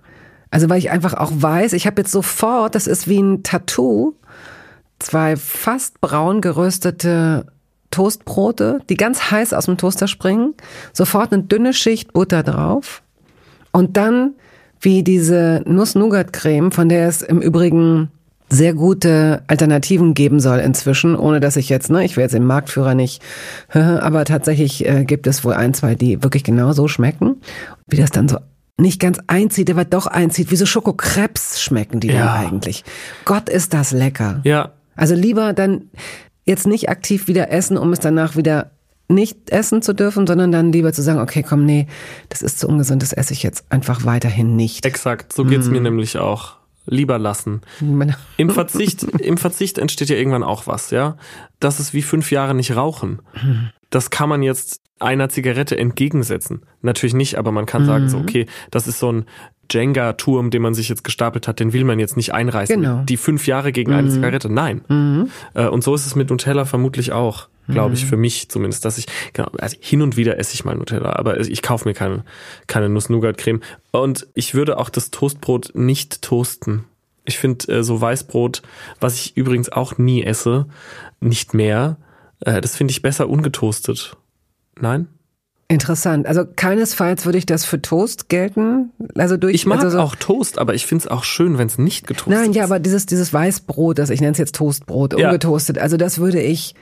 Also 0.49 0.69
weil 0.69 0.79
ich 0.79 0.91
einfach 0.91 1.13
auch 1.13 1.31
weiß, 1.33 1.73
ich 1.73 1.87
habe 1.87 2.01
jetzt 2.01 2.11
sofort, 2.11 2.75
das 2.75 2.87
ist 2.87 3.07
wie 3.07 3.21
ein 3.21 3.43
Tattoo, 3.43 4.15
zwei 4.99 5.35
fast 5.35 6.01
braun 6.01 6.41
geröstete 6.41 7.45
Toastbrote, 7.91 8.79
die 8.89 8.95
ganz 8.95 9.31
heiß 9.31 9.53
aus 9.53 9.65
dem 9.65 9.77
Toaster 9.77 10.07
springen, 10.07 10.55
sofort 10.93 11.31
eine 11.31 11.43
dünne 11.43 11.73
Schicht 11.73 12.13
Butter 12.13 12.43
drauf 12.43 13.03
und 13.71 13.97
dann 13.97 14.35
wie 14.79 15.03
diese 15.03 15.63
Nuss-Nougat-Creme, 15.67 16.71
von 16.71 16.89
der 16.89 17.07
es 17.07 17.21
im 17.21 17.41
Übrigen 17.41 18.09
sehr 18.51 18.73
gute 18.73 19.43
Alternativen 19.47 20.13
geben 20.13 20.39
soll 20.39 20.59
inzwischen, 20.59 21.15
ohne 21.15 21.39
dass 21.39 21.55
ich 21.55 21.69
jetzt, 21.69 21.89
ne, 21.89 22.03
ich 22.03 22.17
will 22.17 22.23
jetzt 22.23 22.33
den 22.33 22.45
Marktführer 22.45 22.95
nicht, 22.95 23.21
aber 23.69 24.25
tatsächlich 24.25 24.85
äh, 24.85 25.05
gibt 25.05 25.25
es 25.25 25.43
wohl 25.43 25.53
ein, 25.53 25.73
zwei, 25.73 25.95
die 25.95 26.21
wirklich 26.21 26.43
genau 26.43 26.73
so 26.73 26.87
schmecken. 26.87 27.37
Wie 27.87 27.97
das 27.97 28.11
dann 28.11 28.27
so 28.27 28.37
nicht 28.77 28.99
ganz 28.99 29.19
einzieht, 29.27 29.69
aber 29.69 29.85
doch 29.85 30.07
einzieht, 30.07 30.51
wie 30.51 30.55
so 30.55 30.65
Schokokrebs 30.65 31.61
schmecken 31.61 31.99
die 31.99 32.07
ja. 32.07 32.25
dann 32.25 32.45
eigentlich. 32.45 32.83
Gott 33.25 33.47
ist 33.47 33.73
das 33.73 33.91
lecker. 33.91 34.41
Ja. 34.43 34.71
Also 34.95 35.15
lieber 35.15 35.53
dann 35.53 35.89
jetzt 36.45 36.67
nicht 36.67 36.89
aktiv 36.89 37.27
wieder 37.27 37.51
essen, 37.51 37.77
um 37.77 37.93
es 37.93 37.99
danach 37.99 38.35
wieder 38.35 38.71
nicht 39.07 39.49
essen 39.49 39.81
zu 39.81 39.93
dürfen, 39.93 40.25
sondern 40.25 40.51
dann 40.51 40.71
lieber 40.71 40.93
zu 40.93 41.01
sagen, 41.01 41.19
okay, 41.19 41.43
komm, 41.47 41.65
nee, 41.65 41.87
das 42.29 42.41
ist 42.41 42.59
zu 42.59 42.67
ungesund, 42.67 43.01
das 43.03 43.13
esse 43.13 43.33
ich 43.33 43.43
jetzt 43.43 43.65
einfach 43.69 44.05
weiterhin 44.05 44.55
nicht. 44.55 44.85
Exakt, 44.85 45.33
so 45.33 45.43
geht's 45.43 45.67
mm. 45.67 45.71
mir 45.71 45.81
nämlich 45.81 46.17
auch. 46.17 46.60
Lieber 46.85 47.19
lassen. 47.19 47.61
Im 48.37 48.49
Verzicht, 48.49 49.03
im 49.03 49.37
Verzicht 49.37 49.77
entsteht 49.77 50.09
ja 50.09 50.15
irgendwann 50.15 50.43
auch 50.43 50.67
was, 50.67 50.91
ja. 50.91 51.17
Das 51.59 51.79
ist 51.79 51.93
wie 51.93 52.01
fünf 52.01 52.31
Jahre 52.31 52.55
nicht 52.55 52.75
rauchen. 52.75 53.21
Das 53.89 54.09
kann 54.09 54.29
man 54.29 54.41
jetzt 54.41 54.81
einer 54.99 55.29
Zigarette 55.29 55.77
entgegensetzen. 55.77 56.65
Natürlich 56.81 57.13
nicht, 57.13 57.37
aber 57.37 57.51
man 57.51 57.65
kann 57.65 57.85
sagen, 57.85 58.09
so, 58.09 58.17
mhm. 58.17 58.23
okay, 58.23 58.45
das 58.69 58.87
ist 58.87 58.99
so 58.99 59.11
ein 59.11 59.25
Jenga-Turm, 59.71 60.49
den 60.49 60.61
man 60.61 60.73
sich 60.73 60.89
jetzt 60.89 61.03
gestapelt 61.03 61.47
hat, 61.47 61.59
den 61.59 61.73
will 61.73 61.83
man 61.83 61.99
jetzt 61.99 62.17
nicht 62.17 62.33
einreißen. 62.33 62.81
Genau. 62.81 63.03
Die 63.03 63.17
fünf 63.17 63.47
Jahre 63.47 63.71
gegen 63.71 63.93
eine 63.93 64.09
mhm. 64.09 64.11
Zigarette, 64.11 64.51
nein. 64.51 64.81
Mhm. 64.87 65.29
Äh, 65.53 65.67
und 65.67 65.83
so 65.83 65.95
ist 65.95 66.05
es 66.05 66.15
mit 66.15 66.29
Nutella 66.29 66.65
vermutlich 66.65 67.11
auch, 67.11 67.47
glaube 67.67 67.95
ich, 67.95 68.03
mhm. 68.03 68.07
für 68.07 68.17
mich 68.17 68.49
zumindest, 68.49 68.85
dass 68.85 68.97
ich, 68.97 69.05
genau, 69.33 69.49
also 69.59 69.77
hin 69.79 70.01
und 70.01 70.17
wieder 70.17 70.37
esse 70.37 70.53
ich 70.53 70.65
mal 70.65 70.75
Nutella, 70.75 71.13
aber 71.13 71.39
ich 71.39 71.61
kaufe 71.61 71.87
mir 71.87 71.93
keine, 71.93 72.23
keine 72.67 72.89
Nuss-Nougat-Creme. 72.89 73.61
Und 73.91 74.27
ich 74.33 74.53
würde 74.53 74.77
auch 74.77 74.89
das 74.89 75.11
Toastbrot 75.11 75.71
nicht 75.73 76.21
toasten. 76.21 76.85
Ich 77.23 77.37
finde 77.37 77.71
äh, 77.71 77.83
so 77.83 78.01
Weißbrot, 78.01 78.61
was 78.99 79.15
ich 79.15 79.37
übrigens 79.37 79.69
auch 79.69 79.97
nie 79.97 80.23
esse, 80.23 80.67
nicht 81.19 81.53
mehr. 81.53 81.97
Äh, 82.39 82.61
das 82.61 82.75
finde 82.75 82.91
ich 82.91 83.01
besser 83.01 83.29
ungetoastet. 83.29 84.17
Nein? 84.79 85.07
Interessant. 85.71 86.27
Also 86.27 86.43
keinesfalls 86.55 87.25
würde 87.25 87.37
ich 87.37 87.45
das 87.45 87.65
für 87.65 87.81
Toast 87.81 88.29
gelten. 88.29 88.91
Also 89.15 89.37
durch. 89.37 89.55
Ich 89.55 89.65
mag 89.65 89.79
also 89.79 89.97
so 89.97 89.99
auch 89.99 90.15
Toast, 90.15 90.59
aber 90.59 90.73
ich 90.73 90.85
finde 90.85 91.05
es 91.05 91.07
auch 91.11 91.23
schön, 91.23 91.57
wenn 91.57 91.67
es 91.67 91.77
nicht 91.77 92.07
getoastet 92.07 92.33
ist. 92.33 92.39
Nein, 92.39 92.53
ja, 92.53 92.63
aber 92.63 92.79
dieses 92.79 93.05
dieses 93.05 93.33
Weißbrot, 93.33 93.97
das 93.97 94.09
ich 94.09 94.19
nenne 94.19 94.33
es 94.33 94.37
jetzt 94.37 94.55
Toastbrot, 94.55 95.17
ja. 95.17 95.29
ungetoastet. 95.29 95.79
Also 95.79 95.97
das 95.97 96.19
würde 96.19 96.41
ich. 96.41 96.75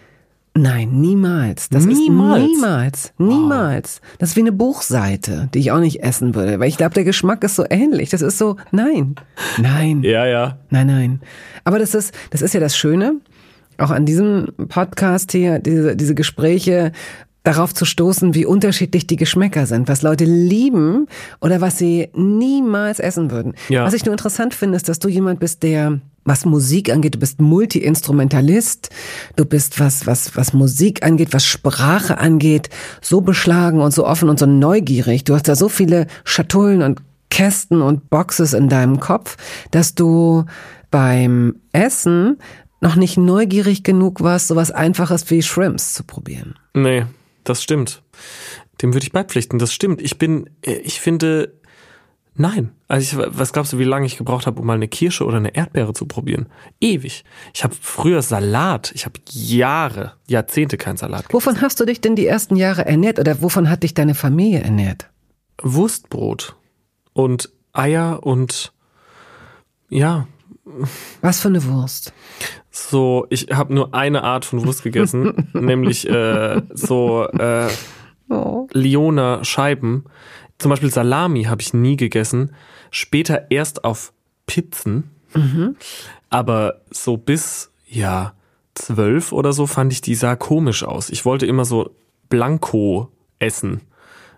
Nein, 0.55 0.99
niemals. 0.99 1.69
Das 1.69 1.85
niemals. 1.85 1.99
ist 1.99 2.09
niemals, 2.09 3.13
niemals. 3.19 4.01
Wow. 4.01 4.17
Das 4.17 4.29
ist 4.29 4.35
wie 4.35 4.41
eine 4.41 4.51
Buchseite, 4.51 5.47
die 5.53 5.59
ich 5.59 5.71
auch 5.71 5.79
nicht 5.79 6.03
essen 6.03 6.33
würde, 6.33 6.59
weil 6.59 6.67
ich 6.67 6.77
glaube, 6.77 6.95
der 6.95 7.03
Geschmack 7.03 7.43
ist 7.43 7.55
so 7.55 7.65
ähnlich. 7.69 8.09
Das 8.09 8.23
ist 8.23 8.39
so, 8.39 8.57
nein, 8.71 9.15
nein. 9.59 10.01
Ja, 10.03 10.25
ja. 10.25 10.57
Nein, 10.71 10.87
nein. 10.87 11.21
Aber 11.63 11.77
das 11.77 11.93
ist, 11.93 12.13
das 12.31 12.41
ist 12.41 12.55
ja 12.55 12.59
das 12.59 12.75
Schöne 12.75 13.17
auch 13.79 13.91
an 13.91 14.05
diesem 14.05 14.47
Podcast 14.67 15.31
hier, 15.31 15.59
diese, 15.59 15.95
diese 15.95 16.15
Gespräche, 16.15 16.91
darauf 17.43 17.73
zu 17.73 17.85
stoßen, 17.85 18.33
wie 18.33 18.45
unterschiedlich 18.45 19.07
die 19.07 19.15
Geschmäcker 19.15 19.65
sind, 19.65 19.87
was 19.87 20.01
Leute 20.01 20.25
lieben 20.25 21.07
oder 21.41 21.61
was 21.61 21.77
sie 21.77 22.09
niemals 22.13 22.99
essen 22.99 23.31
würden. 23.31 23.53
Ja. 23.69 23.85
Was 23.85 23.93
ich 23.93 24.05
nur 24.05 24.13
interessant 24.13 24.53
finde, 24.53 24.75
ist, 24.75 24.89
dass 24.89 24.99
du 24.99 25.07
jemand 25.07 25.39
bist, 25.39 25.63
der 25.63 25.99
was 26.25 26.45
Musik 26.45 26.91
angeht, 26.91 27.15
du 27.15 27.19
bist 27.19 27.41
Multi-Instrumentalist, 27.41 28.89
du 29.35 29.45
bist 29.45 29.79
was, 29.79 30.05
was, 30.05 30.35
was 30.35 30.53
Musik 30.53 31.03
angeht, 31.03 31.29
was 31.31 31.45
Sprache 31.45 32.19
angeht, 32.19 32.69
so 33.01 33.21
beschlagen 33.21 33.81
und 33.81 33.91
so 33.93 34.05
offen 34.05 34.29
und 34.29 34.37
so 34.37 34.45
neugierig. 34.45 35.23
Du 35.23 35.33
hast 35.33 35.47
da 35.47 35.55
so 35.55 35.69
viele 35.69 36.07
Schatullen 36.25 36.83
und 36.83 37.01
Kästen 37.31 37.81
und 37.81 38.09
Boxes 38.09 38.53
in 38.53 38.69
deinem 38.69 38.99
Kopf, 38.99 39.37
dass 39.71 39.95
du 39.95 40.45
beim 40.91 41.55
Essen 41.71 42.37
noch 42.81 42.95
nicht 42.95 43.17
neugierig 43.17 43.83
genug 43.83 44.21
warst, 44.21 44.47
sowas 44.47 44.71
Einfaches 44.71 45.29
wie 45.31 45.41
Shrimps 45.41 45.93
zu 45.93 46.03
probieren. 46.03 46.55
Nee, 46.73 47.05
das 47.43 47.63
stimmt. 47.63 48.01
Dem 48.81 48.93
würde 48.93 49.05
ich 49.05 49.11
beipflichten. 49.11 49.59
Das 49.59 49.73
stimmt. 49.73 50.01
Ich 50.01 50.17
bin, 50.17 50.49
ich 50.61 51.01
finde, 51.01 51.53
nein. 52.35 52.71
Also 52.87 53.21
ich, 53.21 53.27
was 53.37 53.53
glaubst 53.53 53.73
du, 53.73 53.79
wie 53.79 53.83
lange 53.83 54.05
ich 54.05 54.17
gebraucht 54.17 54.47
habe, 54.47 54.59
um 54.59 54.67
mal 54.67 54.73
eine 54.73 54.87
Kirsche 54.87 55.25
oder 55.25 55.37
eine 55.37 55.55
Erdbeere 55.55 55.93
zu 55.93 56.05
probieren? 56.05 56.47
Ewig. 56.79 57.23
Ich 57.53 57.63
habe 57.63 57.75
früher 57.79 58.21
Salat. 58.21 58.91
Ich 58.95 59.05
habe 59.05 59.19
Jahre, 59.29 60.13
Jahrzehnte 60.27 60.77
kein 60.77 60.97
Salat. 60.97 61.27
Gegessen. 61.27 61.33
Wovon 61.33 61.61
hast 61.61 61.79
du 61.79 61.85
dich 61.85 62.01
denn 62.01 62.15
die 62.15 62.27
ersten 62.27 62.55
Jahre 62.55 62.85
ernährt 62.85 63.19
oder 63.19 63.41
wovon 63.41 63.69
hat 63.69 63.83
dich 63.83 63.93
deine 63.93 64.15
Familie 64.15 64.61
ernährt? 64.61 65.09
Wurstbrot 65.61 66.55
und 67.13 67.49
Eier 67.73 68.23
und 68.23 68.73
ja. 69.89 70.27
Was 71.21 71.41
für 71.41 71.47
eine 71.49 71.63
Wurst? 71.65 72.13
so, 72.71 73.25
ich 73.29 73.47
habe 73.51 73.73
nur 73.73 73.93
eine 73.93 74.23
Art 74.23 74.45
von 74.45 74.65
Wurst 74.65 74.83
gegessen, 74.83 75.49
nämlich 75.53 76.07
äh, 76.09 76.61
so 76.73 77.27
äh, 77.27 77.67
oh. 78.29 78.67
Liona 78.71 79.43
Scheiben. 79.43 80.05
Zum 80.57 80.69
Beispiel 80.69 80.91
Salami 80.91 81.43
habe 81.43 81.61
ich 81.61 81.73
nie 81.73 81.95
gegessen. 81.95 82.53
Später 82.91 83.49
erst 83.49 83.83
auf 83.83 84.13
Pizzen. 84.45 85.11
Mhm. 85.33 85.75
Aber 86.29 86.81
so 86.91 87.17
bis, 87.17 87.71
ja, 87.87 88.33
zwölf 88.75 89.31
oder 89.31 89.53
so 89.53 89.67
fand 89.67 89.93
ich 89.93 90.01
die 90.01 90.15
sah 90.15 90.35
komisch 90.35 90.83
aus. 90.83 91.09
Ich 91.09 91.25
wollte 91.25 91.45
immer 91.45 91.65
so 91.65 91.95
Blanco 92.29 93.11
essen. 93.39 93.81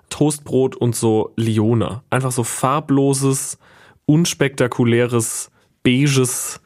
Toastbrot 0.10 0.76
und 0.76 0.96
so 0.96 1.32
Liona. 1.38 2.04
Einfach 2.10 2.32
so 2.32 2.44
farbloses, 2.44 3.58
unspektakuläres, 4.06 5.52
beiges 5.84 6.60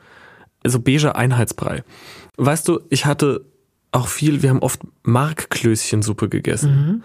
so 0.65 0.79
beige 0.79 1.15
Einheitsbrei. 1.15 1.83
Weißt 2.37 2.67
du, 2.67 2.81
ich 2.89 3.05
hatte 3.05 3.45
auch 3.91 4.07
viel, 4.07 4.41
wir 4.41 4.49
haben 4.49 4.59
oft 4.59 4.81
Markklößchensuppe 5.03 6.29
gegessen. 6.29 6.75
Mhm. 6.75 7.03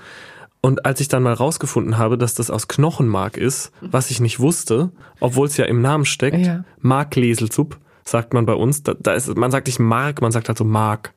Und 0.62 0.84
als 0.84 1.00
ich 1.00 1.08
dann 1.08 1.22
mal 1.22 1.32
rausgefunden 1.32 1.96
habe, 1.96 2.18
dass 2.18 2.34
das 2.34 2.50
aus 2.50 2.68
Knochenmark 2.68 3.36
ist, 3.36 3.72
was 3.80 4.10
ich 4.10 4.20
nicht 4.20 4.40
wusste, 4.40 4.90
obwohl 5.18 5.46
es 5.46 5.56
ja 5.56 5.64
im 5.64 5.80
Namen 5.80 6.04
steckt, 6.04 6.46
ja. 6.46 6.64
Markleselsupp, 6.80 7.78
sagt 8.04 8.34
man 8.34 8.44
bei 8.44 8.52
uns. 8.52 8.82
Da, 8.82 8.94
da 8.98 9.12
ist, 9.12 9.34
man 9.36 9.50
sagt 9.50 9.68
nicht 9.68 9.78
Mark, 9.78 10.20
man 10.20 10.32
sagt 10.32 10.48
halt 10.48 10.58
so 10.58 10.64
Mark. 10.64 11.14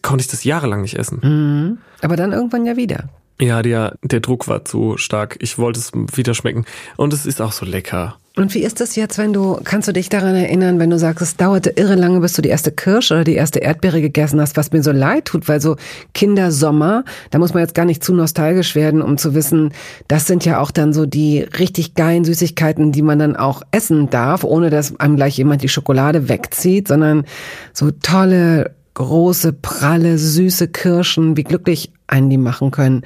Konnte 0.00 0.22
ich 0.22 0.28
das 0.28 0.44
jahrelang 0.44 0.80
nicht 0.80 0.98
essen. 0.98 1.20
Mhm. 1.22 1.78
Aber 2.00 2.16
dann 2.16 2.32
irgendwann 2.32 2.64
ja 2.64 2.76
wieder. 2.76 3.08
Ja, 3.42 3.60
der, 3.60 3.98
der 4.04 4.20
Druck 4.20 4.46
war 4.46 4.64
zu 4.64 4.96
stark. 4.98 5.36
Ich 5.40 5.58
wollte 5.58 5.80
es 5.80 5.90
wieder 6.16 6.32
schmecken. 6.32 6.64
Und 6.96 7.12
es 7.12 7.26
ist 7.26 7.42
auch 7.42 7.50
so 7.50 7.66
lecker. 7.66 8.16
Und 8.36 8.54
wie 8.54 8.62
ist 8.62 8.80
das 8.80 8.94
jetzt, 8.94 9.18
wenn 9.18 9.32
du, 9.32 9.58
kannst 9.64 9.88
du 9.88 9.92
dich 9.92 10.08
daran 10.08 10.36
erinnern, 10.36 10.78
wenn 10.78 10.90
du 10.90 10.98
sagst, 10.98 11.22
es 11.22 11.36
dauerte 11.36 11.70
irre 11.70 11.96
lange, 11.96 12.20
bis 12.20 12.34
du 12.34 12.40
die 12.40 12.50
erste 12.50 12.70
Kirsche 12.70 13.14
oder 13.14 13.24
die 13.24 13.34
erste 13.34 13.58
Erdbeere 13.58 14.00
gegessen 14.00 14.40
hast, 14.40 14.56
was 14.56 14.70
mir 14.70 14.84
so 14.84 14.92
leid 14.92 15.24
tut, 15.24 15.48
weil 15.48 15.60
so 15.60 15.76
Kindersommer, 16.14 17.04
da 17.30 17.40
muss 17.40 17.52
man 17.52 17.64
jetzt 17.64 17.74
gar 17.74 17.84
nicht 17.84 18.04
zu 18.04 18.14
nostalgisch 18.14 18.76
werden, 18.76 19.02
um 19.02 19.18
zu 19.18 19.34
wissen, 19.34 19.74
das 20.06 20.28
sind 20.28 20.44
ja 20.44 20.60
auch 20.60 20.70
dann 20.70 20.92
so 20.92 21.04
die 21.04 21.40
richtig 21.40 21.96
geilen 21.96 22.24
Süßigkeiten, 22.24 22.92
die 22.92 23.02
man 23.02 23.18
dann 23.18 23.34
auch 23.34 23.62
essen 23.72 24.08
darf, 24.08 24.44
ohne 24.44 24.70
dass 24.70 24.98
einem 25.00 25.16
gleich 25.16 25.36
jemand 25.36 25.62
die 25.62 25.68
Schokolade 25.68 26.28
wegzieht, 26.28 26.86
sondern 26.86 27.24
so 27.72 27.90
tolle, 27.90 28.70
große, 28.94 29.52
pralle, 29.52 30.16
süße 30.16 30.68
Kirschen, 30.68 31.36
wie 31.36 31.44
glücklich 31.44 31.90
einen 32.12 32.30
die 32.30 32.38
machen 32.38 32.70
können. 32.70 33.02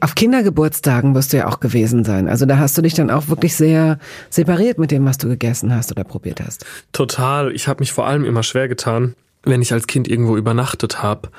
Auf 0.00 0.14
Kindergeburtstagen 0.14 1.14
wirst 1.14 1.32
du 1.32 1.38
ja 1.38 1.48
auch 1.48 1.60
gewesen 1.60 2.04
sein. 2.04 2.28
Also 2.28 2.44
da 2.44 2.58
hast 2.58 2.76
du 2.76 2.82
dich 2.82 2.94
dann 2.94 3.10
auch 3.10 3.28
wirklich 3.28 3.56
sehr 3.56 3.98
separiert 4.28 4.78
mit 4.78 4.90
dem, 4.90 5.04
was 5.06 5.18
du 5.18 5.28
gegessen 5.28 5.74
hast 5.74 5.90
oder 5.90 6.04
probiert 6.04 6.40
hast. 6.40 6.66
Total. 6.92 7.52
Ich 7.52 7.68
habe 7.68 7.80
mich 7.80 7.92
vor 7.92 8.06
allem 8.06 8.24
immer 8.24 8.42
schwer 8.42 8.68
getan, 8.68 9.14
wenn 9.44 9.62
ich 9.62 9.72
als 9.72 9.86
Kind 9.86 10.06
irgendwo 10.06 10.36
übernachtet 10.36 11.02
habe 11.02 11.30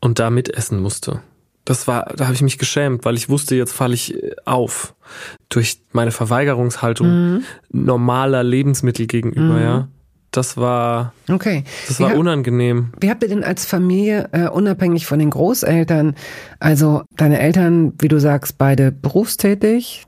und 0.00 0.18
da 0.18 0.28
mitessen 0.28 0.80
musste. 0.80 1.20
Das 1.64 1.86
war, 1.86 2.12
da 2.16 2.24
habe 2.24 2.34
ich 2.34 2.42
mich 2.42 2.58
geschämt, 2.58 3.04
weil 3.04 3.16
ich 3.16 3.28
wusste, 3.28 3.54
jetzt 3.54 3.72
falle 3.72 3.94
ich 3.94 4.14
äh, 4.14 4.34
auf 4.44 4.94
durch 5.48 5.80
meine 5.92 6.10
Verweigerungshaltung 6.10 7.08
mhm. 7.08 7.44
normaler 7.70 8.42
Lebensmittel 8.42 9.06
gegenüber, 9.06 9.54
mhm. 9.54 9.62
ja. 9.62 9.88
Das 10.30 10.56
war, 10.56 11.12
okay. 11.28 11.64
das 11.88 11.98
war 11.98 12.12
wie, 12.12 12.16
unangenehm. 12.16 12.92
Wie 13.00 13.10
habt 13.10 13.22
ihr 13.24 13.28
denn 13.28 13.42
als 13.42 13.66
Familie, 13.66 14.28
äh, 14.30 14.48
unabhängig 14.48 15.04
von 15.06 15.18
den 15.18 15.30
Großeltern, 15.30 16.14
also 16.60 17.02
deine 17.16 17.40
Eltern, 17.40 17.94
wie 17.98 18.06
du 18.06 18.20
sagst, 18.20 18.56
beide 18.56 18.92
berufstätig, 18.92 20.06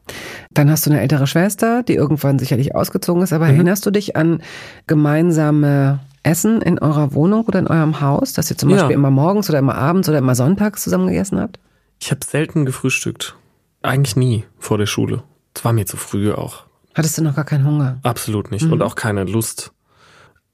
dann 0.53 0.71
hast 0.71 0.87
du 0.87 0.91
eine 0.91 1.01
ältere 1.01 1.27
Schwester, 1.27 1.83
die 1.83 1.95
irgendwann 1.95 2.39
sicherlich 2.39 2.77
ausgezogen 2.77 3.23
ist, 3.23 3.33
aber 3.33 3.47
mhm. 3.47 3.55
erinnerst 3.55 3.85
du 3.85 3.91
dich 3.91 4.15
an 4.15 4.43
gemeinsame 4.87 5.99
Essen 6.23 6.63
in 6.63 6.79
eurer 6.79 7.15
Wohnung 7.15 7.45
oder 7.47 7.59
in 7.59 7.67
eurem 7.67 8.01
Haus, 8.01 8.33
dass 8.33 8.49
ihr 8.49 8.57
zum 8.57 8.69
Beispiel 8.69 8.91
ja. 8.91 8.95
immer 8.95 9.11
morgens 9.11 9.49
oder 9.51 9.59
immer 9.59 9.75
abends 9.75 10.09
oder 10.09 10.19
immer 10.19 10.37
sonntags 10.37 10.85
zusammen 10.85 11.09
gegessen 11.09 11.41
habt? 11.41 11.59
Ich 11.99 12.13
habe 12.13 12.21
selten 12.25 12.65
gefrühstückt. 12.65 13.35
Eigentlich 13.83 14.15
nie 14.15 14.45
vor 14.59 14.79
der 14.79 14.87
Schule. 14.87 15.25
Es 15.55 15.65
war 15.65 15.73
mir 15.73 15.87
zu 15.87 15.97
früh 15.97 16.33
auch. 16.33 16.65
Hattest 16.95 17.19
du 17.19 17.23
noch 17.23 17.35
gar 17.35 17.45
keinen 17.45 17.65
Hunger? 17.65 17.99
Absolut 18.03 18.51
nicht. 18.51 18.67
Mhm. 18.67 18.75
Und 18.75 18.83
auch 18.83 18.95
keine 18.95 19.25
Lust. 19.25 19.73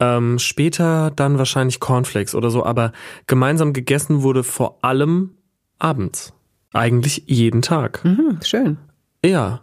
Ähm, 0.00 0.38
später 0.38 1.10
dann 1.10 1.38
wahrscheinlich 1.38 1.80
Cornflakes 1.80 2.34
oder 2.34 2.50
so, 2.50 2.64
aber 2.64 2.92
gemeinsam 3.26 3.72
gegessen 3.72 4.22
wurde 4.22 4.44
vor 4.44 4.78
allem 4.82 5.34
abends. 5.78 6.32
Eigentlich 6.72 7.24
jeden 7.26 7.62
Tag. 7.62 8.04
Mhm, 8.04 8.38
schön. 8.42 8.78
Ja. 9.24 9.62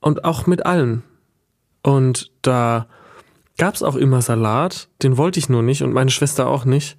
Und 0.00 0.24
auch 0.24 0.46
mit 0.46 0.64
allen. 0.66 1.02
Und 1.82 2.30
da 2.42 2.86
gab's 3.58 3.82
auch 3.82 3.96
immer 3.96 4.22
Salat, 4.22 4.88
den 5.02 5.16
wollte 5.16 5.38
ich 5.38 5.48
nur 5.48 5.62
nicht 5.62 5.82
und 5.82 5.92
meine 5.92 6.10
Schwester 6.10 6.46
auch 6.48 6.64
nicht. 6.64 6.96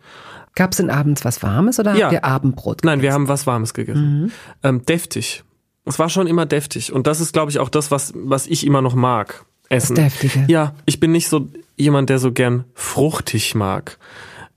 Gab's 0.56 0.78
denn 0.78 0.90
abends 0.90 1.26
was 1.26 1.44
Warmes 1.44 1.80
oder 1.80 1.96
ja. 1.96 2.06
habt 2.06 2.14
ihr 2.14 2.24
Abendbrot 2.24 2.82
gegessen? 2.82 2.98
Nein, 2.98 3.02
wir 3.02 3.14
haben 3.14 3.28
was 3.28 3.46
Warmes 3.46 3.74
gegessen. 3.74 4.24
Mhm. 4.24 4.32
Ähm, 4.64 4.86
deftig. 4.86 5.44
Es 5.84 6.00
war 6.00 6.10
schon 6.10 6.28
immer 6.28 6.46
deftig. 6.46 6.94
Und 6.94 7.08
das 7.08 7.20
ist, 7.20 7.34
glaube 7.34 7.52
ich, 7.52 7.60
auch 7.60 7.70
das, 7.70 7.92
was, 7.92 8.14
was 8.16 8.48
ich 8.48 8.66
immer 8.66 8.82
noch 8.82 8.96
mag. 8.96 9.46
Essen. 9.70 9.96
Das 9.96 10.20
Deftige. 10.20 10.46
Ja, 10.48 10.74
ich 10.86 11.00
bin 11.00 11.12
nicht 11.12 11.28
so 11.28 11.48
jemand, 11.78 12.10
der 12.10 12.20
so 12.20 12.32
gern 12.32 12.66
fruchtig 12.74 13.56
mag. 13.56 13.98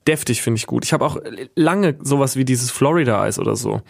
Deftig 0.06 0.42
finde 0.42 0.58
ich 0.58 0.66
gut. 0.66 0.84
Ich 0.84 0.92
habe 0.92 1.04
auch 1.04 1.18
lange 1.54 1.96
sowas 2.02 2.36
wie 2.36 2.44
dieses 2.44 2.70
Florida-Eis 2.70 3.38
oder 3.38 3.56
so. 3.56 3.82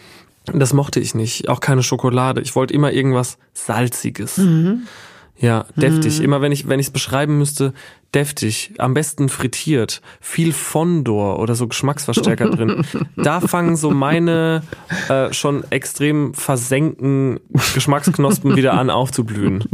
Das 0.53 0.73
mochte 0.73 0.99
ich 0.99 1.15
nicht. 1.15 1.47
Auch 1.47 1.59
keine 1.59 1.83
Schokolade. 1.83 2.41
Ich 2.41 2.55
wollte 2.55 2.73
immer 2.73 2.91
irgendwas 2.91 3.37
Salziges. 3.53 4.37
Mhm. 4.37 4.87
Ja, 5.37 5.65
deftig. 5.77 6.19
Mhm. 6.19 6.25
Immer 6.25 6.41
wenn 6.41 6.51
ich 6.51 6.67
wenn 6.67 6.81
ich 6.81 6.87
es 6.87 6.91
beschreiben 6.91 7.37
müsste, 7.37 7.73
deftig. 8.13 8.73
Am 8.77 8.93
besten 8.93 9.29
frittiert. 9.29 10.01
Viel 10.19 10.51
Fondor 10.51 11.39
oder 11.39 11.55
so 11.55 11.67
Geschmacksverstärker 11.67 12.49
drin. 12.55 12.83
Da 13.15 13.39
fangen 13.39 13.77
so 13.77 13.91
meine 13.91 14.63
äh, 15.07 15.31
schon 15.31 15.63
extrem 15.69 16.33
versenkten 16.33 17.39
Geschmacksknospen 17.73 18.57
wieder 18.57 18.73
an 18.73 18.89
aufzublühen. 18.89 19.63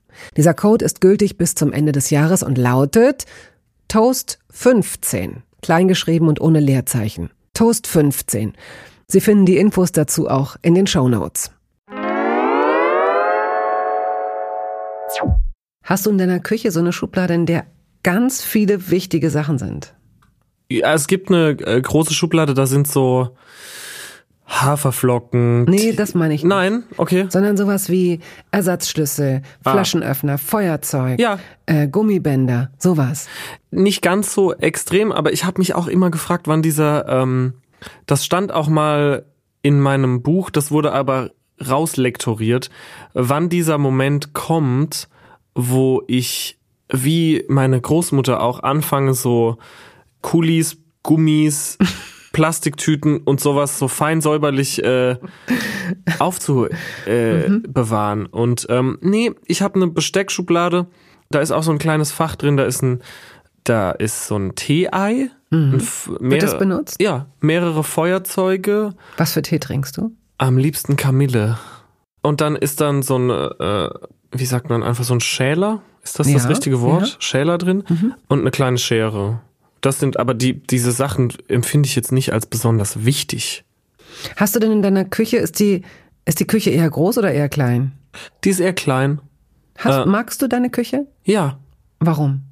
Dieser 0.37 0.53
Code 0.53 0.85
ist 0.85 1.01
gültig 1.01 1.37
bis 1.37 1.55
zum 1.55 1.73
Ende 1.73 1.91
des 1.91 2.09
Jahres 2.09 2.43
und 2.43 2.57
lautet 2.57 3.25
Toast 3.87 4.39
15, 4.51 5.43
kleingeschrieben 5.61 6.27
und 6.27 6.39
ohne 6.41 6.59
Leerzeichen. 6.59 7.29
Toast 7.53 7.87
15. 7.87 8.53
Sie 9.07 9.21
finden 9.21 9.45
die 9.45 9.57
Infos 9.57 9.91
dazu 9.91 10.29
auch 10.29 10.55
in 10.61 10.75
den 10.75 10.87
Show 10.87 11.09
Notes. 11.09 11.51
Hast 15.83 16.05
du 16.05 16.09
in 16.09 16.17
deiner 16.17 16.39
Küche 16.39 16.71
so 16.71 16.79
eine 16.79 16.93
Schublade, 16.93 17.33
in 17.33 17.45
der 17.45 17.65
ganz 18.03 18.43
viele 18.43 18.89
wichtige 18.89 19.29
Sachen 19.29 19.57
sind? 19.57 19.93
Ja, 20.69 20.93
es 20.93 21.07
gibt 21.07 21.29
eine 21.29 21.49
äh, 21.49 21.81
große 21.81 22.13
Schublade, 22.13 22.53
da 22.53 22.65
sind 22.65 22.87
so 22.87 23.35
Haferflocken. 24.51 25.63
Nee, 25.63 25.93
das 25.93 26.13
meine 26.13 26.33
ich 26.33 26.43
nicht. 26.43 26.49
Nein, 26.49 26.83
okay. 26.97 27.25
Sondern 27.29 27.55
sowas 27.55 27.89
wie 27.89 28.19
Ersatzschlüssel, 28.51 29.41
ah. 29.63 29.71
Flaschenöffner, 29.71 30.37
Feuerzeug, 30.37 31.19
ja. 31.19 31.39
äh, 31.65 31.87
Gummibänder, 31.87 32.71
sowas. 32.77 33.27
Nicht 33.71 34.01
ganz 34.01 34.33
so 34.33 34.53
extrem, 34.53 35.11
aber 35.11 35.31
ich 35.31 35.45
habe 35.45 35.59
mich 35.59 35.73
auch 35.73 35.87
immer 35.87 36.11
gefragt, 36.11 36.47
wann 36.47 36.61
dieser, 36.61 37.07
ähm, 37.07 37.53
das 38.05 38.25
stand 38.25 38.51
auch 38.51 38.67
mal 38.67 39.25
in 39.61 39.79
meinem 39.79 40.21
Buch, 40.21 40.49
das 40.49 40.71
wurde 40.71 40.91
aber 40.91 41.31
rauslektoriert, 41.65 42.69
wann 43.13 43.49
dieser 43.49 43.77
Moment 43.77 44.33
kommt, 44.33 45.07
wo 45.55 46.03
ich 46.07 46.57
wie 46.89 47.45
meine 47.47 47.79
Großmutter 47.79 48.41
auch 48.41 48.61
anfange, 48.63 49.13
so 49.13 49.57
Kulis, 50.21 50.77
Gummis, 51.03 51.77
Plastiktüten 52.31 53.17
und 53.17 53.39
sowas 53.39 53.77
so 53.77 53.87
fein 53.87 54.21
säuberlich 54.21 54.83
äh, 54.83 55.17
aufzubewahren. 56.19 58.25
Äh, 58.25 58.27
mhm. 58.27 58.29
Und 58.31 58.67
ähm, 58.69 58.97
nee, 59.01 59.31
ich 59.45 59.61
habe 59.61 59.75
eine 59.75 59.87
Besteckschublade, 59.87 60.87
da 61.29 61.39
ist 61.39 61.51
auch 61.51 61.63
so 61.63 61.71
ein 61.71 61.77
kleines 61.77 62.11
Fach 62.11 62.35
drin, 62.35 62.57
da 62.57 62.63
ist 62.63 62.81
ein, 62.81 63.01
da 63.63 63.91
ist 63.91 64.27
so 64.27 64.37
ein 64.37 64.55
Tee-Ei. 64.55 65.29
Mhm. 65.49 65.81
Wird 66.19 66.43
das 66.43 66.57
benutzt? 66.57 67.01
Ja, 67.01 67.27
mehrere 67.41 67.83
Feuerzeuge. 67.83 68.93
Was 69.17 69.33
für 69.33 69.41
Tee 69.41 69.59
trinkst 69.59 69.97
du? 69.97 70.11
Am 70.37 70.57
liebsten 70.57 70.95
Kamille. 70.95 71.57
Und 72.21 72.41
dann 72.41 72.55
ist 72.55 72.81
dann 72.81 73.01
so 73.01 73.17
ein, 73.17 73.29
äh, 73.29 73.89
wie 74.31 74.45
sagt 74.45 74.69
man, 74.69 74.83
einfach 74.83 75.03
so 75.03 75.13
ein 75.13 75.19
Schäler. 75.19 75.81
Ist 76.03 76.19
das 76.19 76.27
ja, 76.27 76.33
das 76.33 76.47
richtige 76.47 76.81
Wort? 76.81 77.07
Ja. 77.07 77.15
Schäler 77.19 77.57
drin 77.57 77.83
mhm. 77.87 78.13
und 78.27 78.39
eine 78.39 78.51
kleine 78.51 78.77
Schere. 78.77 79.41
Das 79.81 79.99
sind 79.99 80.19
aber 80.19 80.33
die, 80.33 80.61
diese 80.61 80.91
Sachen 80.91 81.33
empfinde 81.47 81.87
ich 81.87 81.95
jetzt 81.95 82.11
nicht 82.11 82.33
als 82.33 82.45
besonders 82.45 83.03
wichtig. 83.05 83.65
Hast 84.37 84.55
du 84.55 84.59
denn 84.59 84.71
in 84.71 84.81
deiner 84.81 85.05
Küche, 85.05 85.37
ist 85.37 85.59
die, 85.59 85.81
ist 86.25 86.39
die 86.39 86.47
Küche 86.47 86.69
eher 86.69 86.89
groß 86.89 87.17
oder 87.17 87.31
eher 87.31 87.49
klein? 87.49 87.93
Die 88.43 88.49
ist 88.49 88.59
eher 88.59 88.73
klein. 88.73 89.19
Hast, 89.77 90.05
äh, 90.05 90.09
magst 90.09 90.41
du 90.41 90.47
deine 90.47 90.69
Küche? 90.69 91.07
Ja. 91.23 91.59
Warum? 91.99 92.43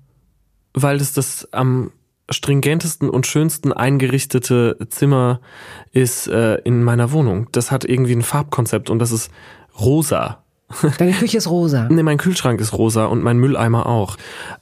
Weil 0.73 0.97
das 0.97 1.13
das 1.13 1.47
am 1.51 1.91
stringentesten 2.31 3.09
und 3.09 3.25
schönsten 3.25 3.73
eingerichtete 3.73 4.77
Zimmer 4.89 5.41
ist 5.91 6.27
äh, 6.27 6.55
in 6.57 6.83
meiner 6.83 7.11
Wohnung. 7.11 7.47
Das 7.51 7.71
hat 7.71 7.85
irgendwie 7.85 8.13
ein 8.13 8.21
Farbkonzept 8.21 8.89
und 8.89 8.99
das 8.99 9.11
ist 9.11 9.31
rosa. 9.79 10.43
Deine 10.97 11.13
Küche 11.13 11.37
ist 11.37 11.49
rosa. 11.49 11.87
nee, 11.89 12.03
mein 12.03 12.17
Kühlschrank 12.17 12.61
ist 12.61 12.73
rosa 12.73 13.05
und 13.05 13.23
mein 13.23 13.37
Mülleimer 13.37 13.85
auch. 13.85 14.17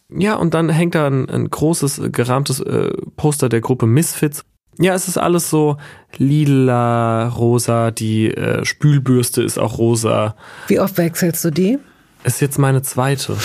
Ja, 0.09 0.35
und 0.35 0.53
dann 0.53 0.69
hängt 0.69 0.95
da 0.95 1.07
ein, 1.07 1.29
ein 1.29 1.49
großes, 1.49 2.01
gerahmtes 2.11 2.59
äh, 2.61 2.91
Poster 3.17 3.49
der 3.49 3.61
Gruppe 3.61 3.85
Misfits. 3.85 4.45
Ja, 4.79 4.93
es 4.93 5.07
ist 5.07 5.17
alles 5.17 5.49
so 5.49 5.77
lila, 6.17 7.27
rosa, 7.29 7.91
die 7.91 8.31
äh, 8.31 8.63
Spülbürste 8.63 9.41
ist 9.41 9.57
auch 9.57 9.79
rosa. 9.79 10.35
Wie 10.67 10.79
oft 10.79 10.97
wechselst 10.97 11.43
du 11.43 11.51
die? 11.51 11.79
Ist 12.23 12.41
jetzt 12.41 12.59
meine 12.59 12.81
zweite. 12.83 13.35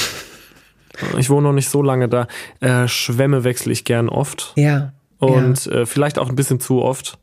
Ich 1.19 1.31
wohne 1.31 1.49
noch 1.49 1.55
nicht 1.55 1.71
so 1.71 1.83
lange 1.83 2.09
da. 2.09 2.27
Äh, 2.61 2.87
Schwämme 2.87 3.45
wechsle 3.45 3.73
ich 3.73 3.85
gern 3.85 4.09
oft. 4.09 4.53
Ja. 4.57 4.93
Und 5.19 5.65
ja. 5.65 5.73
Äh, 5.73 5.87
vielleicht 5.87 6.19
auch 6.19 6.29
ein 6.29 6.37
bisschen 6.37 6.61
zu 6.61 6.83
oft. 6.83 7.19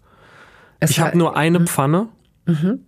Es 0.79 0.91
ich 0.91 0.99
habe 0.99 1.17
nur 1.17 1.37
eine 1.37 1.59
mhm. 1.59 1.67
Pfanne 1.67 2.07
mhm. 2.45 2.79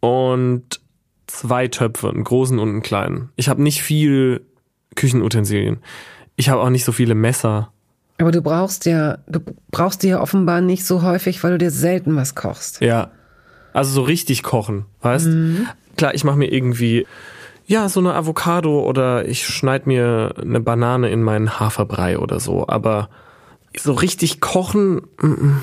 und 0.00 0.80
zwei 1.28 1.68
Töpfe, 1.68 2.08
einen 2.08 2.24
großen 2.24 2.58
und 2.58 2.68
einen 2.68 2.82
kleinen. 2.82 3.30
Ich 3.36 3.48
habe 3.48 3.62
nicht 3.62 3.82
viel 3.82 4.42
Küchenutensilien. 4.96 5.78
Ich 6.36 6.48
habe 6.48 6.60
auch 6.60 6.70
nicht 6.70 6.84
so 6.84 6.92
viele 6.92 7.14
Messer. 7.14 7.72
Aber 8.18 8.32
du 8.32 8.42
brauchst 8.42 8.84
ja, 8.84 9.18
du 9.28 9.40
brauchst 9.70 10.02
die 10.02 10.08
ja 10.08 10.20
offenbar 10.20 10.60
nicht 10.60 10.84
so 10.84 11.02
häufig, 11.02 11.42
weil 11.44 11.52
du 11.52 11.58
dir 11.58 11.70
selten 11.70 12.16
was 12.16 12.34
kochst. 12.34 12.80
Ja. 12.80 13.12
Also 13.72 13.92
so 13.92 14.02
richtig 14.02 14.42
kochen, 14.42 14.86
weißt? 15.02 15.26
Mhm. 15.26 15.68
Klar, 15.96 16.14
ich 16.14 16.24
mache 16.24 16.36
mir 16.36 16.50
irgendwie 16.52 17.06
ja, 17.68 17.90
so 17.90 18.00
eine 18.00 18.14
Avocado 18.14 18.80
oder 18.80 19.28
ich 19.28 19.46
schneid 19.46 19.86
mir 19.86 20.34
eine 20.40 20.58
Banane 20.58 21.10
in 21.10 21.22
meinen 21.22 21.60
Haferbrei 21.60 22.18
oder 22.18 22.40
so, 22.40 22.66
aber 22.66 23.10
so 23.76 23.92
richtig 23.92 24.40
kochen 24.40 25.02
mm, 25.20 25.26
mm, 25.26 25.62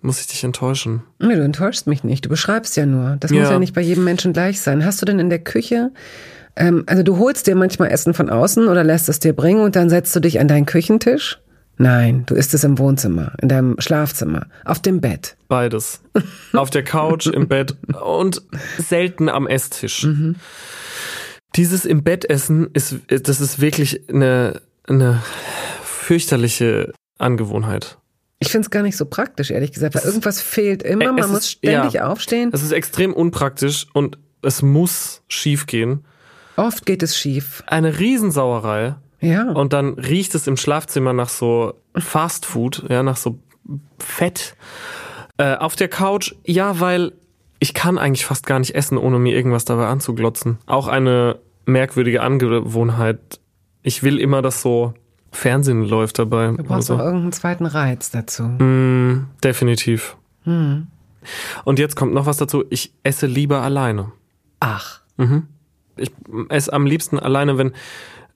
muss 0.00 0.20
ich 0.20 0.26
dich 0.26 0.44
enttäuschen. 0.44 1.02
Nee, 1.18 1.34
du 1.34 1.42
enttäuschst 1.42 1.86
mich 1.86 2.04
nicht. 2.04 2.24
Du 2.24 2.28
beschreibst 2.28 2.76
ja 2.76 2.86
nur. 2.86 3.16
Das 3.20 3.30
ja. 3.30 3.40
muss 3.40 3.50
ja 3.50 3.58
nicht 3.58 3.74
bei 3.74 3.80
jedem 3.80 4.04
Menschen 4.04 4.32
gleich 4.32 4.60
sein. 4.60 4.84
Hast 4.84 5.00
du 5.02 5.06
denn 5.06 5.18
in 5.18 5.30
der 5.30 5.38
Küche, 5.38 5.90
ähm, 6.56 6.84
also 6.86 7.02
du 7.02 7.18
holst 7.18 7.46
dir 7.46 7.54
manchmal 7.54 7.90
Essen 7.90 8.14
von 8.14 8.30
außen 8.30 8.68
oder 8.68 8.84
lässt 8.84 9.08
es 9.08 9.18
dir 9.18 9.34
bringen 9.34 9.60
und 9.60 9.76
dann 9.76 9.90
setzt 9.90 10.14
du 10.16 10.20
dich 10.20 10.40
an 10.40 10.48
deinen 10.48 10.66
Küchentisch? 10.66 11.38
Nein, 11.78 12.24
du 12.26 12.34
isst 12.34 12.54
es 12.54 12.64
im 12.64 12.78
Wohnzimmer, 12.78 13.32
in 13.42 13.50
deinem 13.50 13.76
Schlafzimmer, 13.78 14.46
auf 14.64 14.80
dem 14.80 15.02
Bett. 15.02 15.36
Beides. 15.48 16.00
auf 16.54 16.70
der 16.70 16.82
Couch, 16.82 17.26
im 17.26 17.48
Bett 17.48 17.76
und 18.02 18.42
selten 18.78 19.28
am 19.28 19.46
Esstisch. 19.46 20.04
Mhm. 20.04 20.36
Dieses 21.54 21.84
im 21.84 22.02
Bett 22.02 22.28
essen 22.28 22.68
ist, 22.72 22.96
das 23.08 23.40
ist 23.40 23.60
wirklich 23.60 24.08
eine, 24.08 24.62
eine 24.88 25.22
fürchterliche 25.82 26.92
Angewohnheit. 27.18 27.98
Ich 28.38 28.50
finde 28.50 28.66
es 28.66 28.70
gar 28.70 28.82
nicht 28.82 28.96
so 28.96 29.06
praktisch, 29.06 29.50
ehrlich 29.50 29.72
gesagt, 29.72 29.94
weil 29.94 30.02
irgendwas 30.02 30.40
fehlt 30.40 30.82
immer, 30.82 31.12
man 31.12 31.30
muss 31.30 31.50
ständig 31.50 31.94
ja, 31.94 32.06
aufstehen. 32.06 32.50
Es 32.52 32.62
ist 32.62 32.72
extrem 32.72 33.14
unpraktisch 33.14 33.86
und 33.94 34.18
es 34.42 34.62
muss 34.62 35.22
schief 35.28 35.66
gehen. 35.66 36.04
Oft 36.56 36.84
geht 36.86 37.02
es 37.02 37.16
schief. 37.16 37.62
Eine 37.66 37.98
Riesensauerei. 37.98 38.96
Ja. 39.20 39.50
Und 39.52 39.72
dann 39.72 39.94
riecht 39.94 40.34
es 40.34 40.46
im 40.46 40.56
Schlafzimmer 40.56 41.12
nach 41.12 41.30
so 41.30 41.74
Fast 41.96 42.44
Food, 42.44 42.84
ja, 42.88 43.02
nach 43.02 43.16
so 43.16 43.38
Fett. 43.98 44.54
Äh, 45.38 45.56
auf 45.56 45.76
der 45.76 45.88
Couch, 45.88 46.34
ja, 46.44 46.80
weil 46.80 47.12
ich 47.58 47.74
kann 47.74 47.98
eigentlich 47.98 48.26
fast 48.26 48.46
gar 48.46 48.58
nicht 48.58 48.74
essen, 48.74 48.98
ohne 48.98 49.18
mir 49.18 49.34
irgendwas 49.34 49.64
dabei 49.64 49.86
anzuglotzen. 49.86 50.58
Auch 50.66 50.88
eine 50.88 51.38
merkwürdige 51.64 52.22
Angewohnheit. 52.22 53.40
Ich 53.82 54.02
will 54.02 54.18
immer, 54.18 54.42
dass 54.42 54.62
so 54.62 54.94
Fernsehen 55.36 55.84
läuft 55.84 56.18
dabei. 56.18 56.52
Du 56.56 56.64
brauchst 56.64 56.88
noch 56.88 56.98
irgendeinen 56.98 57.32
zweiten 57.32 57.66
Reiz 57.66 58.10
dazu. 58.10 58.44
Mm, 58.44 59.26
definitiv. 59.44 60.16
Hm. 60.44 60.86
Und 61.64 61.78
jetzt 61.78 61.96
kommt 61.96 62.14
noch 62.14 62.26
was 62.26 62.36
dazu. 62.36 62.64
Ich 62.70 62.92
esse 63.02 63.26
lieber 63.26 63.62
alleine. 63.62 64.12
Ach. 64.60 65.00
Mhm. 65.16 65.44
Ich 65.96 66.10
esse 66.48 66.72
am 66.72 66.86
liebsten 66.86 67.18
alleine, 67.18 67.58
wenn 67.58 67.72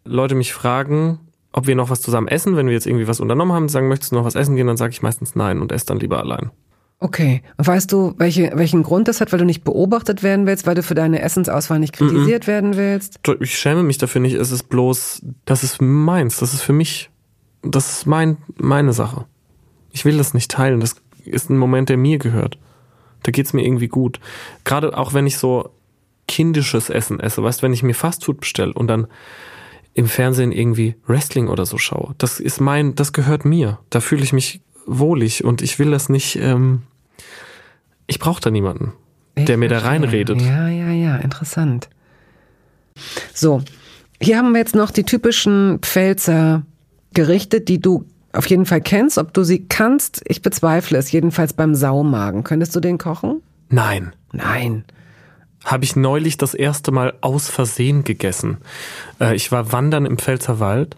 Leute 0.04 0.34
mich 0.34 0.52
fragen, 0.52 1.20
ob 1.52 1.66
wir 1.66 1.76
noch 1.76 1.90
was 1.90 2.00
zusammen 2.00 2.28
essen. 2.28 2.56
Wenn 2.56 2.66
wir 2.66 2.74
jetzt 2.74 2.86
irgendwie 2.86 3.08
was 3.08 3.20
unternommen 3.20 3.54
haben, 3.54 3.68
sagen, 3.68 3.88
möchtest 3.88 4.12
du 4.12 4.16
noch 4.16 4.24
was 4.24 4.34
essen 4.34 4.56
gehen, 4.56 4.66
dann 4.66 4.76
sage 4.76 4.92
ich 4.92 5.02
meistens 5.02 5.34
nein 5.34 5.60
und 5.60 5.72
esse 5.72 5.86
dann 5.86 6.00
lieber 6.00 6.18
allein. 6.18 6.50
Okay. 7.02 7.42
Und 7.56 7.66
weißt 7.66 7.90
du, 7.90 8.14
welche, 8.18 8.52
welchen 8.54 8.82
Grund 8.82 9.08
das 9.08 9.22
hat, 9.22 9.32
weil 9.32 9.38
du 9.38 9.46
nicht 9.46 9.64
beobachtet 9.64 10.22
werden 10.22 10.46
willst, 10.46 10.66
weil 10.66 10.74
du 10.74 10.82
für 10.82 10.94
deine 10.94 11.22
Essensauswahl 11.22 11.78
nicht 11.78 11.94
kritisiert 11.94 12.42
mm 12.42 12.44
-mm. 12.44 12.52
werden 12.52 12.76
willst? 12.76 13.20
Ich 13.40 13.58
schäme 13.58 13.82
mich 13.82 13.96
dafür 13.96 14.20
nicht. 14.20 14.34
Es 14.34 14.52
ist 14.52 14.64
bloß, 14.64 15.22
das 15.46 15.64
ist 15.64 15.80
meins. 15.80 16.36
Das 16.36 16.52
ist 16.52 16.60
für 16.60 16.74
mich, 16.74 17.10
das 17.62 17.90
ist 17.90 18.06
mein, 18.06 18.36
meine 18.58 18.92
Sache. 18.92 19.24
Ich 19.92 20.04
will 20.04 20.18
das 20.18 20.34
nicht 20.34 20.50
teilen. 20.50 20.80
Das 20.80 20.96
ist 21.24 21.48
ein 21.48 21.56
Moment, 21.56 21.88
der 21.88 21.96
mir 21.96 22.18
gehört. 22.18 22.58
Da 23.22 23.32
geht's 23.32 23.54
mir 23.54 23.64
irgendwie 23.64 23.88
gut. 23.88 24.20
Gerade 24.64 24.96
auch 24.96 25.14
wenn 25.14 25.26
ich 25.26 25.38
so 25.38 25.70
kindisches 26.28 26.90
Essen 26.90 27.18
esse, 27.18 27.42
weißt, 27.42 27.62
wenn 27.62 27.72
ich 27.72 27.82
mir 27.82 27.94
Fastfood 27.94 28.40
bestelle 28.40 28.74
und 28.74 28.88
dann 28.88 29.06
im 29.94 30.06
Fernsehen 30.06 30.52
irgendwie 30.52 30.96
Wrestling 31.06 31.48
oder 31.48 31.66
so 31.66 31.78
schaue. 31.78 32.14
Das 32.18 32.40
ist 32.40 32.60
mein, 32.60 32.94
das 32.94 33.12
gehört 33.12 33.44
mir. 33.44 33.78
Da 33.88 34.00
fühle 34.00 34.22
ich 34.22 34.32
mich 34.32 34.60
wohlig 34.86 35.44
und 35.44 35.62
ich 35.62 35.78
will 35.78 35.90
das 35.90 36.08
nicht, 36.08 36.36
ähm, 36.36 36.82
ich 38.06 38.18
brauche 38.18 38.40
da 38.40 38.50
niemanden, 38.50 38.92
ich 39.34 39.44
der 39.44 39.56
mir 39.56 39.68
da 39.68 39.78
reinredet. 39.78 40.40
Ja, 40.40 40.68
ja, 40.68 40.90
ja, 40.90 41.16
interessant. 41.16 41.88
So, 43.32 43.62
hier 44.20 44.36
haben 44.36 44.52
wir 44.52 44.58
jetzt 44.58 44.74
noch 44.74 44.90
die 44.90 45.04
typischen 45.04 45.78
Pfälzer 45.80 46.62
Gerichte, 47.14 47.60
die 47.60 47.80
du 47.80 48.06
auf 48.32 48.46
jeden 48.46 48.66
Fall 48.66 48.80
kennst. 48.80 49.18
Ob 49.18 49.34
du 49.34 49.42
sie 49.42 49.66
kannst, 49.66 50.22
ich 50.26 50.42
bezweifle 50.42 50.98
es. 50.98 51.10
Jedenfalls 51.10 51.52
beim 51.52 51.74
Saumagen. 51.74 52.44
Könntest 52.44 52.74
du 52.76 52.80
den 52.80 52.98
kochen? 52.98 53.42
Nein. 53.68 54.12
Nein. 54.32 54.84
Habe 55.64 55.84
ich 55.84 55.96
neulich 55.96 56.36
das 56.36 56.54
erste 56.54 56.92
Mal 56.92 57.14
aus 57.20 57.48
Versehen 57.48 58.04
gegessen. 58.04 58.58
Äh, 59.20 59.34
ich 59.34 59.52
war 59.52 59.72
wandern 59.72 60.06
im 60.06 60.18
Pfälzer 60.18 60.60
Wald 60.60 60.96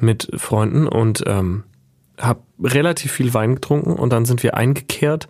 mit 0.00 0.28
Freunden 0.36 0.86
und 0.86 1.24
ähm, 1.26 1.64
habe 2.18 2.42
relativ 2.62 3.12
viel 3.12 3.34
Wein 3.34 3.56
getrunken 3.56 3.92
und 3.92 4.12
dann 4.12 4.24
sind 4.24 4.42
wir 4.42 4.56
eingekehrt 4.56 5.28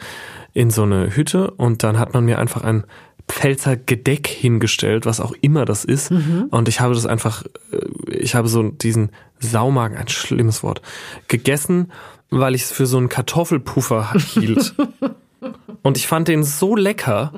in 0.55 0.71
so 0.71 0.83
eine 0.83 1.15
Hütte 1.15 1.51
und 1.53 1.83
dann 1.83 1.99
hat 1.99 2.15
man 2.15 2.25
mir 2.25 2.39
einfach 2.39 2.63
ein 2.63 2.85
Pfälzer 3.29 3.77
Gedeck 3.77 4.27
hingestellt, 4.27 5.07
was 5.07 5.21
auch 5.21 5.33
immer 5.41 5.65
das 5.65 5.85
ist. 5.85 6.11
Mhm. 6.11 6.47
Und 6.51 6.67
ich 6.67 6.81
habe 6.81 6.95
das 6.95 7.07
einfach, 7.07 7.45
äh, 7.73 8.11
ich 8.11 8.35
habe 8.35 8.49
so 8.49 8.63
diesen 8.63 9.11
Saumagen, 9.39 9.99
ein 9.99 10.09
schlimmes 10.09 10.63
Wort, 10.63 10.83
gegessen, 11.29 11.93
weil 12.31 12.55
ich 12.55 12.63
es 12.63 12.73
für 12.73 12.87
so 12.87 12.97
einen 12.97 13.09
Kartoffelpuffer 13.09 14.15
hielt. 14.15 14.75
und 15.83 15.97
ich 15.97 16.07
fand 16.07 16.29
den 16.29 16.43
so 16.43 16.75
lecker. 16.75 17.33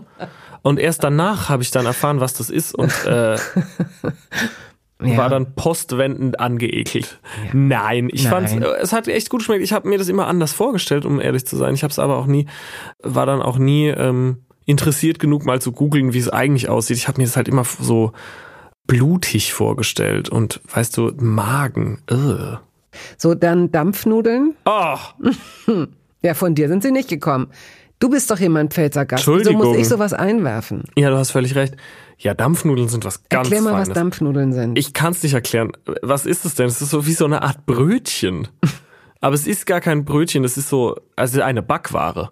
Und 0.62 0.78
erst 0.78 1.02
danach 1.02 1.48
habe 1.48 1.62
ich 1.62 1.70
dann 1.70 1.86
erfahren, 1.86 2.20
was 2.20 2.34
das 2.34 2.50
ist. 2.50 2.74
Und 2.74 2.92
äh, 3.04 3.36
ja. 5.02 5.16
war 5.16 5.28
dann 5.28 5.54
postwendend 5.54 6.40
angeekelt. 6.40 7.20
Ja. 7.44 7.50
Nein, 7.52 8.08
ich 8.12 8.28
fand 8.28 8.48
es 8.80 8.92
hat 8.92 9.08
echt 9.08 9.30
gut 9.30 9.40
geschmeckt. 9.40 9.62
Ich 9.62 9.72
habe 9.72 9.88
mir 9.88 9.98
das 9.98 10.08
immer 10.08 10.26
anders 10.26 10.52
vorgestellt, 10.52 11.04
um 11.04 11.20
ehrlich 11.20 11.46
zu 11.46 11.56
sein. 11.56 11.74
Ich 11.74 11.82
habe 11.82 11.90
es 11.90 11.98
aber 11.98 12.16
auch 12.16 12.26
nie, 12.26 12.46
war 13.02 13.26
dann 13.26 13.42
auch 13.42 13.58
nie 13.58 13.88
ähm, 13.88 14.44
interessiert 14.66 15.18
genug, 15.18 15.44
mal 15.44 15.60
zu 15.60 15.72
googeln, 15.72 16.12
wie 16.12 16.18
es 16.18 16.28
eigentlich 16.28 16.68
aussieht. 16.68 16.96
Ich 16.96 17.08
habe 17.08 17.20
mir 17.20 17.26
das 17.26 17.36
halt 17.36 17.48
immer 17.48 17.64
so 17.64 18.12
blutig 18.86 19.52
vorgestellt 19.52 20.28
und 20.28 20.60
weißt 20.72 20.96
du, 20.96 21.12
Magen. 21.16 22.02
Ugh. 22.10 22.58
So, 23.16 23.34
dann 23.34 23.70
Dampfnudeln. 23.70 24.54
Oh. 24.64 24.96
ja, 26.22 26.34
von 26.34 26.54
dir 26.54 26.68
sind 26.68 26.82
sie 26.82 26.90
nicht 26.90 27.08
gekommen. 27.08 27.48
Du 28.00 28.08
bist 28.08 28.30
doch 28.30 28.38
jemand 28.38 28.72
Pfälzer 28.72 29.04
Gast. 29.04 29.20
Entschuldigung. 29.20 29.62
So 29.62 29.68
muss 29.68 29.76
ich 29.76 29.88
sowas 29.88 30.12
einwerfen. 30.12 30.84
Ja, 30.96 31.10
du 31.10 31.16
hast 31.16 31.30
völlig 31.30 31.54
recht. 31.54 31.76
Ja, 32.20 32.34
Dampfnudeln 32.34 32.88
sind 32.88 33.06
was 33.06 33.28
ganz 33.30 33.46
Erklär 33.46 33.62
mal, 33.62 33.70
Feines. 33.72 33.88
was 33.88 33.94
Dampfnudeln 33.94 34.52
sind. 34.52 34.78
Ich 34.78 34.92
kann 34.92 35.12
es 35.12 35.22
nicht 35.22 35.32
erklären. 35.32 35.72
Was 36.02 36.26
ist 36.26 36.44
es 36.44 36.54
denn? 36.54 36.66
Es 36.66 36.82
ist 36.82 36.90
so 36.90 37.06
wie 37.06 37.14
so 37.14 37.24
eine 37.24 37.42
Art 37.42 37.64
Brötchen. 37.64 38.48
Aber 39.22 39.34
es 39.34 39.46
ist 39.46 39.66
gar 39.66 39.80
kein 39.80 40.04
Brötchen, 40.04 40.42
das 40.42 40.56
ist 40.56 40.68
so, 40.68 40.96
also 41.16 41.40
eine 41.42 41.62
Backware. 41.62 42.30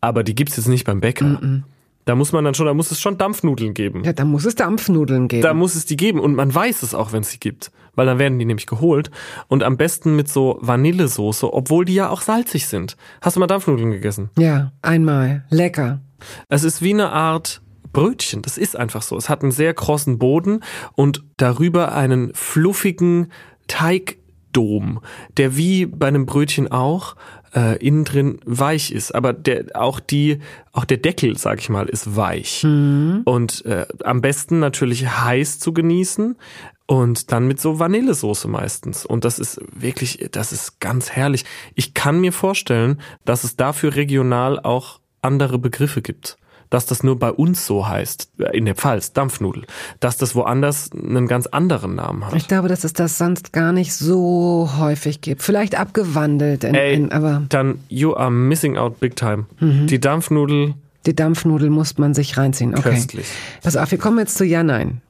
Aber 0.00 0.22
die 0.22 0.34
gibt's 0.34 0.56
jetzt 0.56 0.68
nicht 0.68 0.84
beim 0.84 1.00
Bäcker. 1.00 1.24
Mm 1.24 1.36
-mm. 1.36 1.62
Da 2.06 2.14
muss 2.14 2.32
man 2.32 2.44
dann 2.44 2.54
schon, 2.54 2.66
da 2.66 2.72
muss 2.72 2.90
es 2.92 3.00
schon 3.00 3.18
Dampfnudeln 3.18 3.74
geben. 3.74 4.04
Ja, 4.04 4.12
da 4.12 4.24
muss 4.24 4.44
es 4.44 4.54
Dampfnudeln 4.54 5.28
geben. 5.28 5.42
Da 5.42 5.54
muss 5.54 5.74
es 5.74 5.86
die 5.86 5.96
geben 5.96 6.20
und 6.20 6.34
man 6.34 6.54
weiß 6.54 6.82
es 6.82 6.94
auch, 6.94 7.12
wenn 7.12 7.22
es 7.22 7.30
sie 7.30 7.40
gibt, 7.40 7.72
weil 7.94 8.06
dann 8.06 8.18
werden 8.18 8.38
die 8.38 8.44
nämlich 8.44 8.66
geholt 8.66 9.10
und 9.48 9.64
am 9.64 9.76
besten 9.76 10.14
mit 10.14 10.28
so 10.28 10.58
Vanillesoße, 10.60 11.52
obwohl 11.52 11.84
die 11.84 11.94
ja 11.94 12.08
auch 12.08 12.20
salzig 12.20 12.68
sind. 12.68 12.96
Hast 13.20 13.36
du 13.36 13.40
mal 13.40 13.48
Dampfnudeln 13.48 13.90
gegessen? 13.90 14.30
Ja, 14.38 14.72
einmal. 14.82 15.44
Lecker. 15.50 16.00
Es 16.48 16.62
ist 16.62 16.80
wie 16.80 16.94
eine 16.94 17.10
Art 17.10 17.60
Brötchen. 17.96 18.42
Das 18.42 18.58
ist 18.58 18.76
einfach 18.76 19.00
so. 19.00 19.16
Es 19.16 19.30
hat 19.30 19.42
einen 19.42 19.52
sehr 19.52 19.72
krossen 19.72 20.18
Boden 20.18 20.62
und 20.96 21.24
darüber 21.38 21.94
einen 21.94 22.30
fluffigen 22.34 23.32
Teigdom, 23.68 25.00
der 25.38 25.56
wie 25.56 25.86
bei 25.86 26.06
einem 26.06 26.26
Brötchen 26.26 26.70
auch 26.70 27.16
äh, 27.54 27.78
innen 27.78 28.04
drin 28.04 28.38
weich 28.44 28.92
ist. 28.92 29.14
Aber 29.14 29.32
der, 29.32 29.68
auch 29.72 29.98
die, 29.98 30.40
auch 30.72 30.84
der 30.84 30.98
Deckel, 30.98 31.38
sag 31.38 31.58
ich 31.58 31.70
mal, 31.70 31.88
ist 31.88 32.16
weich. 32.16 32.64
Mhm. 32.64 33.22
Und 33.24 33.64
äh, 33.64 33.86
am 34.04 34.20
besten 34.20 34.58
natürlich 34.58 35.08
heiß 35.08 35.58
zu 35.58 35.72
genießen. 35.72 36.36
Und 36.84 37.32
dann 37.32 37.48
mit 37.48 37.62
so 37.62 37.78
Vanillesoße 37.78 38.46
meistens. 38.46 39.06
Und 39.06 39.24
das 39.24 39.38
ist 39.38 39.58
wirklich, 39.74 40.28
das 40.32 40.52
ist 40.52 40.80
ganz 40.80 41.10
herrlich. 41.12 41.46
Ich 41.74 41.94
kann 41.94 42.20
mir 42.20 42.32
vorstellen, 42.32 43.00
dass 43.24 43.42
es 43.42 43.56
dafür 43.56 43.96
regional 43.96 44.60
auch 44.60 45.00
andere 45.22 45.58
Begriffe 45.58 46.02
gibt 46.02 46.36
dass 46.70 46.86
das 46.86 47.02
nur 47.02 47.18
bei 47.18 47.30
uns 47.30 47.66
so 47.66 47.86
heißt, 47.88 48.30
in 48.52 48.64
der 48.64 48.74
Pfalz, 48.74 49.12
Dampfnudel, 49.12 49.64
dass 50.00 50.16
das 50.16 50.34
woanders 50.34 50.90
einen 50.92 51.26
ganz 51.26 51.46
anderen 51.46 51.94
Namen 51.94 52.26
hat. 52.26 52.34
Ich 52.34 52.48
glaube, 52.48 52.68
dass 52.68 52.84
es 52.84 52.92
das 52.92 53.18
sonst 53.18 53.52
gar 53.52 53.72
nicht 53.72 53.94
so 53.94 54.70
häufig 54.78 55.20
gibt. 55.20 55.42
Vielleicht 55.42 55.78
abgewandelt, 55.78 56.64
in, 56.64 56.74
Ey, 56.74 56.94
in, 56.94 57.12
aber. 57.12 57.42
Dann, 57.48 57.78
you 57.88 58.14
are 58.14 58.30
missing 58.30 58.76
out 58.76 59.00
big 59.00 59.16
time. 59.16 59.46
Mhm. 59.60 59.86
Die 59.86 60.00
Dampfnudel. 60.00 60.74
Die 61.06 61.14
Dampfnudel 61.14 61.70
muss 61.70 61.98
man 61.98 62.14
sich 62.14 62.36
reinziehen. 62.36 62.74
Okay. 62.74 62.90
Köstlich. 62.90 63.26
Pass 63.62 63.76
auf, 63.76 63.90
wir 63.90 63.98
kommen 63.98 64.18
jetzt 64.18 64.36
zu 64.36 64.44
Ja, 64.44 64.62
Nein. 64.62 65.00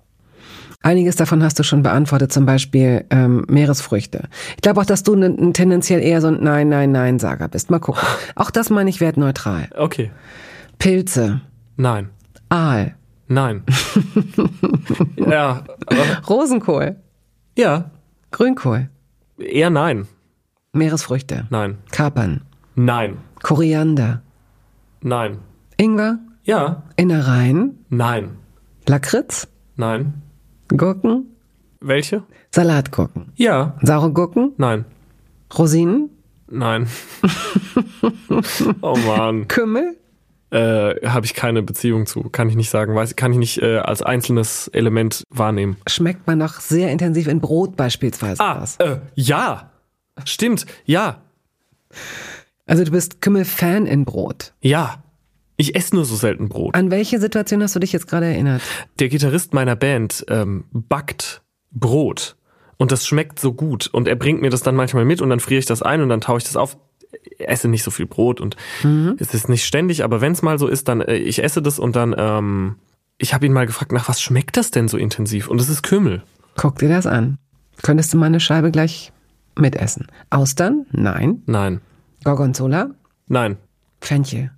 Einiges 0.82 1.16
davon 1.16 1.42
hast 1.42 1.58
du 1.58 1.64
schon 1.64 1.82
beantwortet, 1.82 2.32
zum 2.32 2.46
Beispiel 2.46 3.04
ähm, 3.10 3.44
Meeresfrüchte. 3.48 4.28
Ich 4.54 4.62
glaube 4.62 4.80
auch, 4.80 4.86
dass 4.86 5.02
du 5.02 5.14
n, 5.14 5.52
tendenziell 5.52 6.00
eher 6.00 6.20
so 6.20 6.28
ein 6.28 6.38
Nein, 6.40 6.68
Nein, 6.68 6.92
Nein-Sager 6.92 7.48
bist. 7.48 7.70
Mal 7.70 7.80
gucken. 7.80 8.02
Auch 8.36 8.52
das 8.52 8.70
meine 8.70 8.88
ich 8.88 9.00
wertneutral. 9.00 9.68
Okay. 9.76 10.12
Pilze. 10.78 11.40
Nein. 11.76 12.10
Aal. 12.48 12.94
Nein. 13.28 13.62
ja. 15.16 15.64
Rosenkohl. 16.28 16.96
Ja. 17.56 17.90
Grünkohl. 18.30 18.88
Eher 19.38 19.70
nein. 19.70 20.06
Meeresfrüchte. 20.72 21.46
Nein. 21.50 21.78
Kapern. 21.90 22.42
Nein. 22.74 23.18
Koriander. 23.42 24.22
Nein. 25.00 25.38
Ingwer. 25.76 26.18
Ja. 26.44 26.82
Innereien. 26.96 27.84
Nein. 27.88 28.38
Lakritz. 28.86 29.48
Nein. 29.76 30.22
Gurken. 30.68 31.36
Welche? 31.80 32.22
Salatgurken. 32.50 33.32
Ja. 33.36 33.76
Saure 33.82 34.12
Gurken. 34.12 34.52
Nein. 34.56 34.84
Rosinen. 35.58 36.10
Nein. 36.48 36.86
oh 38.82 38.96
Mann. 38.96 39.48
Kümmel. 39.48 39.96
Äh, 40.50 41.06
habe 41.08 41.26
ich 41.26 41.34
keine 41.34 41.62
Beziehung 41.62 42.06
zu, 42.06 42.22
kann 42.22 42.48
ich 42.48 42.54
nicht 42.54 42.70
sagen, 42.70 42.94
weiß, 42.94 43.16
kann 43.16 43.32
ich 43.32 43.38
nicht 43.38 43.62
äh, 43.62 43.78
als 43.78 44.02
einzelnes 44.02 44.68
Element 44.68 45.24
wahrnehmen. 45.28 45.76
Schmeckt 45.88 46.26
man 46.28 46.38
noch 46.38 46.60
sehr 46.60 46.92
intensiv 46.92 47.26
in 47.26 47.40
Brot 47.40 47.76
beispielsweise. 47.76 48.40
Ah, 48.40 48.64
äh, 48.78 48.98
ja, 49.16 49.72
stimmt, 50.24 50.66
ja. 50.84 51.20
Also 52.64 52.84
du 52.84 52.92
bist 52.92 53.20
Kümmel-Fan 53.20 53.86
in 53.86 54.04
Brot. 54.04 54.52
Ja, 54.60 55.02
ich 55.56 55.74
esse 55.74 55.94
nur 55.96 56.04
so 56.04 56.14
selten 56.14 56.48
Brot. 56.48 56.74
An 56.74 56.90
welche 56.90 57.18
Situation 57.18 57.62
hast 57.62 57.74
du 57.74 57.80
dich 57.80 57.92
jetzt 57.92 58.06
gerade 58.06 58.26
erinnert? 58.26 58.62
Der 58.98 59.08
Gitarrist 59.08 59.54
meiner 59.54 59.74
Band 59.74 60.24
ähm, 60.28 60.64
backt 60.70 61.42
Brot 61.72 62.36
und 62.76 62.92
das 62.92 63.06
schmeckt 63.06 63.40
so 63.40 63.52
gut 63.52 63.86
und 63.86 64.06
er 64.06 64.16
bringt 64.16 64.42
mir 64.42 64.50
das 64.50 64.62
dann 64.62 64.74
manchmal 64.74 65.04
mit 65.04 65.22
und 65.22 65.30
dann 65.30 65.40
friere 65.40 65.58
ich 65.58 65.66
das 65.66 65.82
ein 65.82 66.02
und 66.02 66.08
dann 66.08 66.20
taue 66.20 66.38
ich 66.38 66.44
das 66.44 66.56
auf 66.56 66.76
esse 67.38 67.68
nicht 67.68 67.82
so 67.82 67.90
viel 67.90 68.06
Brot 68.06 68.40
und 68.40 68.56
mhm. 68.82 69.16
es 69.18 69.34
ist 69.34 69.48
nicht 69.48 69.64
ständig, 69.64 70.04
aber 70.04 70.20
wenn 70.20 70.32
es 70.32 70.42
mal 70.42 70.58
so 70.58 70.66
ist, 70.66 70.88
dann 70.88 71.00
äh, 71.00 71.16
ich 71.16 71.42
esse 71.42 71.62
das 71.62 71.78
und 71.78 71.96
dann 71.96 72.14
ähm, 72.16 72.76
ich 73.18 73.34
habe 73.34 73.46
ihn 73.46 73.52
mal 73.52 73.66
gefragt, 73.66 73.92
nach 73.92 74.08
was 74.08 74.20
schmeckt 74.20 74.56
das 74.56 74.70
denn 74.70 74.88
so 74.88 74.98
intensiv? 74.98 75.48
Und 75.48 75.60
es 75.60 75.68
ist 75.68 75.82
Kümmel. 75.82 76.22
Guck 76.56 76.78
dir 76.78 76.88
das 76.88 77.06
an. 77.06 77.38
Könntest 77.82 78.12
du 78.12 78.18
mal 78.18 78.26
eine 78.26 78.40
Scheibe 78.40 78.70
gleich 78.70 79.12
mitessen? 79.56 80.06
Austern? 80.30 80.86
Nein. 80.90 81.42
Nein. 81.46 81.80
Gorgonzola? 82.24 82.90
Nein. 83.28 83.56
Fenchel? 84.00 84.50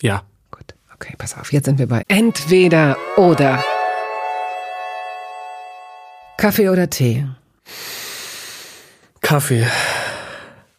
Ja. 0.00 0.22
Gut, 0.50 0.74
okay, 0.94 1.14
pass 1.18 1.36
auf. 1.36 1.52
Jetzt 1.52 1.66
sind 1.66 1.78
wir 1.78 1.86
bei 1.86 2.02
entweder 2.08 2.96
oder. 3.16 3.62
Kaffee 6.36 6.68
oder 6.70 6.88
Tee? 6.90 7.26
Kaffee. 9.20 9.66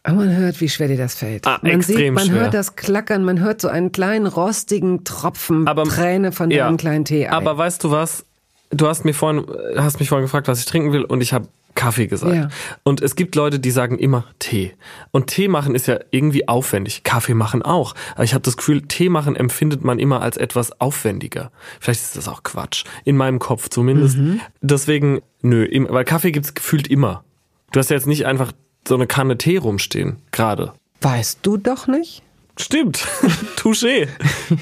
Aber 0.04 0.16
man 0.16 0.36
hört, 0.36 0.60
wie 0.60 0.68
schwer 0.68 0.88
dir 0.88 0.98
das 0.98 1.14
fällt. 1.14 1.46
Ah, 1.46 1.58
man 1.62 1.72
extrem 1.72 1.96
sieht, 1.96 2.12
man 2.12 2.26
schwer. 2.26 2.40
hört 2.42 2.54
das 2.54 2.76
Klackern, 2.76 3.24
man 3.24 3.40
hört 3.40 3.60
so 3.62 3.68
einen 3.68 3.90
kleinen 3.90 4.26
rostigen 4.26 5.02
Tropfen 5.02 5.66
aber, 5.66 5.84
Träne 5.84 6.30
von 6.30 6.50
ja, 6.50 6.66
deinem 6.66 6.76
kleinen 6.76 7.06
Tee. 7.06 7.26
Aber 7.26 7.56
weißt 7.56 7.82
du 7.82 7.90
was? 7.90 8.26
Du 8.70 8.86
hast 8.86 9.04
mir 9.04 9.14
vorhin, 9.14 9.46
hast 9.76 10.00
mich 10.00 10.10
vorhin 10.10 10.24
gefragt, 10.24 10.46
was 10.46 10.60
ich 10.60 10.66
trinken 10.66 10.92
will, 10.92 11.04
und 11.04 11.22
ich 11.22 11.32
habe 11.32 11.48
Kaffee 11.74 12.06
gesagt. 12.06 12.34
Ja. 12.34 12.48
Und 12.82 13.00
es 13.00 13.16
gibt 13.16 13.34
Leute, 13.34 13.58
die 13.58 13.70
sagen 13.70 13.98
immer 13.98 14.24
Tee. 14.38 14.72
Und 15.10 15.28
Tee 15.28 15.48
machen 15.48 15.74
ist 15.74 15.86
ja 15.86 15.98
irgendwie 16.10 16.48
aufwendig. 16.48 17.02
Kaffee 17.02 17.34
machen 17.34 17.62
auch. 17.62 17.94
Aber 18.14 18.24
ich 18.24 18.34
habe 18.34 18.42
das 18.42 18.56
Gefühl, 18.56 18.82
Tee 18.82 19.08
machen 19.08 19.36
empfindet 19.36 19.84
man 19.84 19.98
immer 19.98 20.20
als 20.20 20.36
etwas 20.36 20.80
aufwendiger. 20.80 21.50
Vielleicht 21.80 22.02
ist 22.02 22.16
das 22.16 22.28
auch 22.28 22.42
Quatsch. 22.42 22.84
In 23.04 23.16
meinem 23.16 23.38
Kopf 23.38 23.70
zumindest. 23.70 24.18
Mhm. 24.18 24.40
Deswegen, 24.60 25.22
nö, 25.42 25.66
weil 25.88 26.04
Kaffee 26.04 26.30
gibt's 26.30 26.54
gefühlt 26.54 26.88
immer. 26.88 27.24
Du 27.72 27.80
hast 27.80 27.90
ja 27.90 27.96
jetzt 27.96 28.06
nicht 28.06 28.26
einfach 28.26 28.52
so 28.86 28.94
eine 28.94 29.06
Kanne 29.06 29.38
Tee 29.38 29.56
rumstehen, 29.56 30.18
gerade. 30.30 30.74
Weißt 31.00 31.38
du 31.42 31.56
doch 31.56 31.86
nicht? 31.86 32.22
Stimmt. 32.58 32.98
Touché. 33.56 34.08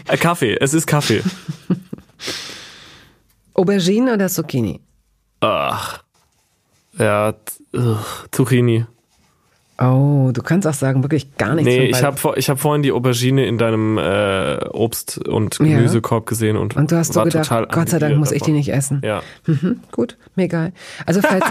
Äh, 0.09 0.17
Kaffee, 0.17 0.57
es 0.61 0.75
ist 0.75 0.87
Kaffee. 0.87 1.23
Aubergine 3.55 4.15
oder 4.15 4.29
Zucchini? 4.29 4.81
Ach. 5.41 6.03
Ja, 6.99 7.35
ugh, 7.75 8.05
Zucchini. 8.31 8.87
Oh, 9.79 10.31
du 10.33 10.43
kannst 10.43 10.67
auch 10.69 10.75
sagen, 10.75 11.03
wirklich 11.03 11.37
gar 11.39 11.55
nichts. 11.55 11.67
Nee, 11.67 11.87
ich 11.87 12.03
habe 12.03 12.17
ich 12.37 12.51
hab 12.51 12.61
vorhin 12.61 12.83
die 12.83 12.93
Aubergine 12.93 13.47
in 13.47 13.57
deinem 13.57 13.97
äh, 13.97 14.59
Obst- 14.69 15.27
und 15.27 15.59
Gemüsekorb 15.59 16.25
ja. 16.25 16.29
gesehen 16.29 16.57
und, 16.57 16.77
und 16.77 16.93
du 16.93 16.97
hast 16.97 17.17
war 17.17 17.25
so 17.25 17.31
gedacht, 17.31 17.49
total 17.49 17.67
Gott 17.69 17.89
sei 17.89 17.99
Dank 17.99 18.17
muss 18.19 18.33
ich 18.33 18.43
die 18.43 18.53
nicht 18.53 18.69
essen. 18.69 19.01
Ja. 19.03 19.23
Mhm, 19.47 19.81
gut, 19.91 20.19
mir 20.37 20.45
egal. 20.45 20.73
Also 21.07 21.23
falls 21.23 21.45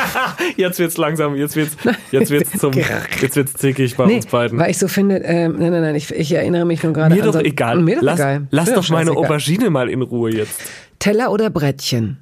jetzt 0.56 0.78
wird's 0.78 0.98
langsam, 0.98 1.34
jetzt 1.34 1.56
wird's, 1.56 1.76
jetzt 2.10 2.30
wird's 2.30 2.52
zum, 2.58 2.72
jetzt 2.74 3.36
wird's 3.36 3.54
zickig 3.54 3.96
bei 3.96 4.06
nee, 4.06 4.16
uns 4.16 4.26
beiden. 4.26 4.58
Weil 4.58 4.70
ich 4.70 4.78
so 4.78 4.86
finde, 4.86 5.24
äh, 5.24 5.48
nein, 5.48 5.72
nein, 5.72 5.82
nein, 5.82 5.94
ich, 5.94 6.14
ich 6.14 6.32
erinnere 6.32 6.66
mich 6.66 6.82
nur 6.82 6.92
gerade. 6.92 7.14
Mir 7.14 7.22
doch 7.22 7.32
so, 7.32 7.40
egal. 7.40 7.80
Mir 7.80 7.96
doch 7.96 8.02
lass, 8.02 8.20
egal. 8.20 8.46
Lass 8.50 8.68
mir 8.68 8.74
doch 8.74 8.88
meine. 8.90 9.12
Aubergine 9.12 9.70
mal 9.70 9.88
in 9.88 10.02
Ruhe 10.02 10.30
jetzt. 10.30 10.60
Teller 10.98 11.32
oder 11.32 11.50
Brettchen? 11.50 12.18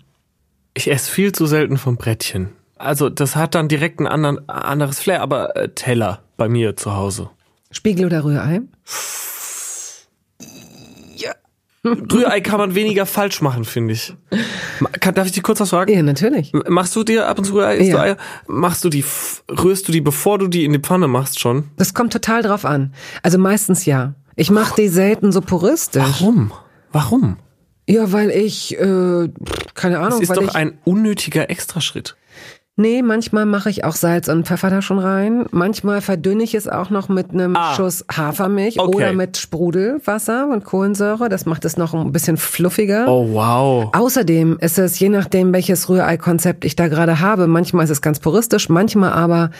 Ich 0.75 0.91
esse 0.91 1.11
viel 1.11 1.33
zu 1.33 1.47
selten 1.47 1.77
vom 1.77 1.97
Brettchen. 1.97 2.51
Also 2.81 3.11
das 3.11 3.37
hat 3.37 3.55
dann 3.55 3.68
direkt 3.68 4.01
ein 4.01 4.07
anderen, 4.07 4.49
anderes 4.49 4.99
Flair, 5.01 5.20
aber 5.20 5.55
äh, 5.55 5.68
Teller 5.68 6.20
bei 6.39 6.49
mir 6.49 6.76
zu 6.76 6.95
Hause. 6.97 7.28
Spiegel 7.70 8.07
oder 8.07 8.24
Rührei? 8.24 8.62
Ja. 11.16 11.33
Rührei 11.85 12.41
kann 12.41 12.59
man 12.59 12.74
weniger 12.74 13.05
falsch 13.07 13.43
machen, 13.43 13.64
finde 13.64 13.93
ich. 13.95 14.14
Kann, 15.01 15.14
darf 15.14 15.26
ich 15.26 15.33
dich 15.33 15.43
kurz 15.43 15.61
was 15.61 15.70
fragen? 15.70 15.93
Ja, 15.93 16.03
natürlich. 16.03 16.53
Machst 16.68 16.97
du 16.97 17.05
dir 17.05 17.26
ab 17.28 17.39
und 17.39 17.45
zu 17.45 17.55
Rührei? 17.55 17.76
Isst 17.76 17.91
Ja. 17.91 17.97
du 17.97 18.03
Eier? 18.03 18.16
Machst 18.47 18.83
du 18.85 18.89
die, 18.89 19.05
rührst 19.51 19.87
du 19.89 19.93
die, 19.93 20.01
bevor 20.01 20.39
du 20.39 20.49
die 20.49 20.64
in 20.64 20.72
die 20.72 20.78
Pfanne 20.78 21.07
machst 21.09 21.39
schon? 21.39 21.64
Das 21.76 21.93
kommt 21.95 22.12
total 22.12 22.43
drauf 22.43 22.64
an. 22.64 22.95
Also 23.22 23.39
meistens 23.39 23.85
ja. 23.85 24.14
Ich 24.37 24.51
mache 24.51 24.74
die 24.81 24.89
selten 24.89 25.33
so 25.33 25.43
puristisch. 25.43 26.03
Warum? 26.03 26.53
Warum? 26.93 27.37
Ja, 27.89 28.12
weil 28.12 28.31
ich, 28.31 28.78
äh, 28.78 29.28
keine 29.74 29.99
Ahnung. 29.99 30.11
Das 30.11 30.20
ist 30.20 30.28
weil 30.31 30.37
doch 30.37 30.45
ich, 30.45 30.55
ein 30.55 30.78
unnötiger 30.85 31.51
Extraschritt. 31.51 32.16
Nee, 32.81 33.03
manchmal 33.03 33.45
mache 33.45 33.68
ich 33.68 33.85
auch 33.85 33.95
Salz 33.95 34.28
und 34.28 34.47
Pfeffer 34.47 34.70
da 34.70 34.81
schon 34.81 34.99
rein. 34.99 35.45
Manchmal 35.51 36.01
verdünne 36.01 36.43
ich 36.45 36.55
es 36.55 36.66
auch 36.66 36.89
noch 36.89 37.11
mit 37.11 37.31
einem 37.31 37.55
Ah. 37.55 37.74
Schuss 37.74 38.07
Hafermilch 38.11 38.78
Okay. 38.81 38.97
oder 38.97 39.12
mit 39.12 39.37
Sprudelwasser 39.37 40.49
und 40.49 40.64
Kohlensäure. 40.64 41.28
Das 41.28 41.45
macht 41.45 41.66
es 41.66 41.76
noch 41.76 41.93
ein 41.93 42.11
bisschen 42.11 42.39
fluffiger. 42.39 43.05
Oh, 43.07 43.35
wow. 43.35 43.91
Außerdem 43.95 44.57
ist 44.61 44.78
es, 44.78 44.99
je 44.99 45.11
nachdem, 45.11 45.53
welches 45.53 45.91
Rührei-Konzept 45.91 46.64
ich 46.64 46.74
da 46.74 46.89
gerade 46.89 47.20
habe, 47.20 47.47
manchmal 47.49 47.85
ist 47.85 47.91
es 47.91 48.01
ganz 48.01 48.18
puristisch, 48.18 48.70
manchmal 48.70 49.12
aber 49.12 49.51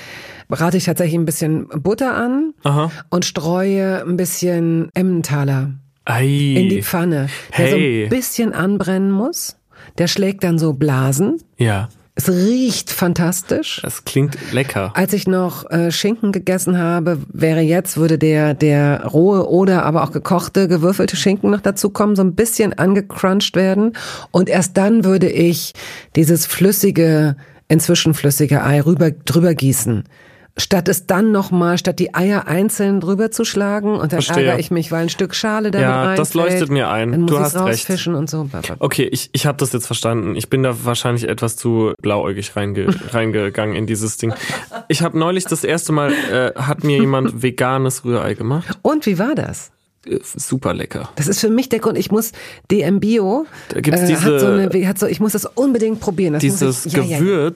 rate 0.49 0.79
ich 0.79 0.85
tatsächlich 0.85 1.19
ein 1.19 1.27
bisschen 1.27 1.69
Butter 1.69 2.15
an 2.15 2.55
Aha. 2.65 2.91
und 3.11 3.27
streue 3.27 4.03
ein 4.03 4.17
bisschen 4.17 4.89
Emmentaler 4.95 5.73
Ei. 6.07 6.55
in 6.57 6.71
die 6.71 6.83
Pfanne, 6.83 7.29
der 7.59 7.69
so 7.69 7.77
Hey. 7.77 8.05
ein 8.05 8.09
bisschen 8.09 8.55
anbrennen 8.55 9.11
muss. 9.11 9.57
Der 9.99 10.07
schlägt 10.07 10.43
dann 10.43 10.59
so 10.59 10.73
Blasen. 10.73 11.37
Ja, 11.59 11.91
Es 12.21 12.29
riecht 12.29 12.91
fantastisch. 12.91 13.81
das 13.83 14.05
klingt 14.05 14.37
lecker. 14.53 14.93
Als 14.95 15.15
ich 15.15 15.27
noch 15.27 15.71
äh, 15.71 15.91
Schinken 15.91 16.33
gegessen 16.33 16.77
habe, 16.77 17.19
wäre 17.33 17.61
jetzt, 17.61 17.97
würde 17.97 18.19
der, 18.19 18.53
der 18.53 19.07
rohe 19.07 19.49
oder 19.49 19.87
aber 19.87 20.05
auch 20.05 20.13
gekochte, 20.13 20.69
gewürfelte 20.69 21.17
Schinken 21.17 21.51
noch 21.51 21.63
dazu 21.63 21.89
kommen, 21.89 22.17
so 22.17 22.23
ein 22.23 22.35
bisschen 22.35 22.79
angecrunched 22.79 23.57
werden. 23.57 23.95
Und 24.33 24.51
erst 24.51 24.77
dann 24.77 25.05
würde 25.05 25.31
ich 25.31 25.73
dieses 26.15 26.45
flüssige, 26.45 27.37
inzwischen 27.69 28.13
flüssige 28.13 28.65
Ei 28.65 28.83
rüber, 28.83 29.13
drüber 29.13 29.55
gießen. 29.55 30.05
Statt 30.57 30.89
es 30.89 31.07
dann 31.07 31.33
nochmal, 31.33 31.79
statt 31.79 31.99
die 32.01 32.13
Eier 32.15 32.47
einzeln 32.47 33.01
drüber 33.01 33.31
zu 33.31 33.45
schlagen 33.45 33.93
und 33.93 34.13
dann 34.13 34.21
Verstehe. 34.21 34.45
ärgere 34.45 34.59
ich 34.59 34.71
mich, 34.71 34.91
weil 34.93 35.03
ein 35.05 35.09
Stück 35.09 35.35
Schale 35.35 35.71
damit 35.71 35.87
Ja, 35.89 36.15
das 36.17 36.35
leuchtet 36.35 36.71
mir 36.71 36.91
ein. 36.91 37.13
Dann 37.13 37.21
muss 37.23 37.31
Du 37.31 37.39
hast 37.39 37.55
recht. 37.55 37.65
rausfischen 37.89 38.15
und 38.15 38.29
so. 38.29 38.49
Okay, 38.81 39.05
ich, 39.11 39.31
ich 39.33 39.47
habe 39.47 39.57
das 39.59 39.73
jetzt 39.73 39.87
verstanden. 39.87 40.35
Ich 40.37 40.51
bin 40.51 40.63
da 40.63 40.85
wahrscheinlich 40.85 41.29
etwas 41.29 41.57
zu 41.57 41.93
blauäugig 42.03 42.57
reinge, 42.57 42.89
reingegangen 43.13 43.77
in 43.77 43.87
dieses 43.87 44.17
Ding. 44.17 44.35
Ich 44.89 45.03
habe 45.03 45.19
neulich 45.19 45.45
das 45.45 45.63
erste 45.65 45.93
Mal, 45.93 46.13
äh, 46.13 46.53
hat 46.61 46.85
mir 46.85 46.99
jemand 46.99 47.43
veganes 47.43 48.05
Rührei 48.05 48.35
gemacht. 48.35 48.79
Und 48.83 49.07
wie 49.07 49.19
war 49.19 49.35
das? 49.37 49.71
Äh, 50.07 50.19
Super 50.23 50.75
lecker. 50.75 51.11
Das 51.17 51.29
ist 51.29 51.41
für 51.41 51.51
mich 51.51 51.69
der 51.69 51.79
Grund. 51.79 51.97
Ich 51.97 52.11
muss 52.11 52.33
DM 52.71 53.01
Bio. 53.01 53.47
Da 53.69 53.81
gibt's 53.81 54.01
äh, 54.03 54.07
diese- 54.09 54.23
hat 54.25 54.41
so 54.41 54.47
eine, 54.47 54.89
hat 54.89 54.99
so, 54.99 55.07
ich 55.07 55.21
muss 55.21 55.33
das 55.33 55.47
unbedingt 55.47 56.01
probieren. 56.01 56.33
Das 56.35 56.41
Dieses 56.43 56.87
ich, 56.87 56.93
ja, 56.95 57.03
ja, 57.03 57.19
ja. 57.19 57.51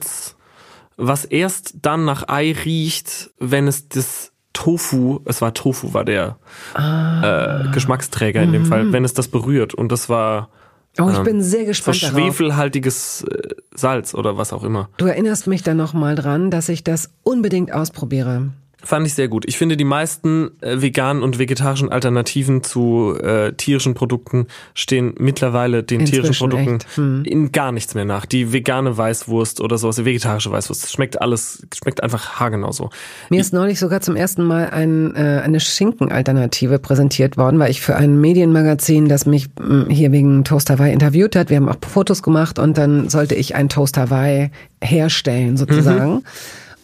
Was 0.97 1.25
erst 1.25 1.75
dann 1.81 2.05
nach 2.05 2.27
Ei 2.29 2.53
riecht, 2.65 3.31
wenn 3.39 3.67
es 3.67 3.89
das 3.89 4.31
Tofu, 4.53 5.19
es 5.25 5.41
war 5.41 5.53
Tofu, 5.53 5.93
war 5.93 6.05
der 6.05 6.37
Ah. 6.73 7.65
äh, 7.65 7.71
Geschmacksträger 7.71 8.41
in 8.41 8.49
Mhm. 8.49 8.53
dem 8.53 8.65
Fall, 8.65 8.93
wenn 8.93 9.03
es 9.03 9.13
das 9.13 9.27
berührt. 9.27 9.73
Und 9.73 9.91
das 9.91 10.07
war 10.09 10.49
Oh, 10.97 11.09
ich 11.09 11.17
ähm, 11.17 11.23
bin 11.25 11.41
sehr 11.43 11.65
gespannt 11.65 11.97
schwefelhaltiges 11.97 13.23
äh, 13.23 13.49
Salz 13.73 14.13
oder 14.15 14.37
was 14.37 14.53
auch 14.53 14.63
immer. 14.63 14.87
Du 14.95 15.05
erinnerst 15.07 15.45
mich 15.47 15.61
dann 15.61 15.75
nochmal 15.75 16.15
dran, 16.15 16.51
dass 16.51 16.69
ich 16.69 16.85
das 16.85 17.09
unbedingt 17.23 17.73
ausprobiere. 17.73 18.51
Fand 18.85 19.07
ich 19.07 19.15
sehr 19.15 19.27
gut. 19.27 19.45
Ich 19.47 19.57
finde, 19.57 19.77
die 19.77 19.83
meisten 19.83 20.51
äh, 20.61 20.79
veganen 20.79 21.23
und 21.23 21.39
vegetarischen 21.39 21.89
Alternativen 21.89 22.61
zu 22.61 23.17
äh, 23.19 23.51
tierischen 23.53 23.95
Produkten 23.95 24.45
stehen 24.75 25.15
mittlerweile 25.17 25.81
den 25.81 26.05
tierischen 26.05 26.17
Inzwischen 26.17 26.49
Produkten 26.49 26.75
echt. 26.75 26.97
Hm. 26.97 27.23
in 27.25 27.51
gar 27.51 27.71
nichts 27.71 27.95
mehr 27.95 28.05
nach. 28.05 28.27
Die 28.27 28.53
vegane 28.53 28.95
Weißwurst 28.95 29.59
oder 29.59 29.79
sowas, 29.79 29.95
die 29.95 30.05
vegetarische 30.05 30.51
Weißwurst, 30.51 30.91
schmeckt 30.91 31.19
alles, 31.19 31.65
schmeckt 31.73 32.03
einfach 32.03 32.39
haargenau 32.39 32.71
so. 32.71 32.91
Mir 33.31 33.41
ist 33.41 33.53
neulich 33.53 33.79
sogar 33.79 34.01
zum 34.01 34.15
ersten 34.15 34.43
Mal 34.43 34.69
ein, 34.69 35.15
äh, 35.15 35.41
eine 35.43 35.59
Schinkenalternative 35.59 36.77
präsentiert 36.77 37.37
worden, 37.37 37.57
weil 37.57 37.71
ich 37.71 37.81
für 37.81 37.95
ein 37.95 38.21
Medienmagazin, 38.21 39.09
das 39.09 39.25
mich 39.25 39.47
mh, 39.59 39.87
hier 39.89 40.11
wegen 40.11 40.43
Toast 40.43 40.69
Hawaii 40.69 40.93
interviewt 40.93 41.35
hat, 41.35 41.49
wir 41.49 41.57
haben 41.57 41.69
auch 41.69 41.77
Fotos 41.87 42.21
gemacht 42.21 42.59
und 42.59 42.77
dann 42.77 43.09
sollte 43.09 43.33
ich 43.33 43.55
ein 43.55 43.67
Toast 43.67 43.97
Hawaii 43.97 44.51
herstellen 44.79 45.57
sozusagen. 45.57 46.23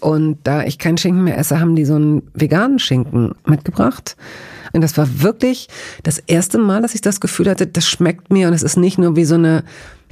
Und 0.01 0.39
da 0.43 0.63
ich 0.63 0.79
keinen 0.79 0.97
Schinken 0.97 1.23
mehr 1.23 1.37
esse, 1.37 1.59
haben 1.59 1.75
die 1.75 1.85
so 1.85 1.95
einen 1.95 2.23
veganen 2.33 2.79
Schinken 2.79 3.35
mitgebracht. 3.45 4.17
Und 4.73 4.81
das 4.81 4.97
war 4.97 5.21
wirklich 5.21 5.67
das 6.03 6.17
erste 6.17 6.57
Mal, 6.57 6.81
dass 6.81 6.95
ich 6.95 7.01
das 7.01 7.19
Gefühl 7.19 7.49
hatte, 7.49 7.67
das 7.67 7.87
schmeckt 7.87 8.31
mir 8.31 8.47
und 8.47 8.53
es 8.53 8.63
ist 8.63 8.77
nicht 8.77 8.97
nur 8.97 9.15
wie 9.15 9.25
so 9.25 9.35
eine, 9.35 9.63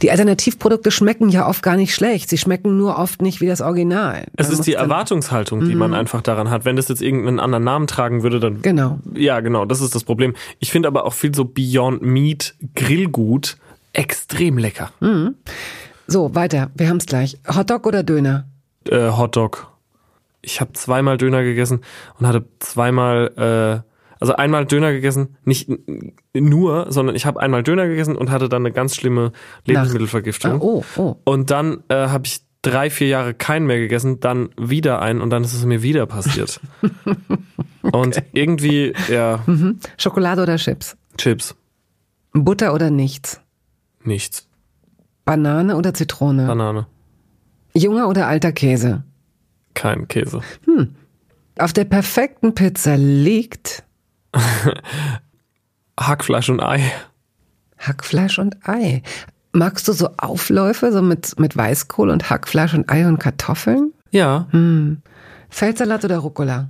die 0.01 0.11
Alternativprodukte 0.11 0.91
schmecken 0.91 1.29
ja 1.29 1.47
oft 1.47 1.63
gar 1.63 1.75
nicht 1.75 1.93
schlecht. 1.93 2.29
Sie 2.29 2.37
schmecken 2.37 2.77
nur 2.77 2.97
oft 2.97 3.21
nicht 3.21 3.41
wie 3.41 3.47
das 3.47 3.61
Original. 3.61 4.25
Es 4.35 4.47
Man 4.47 4.59
ist 4.59 4.67
die 4.67 4.73
Erwartungshaltung, 4.73 5.65
die 5.65 5.75
man 5.75 5.93
einfach 5.93 6.21
daran 6.21 6.49
hat. 6.49 6.65
Wenn 6.65 6.75
das 6.75 6.87
jetzt 6.87 7.01
irgendeinen 7.01 7.39
anderen 7.39 7.63
Namen 7.63 7.87
tragen 7.87 8.23
würde, 8.23 8.39
dann 8.39 8.61
Genau. 8.61 8.99
Ja, 9.13 9.39
genau, 9.39 9.65
das 9.65 9.81
ist 9.81 9.95
das 9.95 10.03
Problem. 10.03 10.35
Ich 10.59 10.71
finde 10.71 10.87
aber 10.87 11.05
auch 11.05 11.13
viel 11.13 11.33
so 11.33 11.45
Beyond 11.45 12.01
Meat 12.01 12.55
Grillgut 12.75 13.57
extrem 13.93 14.57
lecker. 14.57 14.91
So, 16.07 16.35
weiter. 16.35 16.69
Wir 16.75 16.89
haben's 16.89 17.05
gleich. 17.05 17.37
Hotdog 17.47 17.85
oder 17.87 18.03
Döner? 18.03 18.45
Äh, 18.89 19.09
Hotdog. 19.11 19.67
Ich 20.41 20.61
habe 20.61 20.73
zweimal 20.73 21.17
Döner 21.17 21.43
gegessen 21.43 21.81
und 22.17 22.27
hatte 22.27 22.45
zweimal, 22.59 23.83
äh, 23.83 23.89
also 24.19 24.35
einmal 24.35 24.65
Döner 24.65 24.91
gegessen, 24.91 25.37
nicht 25.43 25.69
nur, 26.33 26.91
sondern 26.91 27.15
ich 27.15 27.25
habe 27.25 27.39
einmal 27.39 27.63
Döner 27.63 27.87
gegessen 27.87 28.15
und 28.15 28.31
hatte 28.31 28.49
dann 28.49 28.63
eine 28.63 28.71
ganz 28.71 28.95
schlimme 28.95 29.31
Lebensmittelvergiftung. 29.65 30.53
Ah, 30.53 30.59
oh, 30.59 30.83
oh. 30.95 31.15
Und 31.25 31.51
dann 31.51 31.83
äh, 31.89 32.07
habe 32.07 32.25
ich 32.25 32.41
drei, 32.61 32.89
vier 32.89 33.07
Jahre 33.07 33.33
keinen 33.33 33.65
mehr 33.67 33.79
gegessen, 33.79 34.19
dann 34.19 34.49
wieder 34.57 35.01
einen 35.01 35.21
und 35.21 35.29
dann 35.29 35.43
ist 35.43 35.53
es 35.53 35.65
mir 35.65 35.81
wieder 35.81 36.05
passiert. 36.05 36.59
Und 37.81 38.21
irgendwie, 38.33 38.93
ja, 39.09 39.43
Schokolade 39.97 40.43
oder 40.43 40.57
Chips? 40.57 40.95
Chips, 41.17 41.55
Butter 42.33 42.73
oder 42.73 42.91
nichts? 42.91 43.41
nichts. 44.03 44.47
Banane 45.25 45.75
oder 45.75 45.93
Zitrone? 45.93 46.45
Banane, 46.47 46.87
Junger 47.73 48.07
oder 48.09 48.27
alter 48.27 48.51
Käse? 48.51 49.03
Kein 49.73 50.07
Käse. 50.07 50.41
Auf 51.57 51.73
der 51.73 51.85
perfekten 51.85 52.53
Pizza 52.55 52.95
liegt 52.97 53.83
Hackfleisch 55.99 56.49
und 56.49 56.61
Ei. 56.61 56.81
Hackfleisch 57.77 58.39
und 58.39 58.57
Ei. 58.67 59.01
Magst 59.51 59.87
du 59.87 59.93
so 59.93 60.09
Aufläufe, 60.17 60.91
so 60.91 61.01
mit, 61.01 61.39
mit 61.39 61.57
Weißkohl 61.57 62.09
und 62.09 62.29
Hackfleisch 62.29 62.73
und 62.73 62.89
Ei 62.91 63.07
und 63.07 63.19
Kartoffeln? 63.19 63.93
Ja. 64.11 64.47
Feldsalat 65.49 66.05
oder 66.05 66.17
Rucola? 66.19 66.69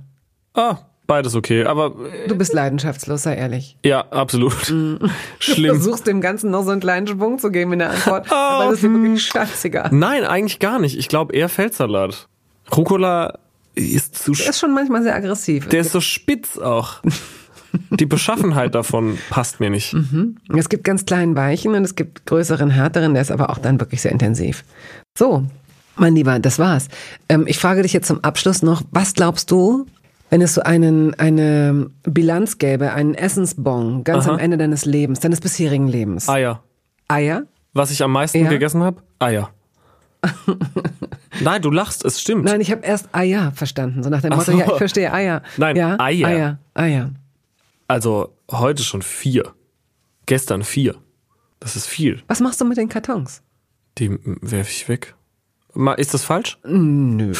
Ah, 0.54 0.78
beides 1.06 1.34
okay. 1.34 1.64
Aber 1.64 1.94
äh, 2.06 2.26
Du 2.28 2.36
bist 2.36 2.52
leidenschaftslos, 2.52 3.22
sei 3.24 3.36
ehrlich. 3.36 3.76
ja, 3.84 4.00
absolut. 4.10 4.68
Du 4.70 4.98
Schlimm. 5.38 5.74
versuchst 5.76 6.06
dem 6.06 6.20
Ganzen 6.20 6.50
noch 6.50 6.64
so 6.64 6.70
einen 6.70 6.80
kleinen 6.80 7.06
Schwung 7.06 7.38
zu 7.38 7.50
geben 7.50 7.72
in 7.74 7.78
der 7.80 7.90
Antwort, 7.90 8.30
aber 8.32 8.64
das 8.66 8.74
ist 8.74 8.82
dir 8.84 8.92
wirklich 8.92 9.26
scheißegal. 9.26 9.90
Nein, 9.92 10.24
eigentlich 10.24 10.58
gar 10.58 10.78
nicht. 10.78 10.98
Ich 10.98 11.08
glaube 11.08 11.34
eher 11.34 11.48
Feldsalat. 11.48 12.28
Rucola 12.74 13.38
ist 13.74 14.16
zu 14.16 14.32
Der 14.32 14.50
ist 14.50 14.58
schon 14.60 14.74
manchmal 14.74 15.02
sehr 15.02 15.14
aggressiv. 15.14 15.68
der 15.68 15.80
ist 15.80 15.92
so 15.92 16.00
spitz 16.00 16.58
auch. 16.58 17.02
Die 17.90 18.06
Beschaffenheit 18.06 18.74
davon 18.74 19.16
passt 19.30 19.60
mir 19.60 19.70
nicht. 19.70 19.94
Es 20.56 20.68
gibt 20.68 20.82
ganz 20.82 21.06
kleinen 21.06 21.36
weichen 21.36 21.74
und 21.76 21.84
es 21.84 21.94
gibt 21.94 22.26
größeren, 22.26 22.68
härteren, 22.70 23.12
der 23.14 23.22
ist 23.22 23.30
aber 23.30 23.48
auch 23.50 23.58
dann 23.58 23.78
wirklich 23.78 24.00
sehr 24.02 24.10
intensiv. 24.10 24.64
So, 25.16 25.44
mein 25.94 26.16
Lieber, 26.16 26.40
das 26.40 26.58
war's. 26.58 26.88
Ähm, 27.28 27.44
ich 27.46 27.58
frage 27.60 27.82
dich 27.82 27.92
jetzt 27.92 28.08
zum 28.08 28.24
Abschluss 28.24 28.62
noch, 28.62 28.82
was 28.90 29.14
glaubst 29.14 29.52
du, 29.52 29.86
wenn 30.30 30.42
es 30.42 30.54
so 30.54 30.62
einen, 30.62 31.14
eine 31.14 31.90
Bilanz 32.02 32.58
gäbe, 32.58 32.92
einen 32.92 33.14
Essensbon 33.14 34.02
ganz 34.02 34.24
Aha. 34.24 34.32
am 34.32 34.38
Ende 34.40 34.56
deines 34.58 34.84
Lebens, 34.84 35.20
deines 35.20 35.40
bisherigen 35.40 35.86
Lebens? 35.86 36.28
Eier. 36.28 36.64
Eier? 37.06 37.44
Was 37.72 37.92
ich 37.92 38.02
am 38.02 38.10
meisten 38.10 38.38
Ja. 38.42 38.48
gegessen 38.50 38.82
habe? 38.82 39.00
Eier. 39.20 39.50
Nein, 41.40 41.62
du 41.62 41.70
lachst, 41.70 42.04
es 42.04 42.20
stimmt. 42.20 42.44
Nein, 42.44 42.60
ich 42.60 42.70
habe 42.70 42.84
erst 42.84 43.08
Eier 43.12 43.52
verstanden, 43.54 44.02
so 44.02 44.10
nach 44.10 44.20
dem 44.22 44.32
Ach 44.32 44.38
Motto, 44.38 44.52
so. 44.52 44.58
ja, 44.58 44.66
ich 44.66 44.72
verstehe 44.78 45.12
Eier. 45.12 45.42
Nein, 45.56 45.76
ja, 45.76 45.98
Eier. 46.00 46.28
Eier, 46.28 46.58
Eier. 46.74 47.10
Also 47.86 48.34
heute 48.50 48.82
schon 48.82 49.02
vier. 49.02 49.52
Gestern 50.26 50.64
vier. 50.64 50.96
Das 51.60 51.76
ist 51.76 51.86
viel. 51.86 52.22
Was 52.26 52.40
machst 52.40 52.60
du 52.60 52.64
mit 52.64 52.78
den 52.78 52.88
Kartons? 52.88 53.42
Die 53.98 54.10
werfe 54.24 54.70
ich 54.70 54.88
weg. 54.88 55.14
Ist 55.98 56.14
das 56.14 56.24
falsch? 56.24 56.58
Nö. 56.64 57.32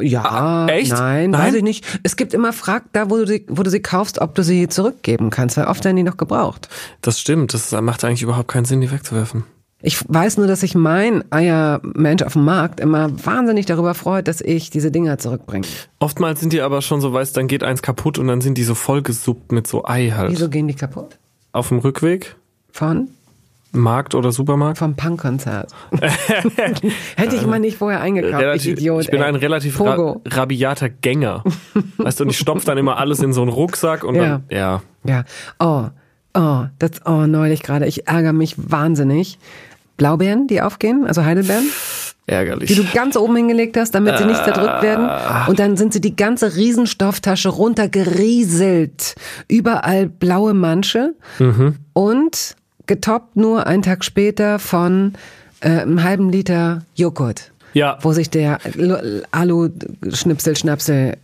Ja, 0.00 0.22
Ah, 0.24 0.66
echt? 0.68 0.90
nein, 0.90 1.30
Nein? 1.30 1.40
weiß 1.40 1.54
ich 1.54 1.62
nicht. 1.62 1.84
Es 2.02 2.16
gibt 2.16 2.34
immer, 2.34 2.52
frag 2.52 2.84
da, 2.92 3.10
wo 3.10 3.16
du, 3.16 3.26
sie, 3.28 3.44
wo 3.48 3.62
du 3.62 3.70
sie 3.70 3.80
kaufst, 3.80 4.20
ob 4.20 4.34
du 4.34 4.42
sie 4.42 4.66
zurückgeben 4.68 5.30
kannst, 5.30 5.56
weil 5.56 5.66
oft 5.66 5.84
werden 5.84 5.96
die 5.96 6.02
noch 6.02 6.16
gebraucht. 6.16 6.68
Das 7.00 7.20
stimmt. 7.20 7.54
Das 7.54 7.70
macht 7.70 8.02
eigentlich 8.04 8.22
überhaupt 8.22 8.48
keinen 8.48 8.64
Sinn, 8.64 8.80
die 8.80 8.90
wegzuwerfen. 8.90 9.44
Ich 9.86 10.02
weiß 10.08 10.38
nur, 10.38 10.48
dass 10.48 10.60
sich 10.62 10.74
mein 10.74 11.22
Eiermensch 11.30 12.24
auf 12.24 12.32
dem 12.32 12.44
Markt 12.44 12.80
immer 12.80 13.08
wahnsinnig 13.24 13.66
darüber 13.66 13.94
freut, 13.94 14.26
dass 14.26 14.40
ich 14.40 14.68
diese 14.68 14.90
Dinger 14.90 15.18
zurückbringe. 15.18 15.64
Oftmals 16.00 16.40
sind 16.40 16.52
die 16.52 16.60
aber 16.60 16.82
schon 16.82 17.00
so, 17.00 17.12
weißt, 17.12 17.36
dann 17.36 17.46
geht 17.46 17.62
eins 17.62 17.82
kaputt 17.82 18.18
und 18.18 18.26
dann 18.26 18.40
sind 18.40 18.58
die 18.58 18.64
so 18.64 18.74
vollgesuppt 18.74 19.52
mit 19.52 19.68
so 19.68 19.84
Ei 19.84 20.10
halt. 20.10 20.32
Wieso 20.32 20.48
gehen 20.48 20.66
die 20.66 20.74
kaputt? 20.74 21.18
Auf 21.52 21.68
dem 21.68 21.78
Rückweg, 21.78 22.34
Von? 22.72 23.10
Markt 23.70 24.16
oder 24.16 24.32
Supermarkt. 24.32 24.78
Vom 24.78 24.96
Punkkonzert. 24.96 25.70
Hätte 27.16 27.36
ich 27.36 27.46
mal 27.46 27.60
nicht 27.60 27.78
vorher 27.78 28.00
eingekauft, 28.00 28.34
ich 28.34 28.40
Relativ- 28.40 28.72
Idiot. 28.78 29.02
ich 29.04 29.10
bin 29.12 29.20
ey. 29.22 29.28
ein 29.28 29.36
relativ 29.36 29.78
ra 29.80 30.16
rabiater 30.26 30.88
Gänger. 30.88 31.44
weißt 31.98 32.18
du, 32.18 32.24
und 32.24 32.30
ich 32.30 32.38
stopf 32.38 32.64
dann 32.64 32.76
immer 32.76 32.96
alles 32.96 33.20
in 33.20 33.32
so 33.32 33.42
einen 33.42 33.50
Rucksack 33.52 34.02
und 34.02 34.16
Ja. 34.16 34.22
dann, 34.22 34.44
ja. 34.50 34.82
Ja. 35.04 35.24
Oh. 35.60 35.84
oh, 36.34 36.64
das, 36.80 36.90
oh, 37.04 37.26
neulich 37.26 37.62
gerade. 37.62 37.86
Ich 37.86 38.08
ärgere 38.08 38.32
mich 38.32 38.56
wahnsinnig. 38.58 39.38
Blaubeeren, 39.96 40.46
die 40.46 40.60
aufgehen, 40.60 41.06
also 41.06 41.24
Heidelbeeren. 41.24 41.68
Ärgerlich. 42.26 42.68
Die 42.68 42.74
du 42.74 42.84
ganz 42.92 43.16
oben 43.16 43.36
hingelegt 43.36 43.76
hast, 43.76 43.92
damit 43.92 44.18
sie 44.18 44.24
nicht 44.24 44.42
zerdrückt 44.42 44.82
werden. 44.82 45.08
Und 45.46 45.60
dann 45.60 45.76
sind 45.76 45.92
sie 45.92 46.00
die 46.00 46.16
ganze 46.16 46.56
Riesenstofftasche 46.56 47.48
runtergerieselt. 47.48 49.14
Überall 49.46 50.08
blaue 50.08 50.52
Manche. 50.52 51.14
Mhm. 51.38 51.76
Und 51.92 52.56
getoppt 52.86 53.36
nur 53.36 53.66
einen 53.66 53.82
Tag 53.82 54.04
später 54.04 54.58
von 54.58 55.14
äh, 55.60 55.68
einem 55.68 56.02
halben 56.02 56.30
Liter 56.30 56.82
Joghurt. 56.96 57.52
Ja. 57.74 57.98
Wo 58.02 58.12
sich 58.12 58.28
der 58.28 58.58
Alu-Schnipsel, 59.30 60.56
Schnapsel 60.56 61.18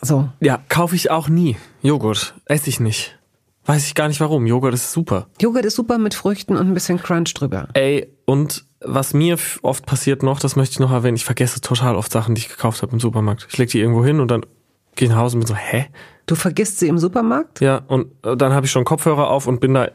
so. 0.00 0.28
Ja, 0.40 0.60
kaufe 0.68 0.96
ich 0.96 1.10
auch 1.10 1.28
nie. 1.28 1.56
Joghurt. 1.82 2.34
Esse 2.46 2.68
ich 2.68 2.80
nicht. 2.80 3.17
Weiß 3.68 3.86
ich 3.86 3.94
gar 3.94 4.08
nicht 4.08 4.18
warum. 4.20 4.46
Joghurt 4.46 4.72
ist 4.72 4.92
super. 4.92 5.26
Joghurt 5.42 5.66
ist 5.66 5.76
super 5.76 5.98
mit 5.98 6.14
Früchten 6.14 6.56
und 6.56 6.66
ein 6.66 6.72
bisschen 6.72 6.98
Crunch 6.98 7.34
drüber. 7.34 7.68
Ey, 7.74 8.08
und 8.24 8.64
was 8.80 9.12
mir 9.12 9.36
oft 9.60 9.84
passiert 9.84 10.22
noch, 10.22 10.40
das 10.40 10.56
möchte 10.56 10.72
ich 10.72 10.80
noch 10.80 10.90
erwähnen, 10.90 11.16
ich 11.16 11.26
vergesse 11.26 11.60
total 11.60 11.94
oft 11.94 12.10
Sachen, 12.10 12.34
die 12.34 12.40
ich 12.40 12.48
gekauft 12.48 12.80
habe 12.80 12.92
im 12.92 13.00
Supermarkt. 13.00 13.46
Ich 13.50 13.58
lege 13.58 13.70
die 13.70 13.80
irgendwo 13.80 14.02
hin 14.02 14.20
und 14.20 14.30
dann 14.30 14.46
gehe 14.96 15.06
ich 15.08 15.12
nach 15.12 15.20
Hause 15.20 15.36
und 15.36 15.40
bin 15.40 15.48
so, 15.48 15.54
hä? 15.54 15.84
Du 16.24 16.34
vergisst 16.34 16.78
sie 16.78 16.88
im 16.88 16.96
Supermarkt? 16.96 17.60
Ja, 17.60 17.82
und 17.88 18.06
äh, 18.24 18.38
dann 18.38 18.54
habe 18.54 18.64
ich 18.64 18.72
schon 18.72 18.86
Kopfhörer 18.86 19.28
auf 19.28 19.46
und 19.46 19.60
bin 19.60 19.74
da 19.74 19.90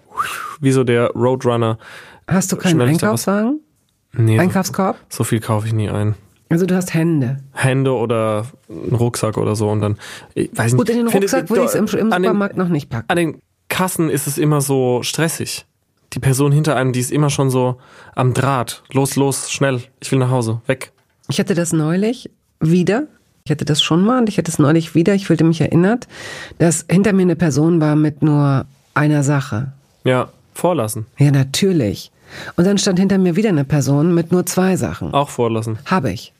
wie 0.61 0.71
so 0.71 0.83
der 0.83 1.09
Roadrunner. 1.13 1.79
Hast 2.27 2.51
du 2.51 2.57
keinen 2.57 2.79
Einkaufswagen? 2.79 3.59
Nee. 4.11 4.39
Einkaufskorb? 4.39 4.97
So, 5.09 5.17
so 5.17 5.23
viel 5.23 5.39
kaufe 5.39 5.65
ich 5.65 5.73
nie 5.73 5.89
ein. 5.89 6.13
Also 6.49 6.67
du 6.67 6.75
hast 6.75 6.93
Hände. 6.93 7.39
Hände 7.53 7.91
oder 7.91 8.45
einen 8.69 8.93
Rucksack 8.93 9.39
oder 9.39 9.55
so 9.55 9.67
und 9.71 9.81
dann, 9.81 9.97
ich 10.35 10.51
weiß 10.55 10.73
nicht. 10.73 10.77
Gut, 10.77 10.89
in 10.89 10.97
den 10.97 11.07
Rucksack 11.07 11.49
würde 11.49 11.63
ich 11.63 11.69
es 11.69 11.73
im, 11.73 11.87
im 11.87 12.11
Supermarkt 12.11 12.53
den, 12.53 12.59
noch 12.59 12.69
nicht 12.69 12.91
packen. 12.91 13.09
An 13.09 13.17
den 13.17 13.41
Kassen 13.73 14.11
ist 14.11 14.27
es 14.27 14.37
immer 14.37 14.61
so 14.61 15.01
stressig. 15.01 15.65
Die 16.13 16.19
Person 16.19 16.51
hinter 16.51 16.75
einem, 16.75 16.93
die 16.93 16.99
ist 16.99 17.11
immer 17.11 17.31
schon 17.31 17.49
so 17.49 17.77
am 18.13 18.35
Draht. 18.35 18.83
Los, 18.91 19.15
los, 19.15 19.51
schnell. 19.51 19.81
Ich 19.99 20.11
will 20.11 20.19
nach 20.19 20.29
Hause. 20.29 20.61
Weg. 20.67 20.91
Ich 21.27 21.39
hatte 21.39 21.55
das 21.55 21.73
neulich 21.73 22.29
wieder. 22.59 23.07
Ich 23.45 23.51
hatte 23.51 23.65
das 23.65 23.81
schon 23.81 24.05
mal 24.05 24.19
und 24.19 24.29
ich 24.29 24.37
hatte 24.37 24.51
es 24.51 24.59
neulich 24.59 24.93
wieder. 24.93 25.15
Ich 25.15 25.25
fühlte 25.25 25.43
mich 25.43 25.59
erinnert, 25.59 26.07
dass 26.59 26.85
hinter 26.87 27.13
mir 27.13 27.23
eine 27.23 27.35
Person 27.35 27.81
war 27.81 27.95
mit 27.95 28.21
nur 28.21 28.67
einer 28.93 29.23
Sache. 29.23 29.71
Ja, 30.03 30.29
vorlassen. 30.53 31.07
Ja, 31.17 31.31
natürlich. 31.31 32.11
Und 32.55 32.67
dann 32.67 32.77
stand 32.77 32.99
hinter 32.99 33.17
mir 33.17 33.35
wieder 33.35 33.49
eine 33.49 33.65
Person 33.65 34.13
mit 34.13 34.31
nur 34.31 34.45
zwei 34.45 34.75
Sachen. 34.75 35.15
Auch 35.15 35.29
vorlassen. 35.29 35.79
Habe 35.85 36.11
ich. 36.11 36.31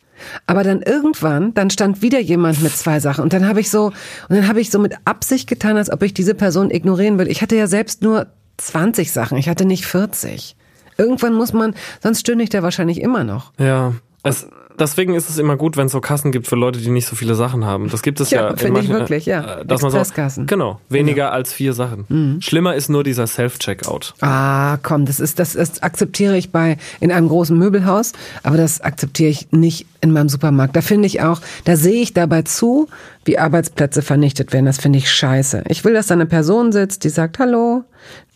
Aber 0.46 0.64
dann 0.64 0.82
irgendwann, 0.82 1.54
dann 1.54 1.70
stand 1.70 2.02
wieder 2.02 2.20
jemand 2.20 2.62
mit 2.62 2.76
zwei 2.76 3.00
Sachen 3.00 3.24
und 3.24 3.34
dann 3.34 3.48
habe 3.48 3.60
ich 3.60 3.70
so 3.70 3.88
und 3.88 3.96
dann 4.36 4.48
habe 4.48 4.62
ich 4.62 4.70
so 4.70 4.80
mit 4.80 4.96
Absicht 5.06 5.50
getan, 5.50 5.78
als 5.78 5.92
ob 5.92 6.04
ich 6.04 6.14
diese 6.14 6.36
Person 6.36 6.72
ignorieren 6.72 7.18
will. 7.18 7.28
Ich 7.28 7.42
hatte 7.42 7.56
ja 7.56 7.68
selbst 7.68 8.02
nur 8.02 8.28
20 8.58 9.12
Sachen, 9.12 9.38
ich 9.38 9.50
hatte 9.50 9.66
nicht 9.66 9.86
40. 9.86 10.56
Irgendwann 10.98 11.34
muss 11.34 11.54
man, 11.54 11.74
sonst 12.02 12.22
stünde 12.22 12.44
ich 12.44 12.50
da 12.50 12.62
wahrscheinlich 12.62 13.02
immer 13.02 13.24
noch. 13.24 13.52
Ja, 13.58 13.94
es, 14.24 14.48
deswegen 14.80 15.14
ist 15.14 15.30
es 15.30 15.38
immer 15.38 15.56
gut, 15.56 15.78
wenn 15.78 15.88
es 15.88 15.92
so 15.92 16.02
Kassen 16.02 16.32
gibt 16.32 16.48
für 16.48 16.56
Leute, 16.56 16.80
die 16.80 16.90
nicht 16.90 17.08
so 17.08 17.16
viele 17.16 17.36
Sachen 17.36 17.66
haben. 17.66 17.90
Das 17.90 18.02
gibt 18.02 18.20
es 18.20 18.32
ja. 18.32 18.50
ja 18.50 18.56
finde 18.56 18.82
ich 18.82 18.90
wirklich, 18.90 19.26
ja. 19.26 19.60
Äh, 19.60 19.66
dass 19.66 19.82
man 19.82 19.92
so, 19.92 20.44
genau, 20.46 20.80
weniger 20.90 21.26
genau. 21.26 21.36
als 21.36 21.54
vier 21.54 21.74
Sachen. 21.74 22.06
Mhm. 22.10 22.42
Schlimmer 22.42 22.76
ist 22.76 22.90
nur 22.90 23.04
dieser 23.04 23.28
Self-Checkout. 23.28 24.14
Ah, 24.22 24.78
komm, 24.84 25.06
das 25.06 25.20
ist, 25.20 25.40
das 25.40 25.56
ist, 25.56 25.84
akzeptiere 25.84 26.38
ich 26.38 26.52
bei, 26.52 26.78
in 27.00 27.12
einem 27.12 27.28
großen 27.28 27.58
Möbelhaus, 27.58 28.14
aber 28.44 28.58
das 28.58 28.82
akzeptiere 28.82 29.30
ich 29.30 29.52
nicht 29.52 29.86
in 30.02 30.12
meinem 30.12 30.30
Supermarkt. 30.30 30.76
Da 30.76 30.82
finde 30.82 31.08
ich 31.08 31.22
auch, 31.22 31.42
da 31.64 31.76
sehe 31.76 32.02
ich 32.02 32.14
dabei 32.14 32.42
zu, 32.42 32.88
wie 33.26 33.38
Arbeitsplätze 33.38 34.02
vernichtet 34.02 34.54
werden. 34.54 34.66
Das 34.66 34.80
finde 34.80 35.00
ich 35.00 35.12
scheiße. 35.12 35.64
Ich 35.68 35.84
will, 35.86 35.94
dass 35.94 36.08
da 36.08 36.14
eine 36.14 36.26
Person 36.26 36.72
sitzt, 36.72 37.04
die 37.04 37.10
sagt, 37.10 37.40
hallo, 37.40 37.84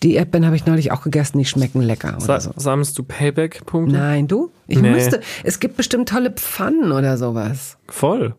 die 0.04 0.16
Erdbeeren 0.16 0.46
habe 0.46 0.56
ich 0.56 0.66
neulich 0.66 0.92
auch 0.92 1.02
gegessen, 1.02 1.38
die 1.38 1.46
schmecken 1.46 1.82
lecker. 1.82 2.18
Oder 2.24 2.40
so. 2.40 2.52
Sammelst 2.56 2.98
du 2.98 3.04
Payback-Punkte? 3.04 3.96
Nein, 3.96 4.28
du? 4.28 4.52
Ich 4.68 4.80
nee. 4.80 4.92
müsste. 4.92 5.22
Es 5.44 5.60
gibt 5.60 5.78
bestimmt 5.78 6.10
tolle 6.10 6.32
Pfannen 6.32 6.92
oder 6.92 7.18
sowas. 7.18 7.78
Voll. 7.88 8.36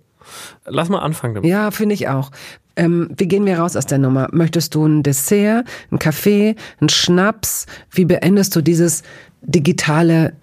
Lass 0.66 0.88
mal 0.88 0.98
anfangen 0.98 1.34
damit. 1.34 1.50
Ja, 1.50 1.70
finde 1.70 1.94
ich 1.94 2.08
auch. 2.08 2.30
Ähm, 2.76 3.10
wie 3.16 3.26
gehen 3.26 3.44
wir 3.44 3.58
raus 3.58 3.76
aus 3.76 3.86
der 3.86 3.98
Nummer? 3.98 4.28
Möchtest 4.30 4.74
du 4.74 4.86
ein 4.86 5.02
Dessert, 5.02 5.66
ein 5.90 5.98
Kaffee, 5.98 6.54
ein 6.80 6.88
Schnaps? 6.88 7.66
Wie 7.90 8.04
beendest 8.04 8.54
du 8.54 8.60
dieses 8.60 9.02
digitale 9.42 10.34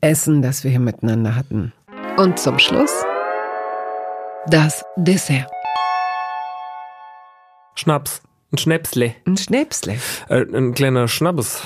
Essen, 0.00 0.42
das 0.42 0.64
wir 0.64 0.70
hier 0.70 0.80
miteinander 0.80 1.36
hatten? 1.36 1.72
Und 2.16 2.38
zum 2.38 2.58
Schluss 2.58 3.04
das 4.46 4.84
Dessert. 4.96 5.46
Schnaps. 7.74 8.22
Ein 8.52 8.58
Schnäpsle. 8.58 9.14
Ein 9.24 9.36
Schnäpsle. 9.36 9.96
Äh, 10.28 10.44
ein 10.54 10.74
kleiner 10.74 11.08
Schnappes. 11.08 11.62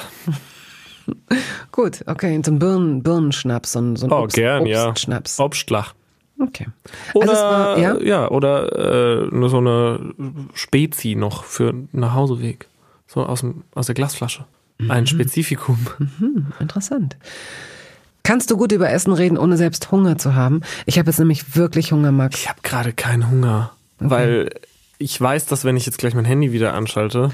Gut, 1.73 2.05
okay, 2.07 2.41
so 2.45 2.53
ein 2.53 2.59
Birnen, 2.59 3.03
Birnenschnaps, 3.03 3.73
so 3.73 3.81
ein, 3.81 3.97
so 3.97 4.07
ein 4.07 4.13
oh, 4.13 4.23
Obst, 4.23 4.37
gern, 4.37 4.67
Obstschnaps. 4.67 5.39
Ja. 5.39 5.45
Obstlach. 5.45 5.95
Okay. 6.39 6.67
Oder, 7.15 7.31
also 7.31 7.43
war, 7.43 7.79
ja? 7.79 7.97
ja? 7.99 8.31
oder 8.31 9.25
äh, 9.33 9.49
so 9.49 9.59
eine 9.59 10.15
Spezi 10.55 11.15
noch 11.17 11.45
für 11.45 11.73
nach 11.93 12.15
Hauseweg. 12.15 12.69
So 13.07 13.25
aus, 13.25 13.41
dem, 13.41 13.65
aus 13.75 13.87
der 13.87 13.95
Glasflasche. 13.95 14.45
Mhm. 14.79 14.91
Ein 14.91 15.07
Spezifikum. 15.07 15.79
Mhm, 15.99 16.53
interessant. 16.61 17.17
Kannst 18.27 18.51
du 18.51 18.57
gut 18.57 18.73
über 18.73 18.91
Essen 18.91 19.13
reden, 19.13 19.39
ohne 19.39 19.57
selbst 19.57 19.93
Hunger 19.93 20.19
zu 20.19 20.35
haben? 20.35 20.63
Ich 20.85 20.99
habe 20.99 21.09
jetzt 21.09 21.21
nämlich 21.21 21.55
wirklich 21.55 21.93
Hunger, 21.93 22.11
Max. 22.11 22.41
Ich 22.41 22.49
habe 22.49 22.59
gerade 22.61 22.93
keinen 22.93 23.31
Hunger, 23.31 23.71
okay. 24.01 24.11
weil 24.11 24.51
ich 24.99 25.21
weiß, 25.21 25.47
dass 25.47 25.65
wenn 25.65 25.77
ich 25.77 25.87
jetzt 25.87 25.99
gleich 25.99 26.13
mein 26.13 26.25
Handy 26.25 26.51
wieder 26.51 26.75
anschalte, 26.75 27.31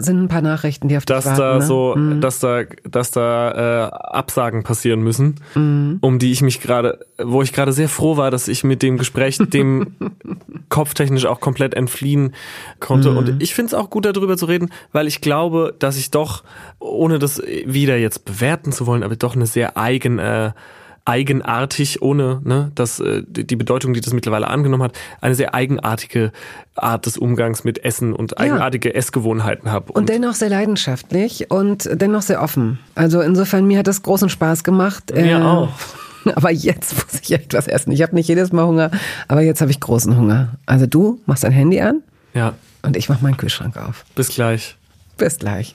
sind 0.00 0.22
ein 0.22 0.28
paar 0.28 0.42
Nachrichten, 0.42 0.88
die 0.88 0.96
auf 0.96 1.04
dass 1.04 1.24
dich 1.24 1.32
da 1.34 1.38
warten, 1.38 1.58
ne? 1.58 1.66
so, 1.66 1.94
mhm. 1.96 2.20
dass 2.20 2.38
da, 2.40 2.62
dass 2.88 3.10
da 3.10 3.86
äh, 3.86 3.90
Absagen 3.90 4.62
passieren 4.62 5.02
müssen, 5.02 5.36
mhm. 5.54 5.98
um 6.00 6.18
die 6.18 6.32
ich 6.32 6.42
mich 6.42 6.60
gerade, 6.60 7.00
wo 7.18 7.42
ich 7.42 7.52
gerade 7.52 7.72
sehr 7.72 7.88
froh 7.88 8.16
war, 8.16 8.30
dass 8.30 8.48
ich 8.48 8.64
mit 8.64 8.82
dem 8.82 8.98
Gespräch 8.98 9.38
dem 9.38 9.94
kopftechnisch 10.68 11.26
auch 11.26 11.40
komplett 11.40 11.74
entfliehen 11.74 12.34
konnte. 12.80 13.10
Mhm. 13.10 13.16
Und 13.16 13.42
ich 13.42 13.54
finde 13.54 13.68
es 13.68 13.74
auch 13.74 13.90
gut, 13.90 14.04
darüber 14.04 14.36
zu 14.36 14.46
reden, 14.46 14.70
weil 14.92 15.06
ich 15.06 15.20
glaube, 15.20 15.74
dass 15.78 15.96
ich 15.96 16.10
doch, 16.10 16.42
ohne 16.78 17.18
das 17.18 17.42
wieder 17.64 17.96
jetzt 17.96 18.24
bewerten 18.24 18.72
zu 18.72 18.86
wollen, 18.86 19.02
aber 19.02 19.16
doch 19.16 19.34
eine 19.34 19.46
sehr 19.46 19.76
eigene 19.76 20.54
eigenartig, 21.04 22.02
ohne 22.02 22.40
ne, 22.44 22.70
dass 22.74 23.00
äh, 23.00 23.22
die 23.26 23.56
Bedeutung, 23.56 23.94
die 23.94 24.00
das 24.00 24.12
mittlerweile 24.12 24.48
angenommen 24.48 24.84
hat, 24.84 24.92
eine 25.20 25.34
sehr 25.34 25.54
eigenartige 25.54 26.32
Art 26.76 27.06
des 27.06 27.18
Umgangs 27.18 27.64
mit 27.64 27.84
Essen 27.84 28.12
und 28.12 28.38
eigenartige 28.38 28.90
ja. 28.90 28.94
Essgewohnheiten 28.94 29.70
habe. 29.70 29.92
Und, 29.92 30.02
und, 30.02 30.08
dennoch 30.08 30.34
sehr 30.34 30.48
leidenschaftlich 30.48 31.50
und 31.50 31.88
dennoch 31.92 32.22
sehr 32.22 32.40
offen. 32.40 32.78
Also 32.94 33.20
insofern, 33.20 33.66
mir 33.66 33.78
hat 33.78 33.86
das 33.86 34.02
großen 34.02 34.28
Spaß 34.28 34.64
gemacht. 34.64 35.12
Mir 35.14 35.38
äh, 35.38 35.42
auch. 35.42 35.70
Aber 36.36 36.52
jetzt 36.52 36.94
muss 36.94 37.20
ich 37.20 37.32
etwas 37.32 37.66
essen. 37.66 37.90
Ich 37.92 38.02
habe 38.02 38.14
nicht 38.14 38.28
jedes 38.28 38.52
Mal 38.52 38.64
Hunger, 38.64 38.92
aber 39.26 39.40
jetzt 39.40 39.60
habe 39.60 39.72
ich 39.72 39.80
großen 39.80 40.16
Hunger. 40.16 40.50
Also 40.66 40.86
du 40.86 41.20
machst 41.26 41.42
dein 41.42 41.50
Handy 41.50 41.80
an. 41.80 42.02
Ja. 42.32 42.54
Und 42.82 42.96
ich 42.96 43.08
mache 43.08 43.24
meinen 43.24 43.36
Kühlschrank 43.36 43.76
auf. 43.76 44.04
Bis 44.14 44.28
gleich. 44.28 44.76
Bis 45.16 45.38
gleich. 45.38 45.74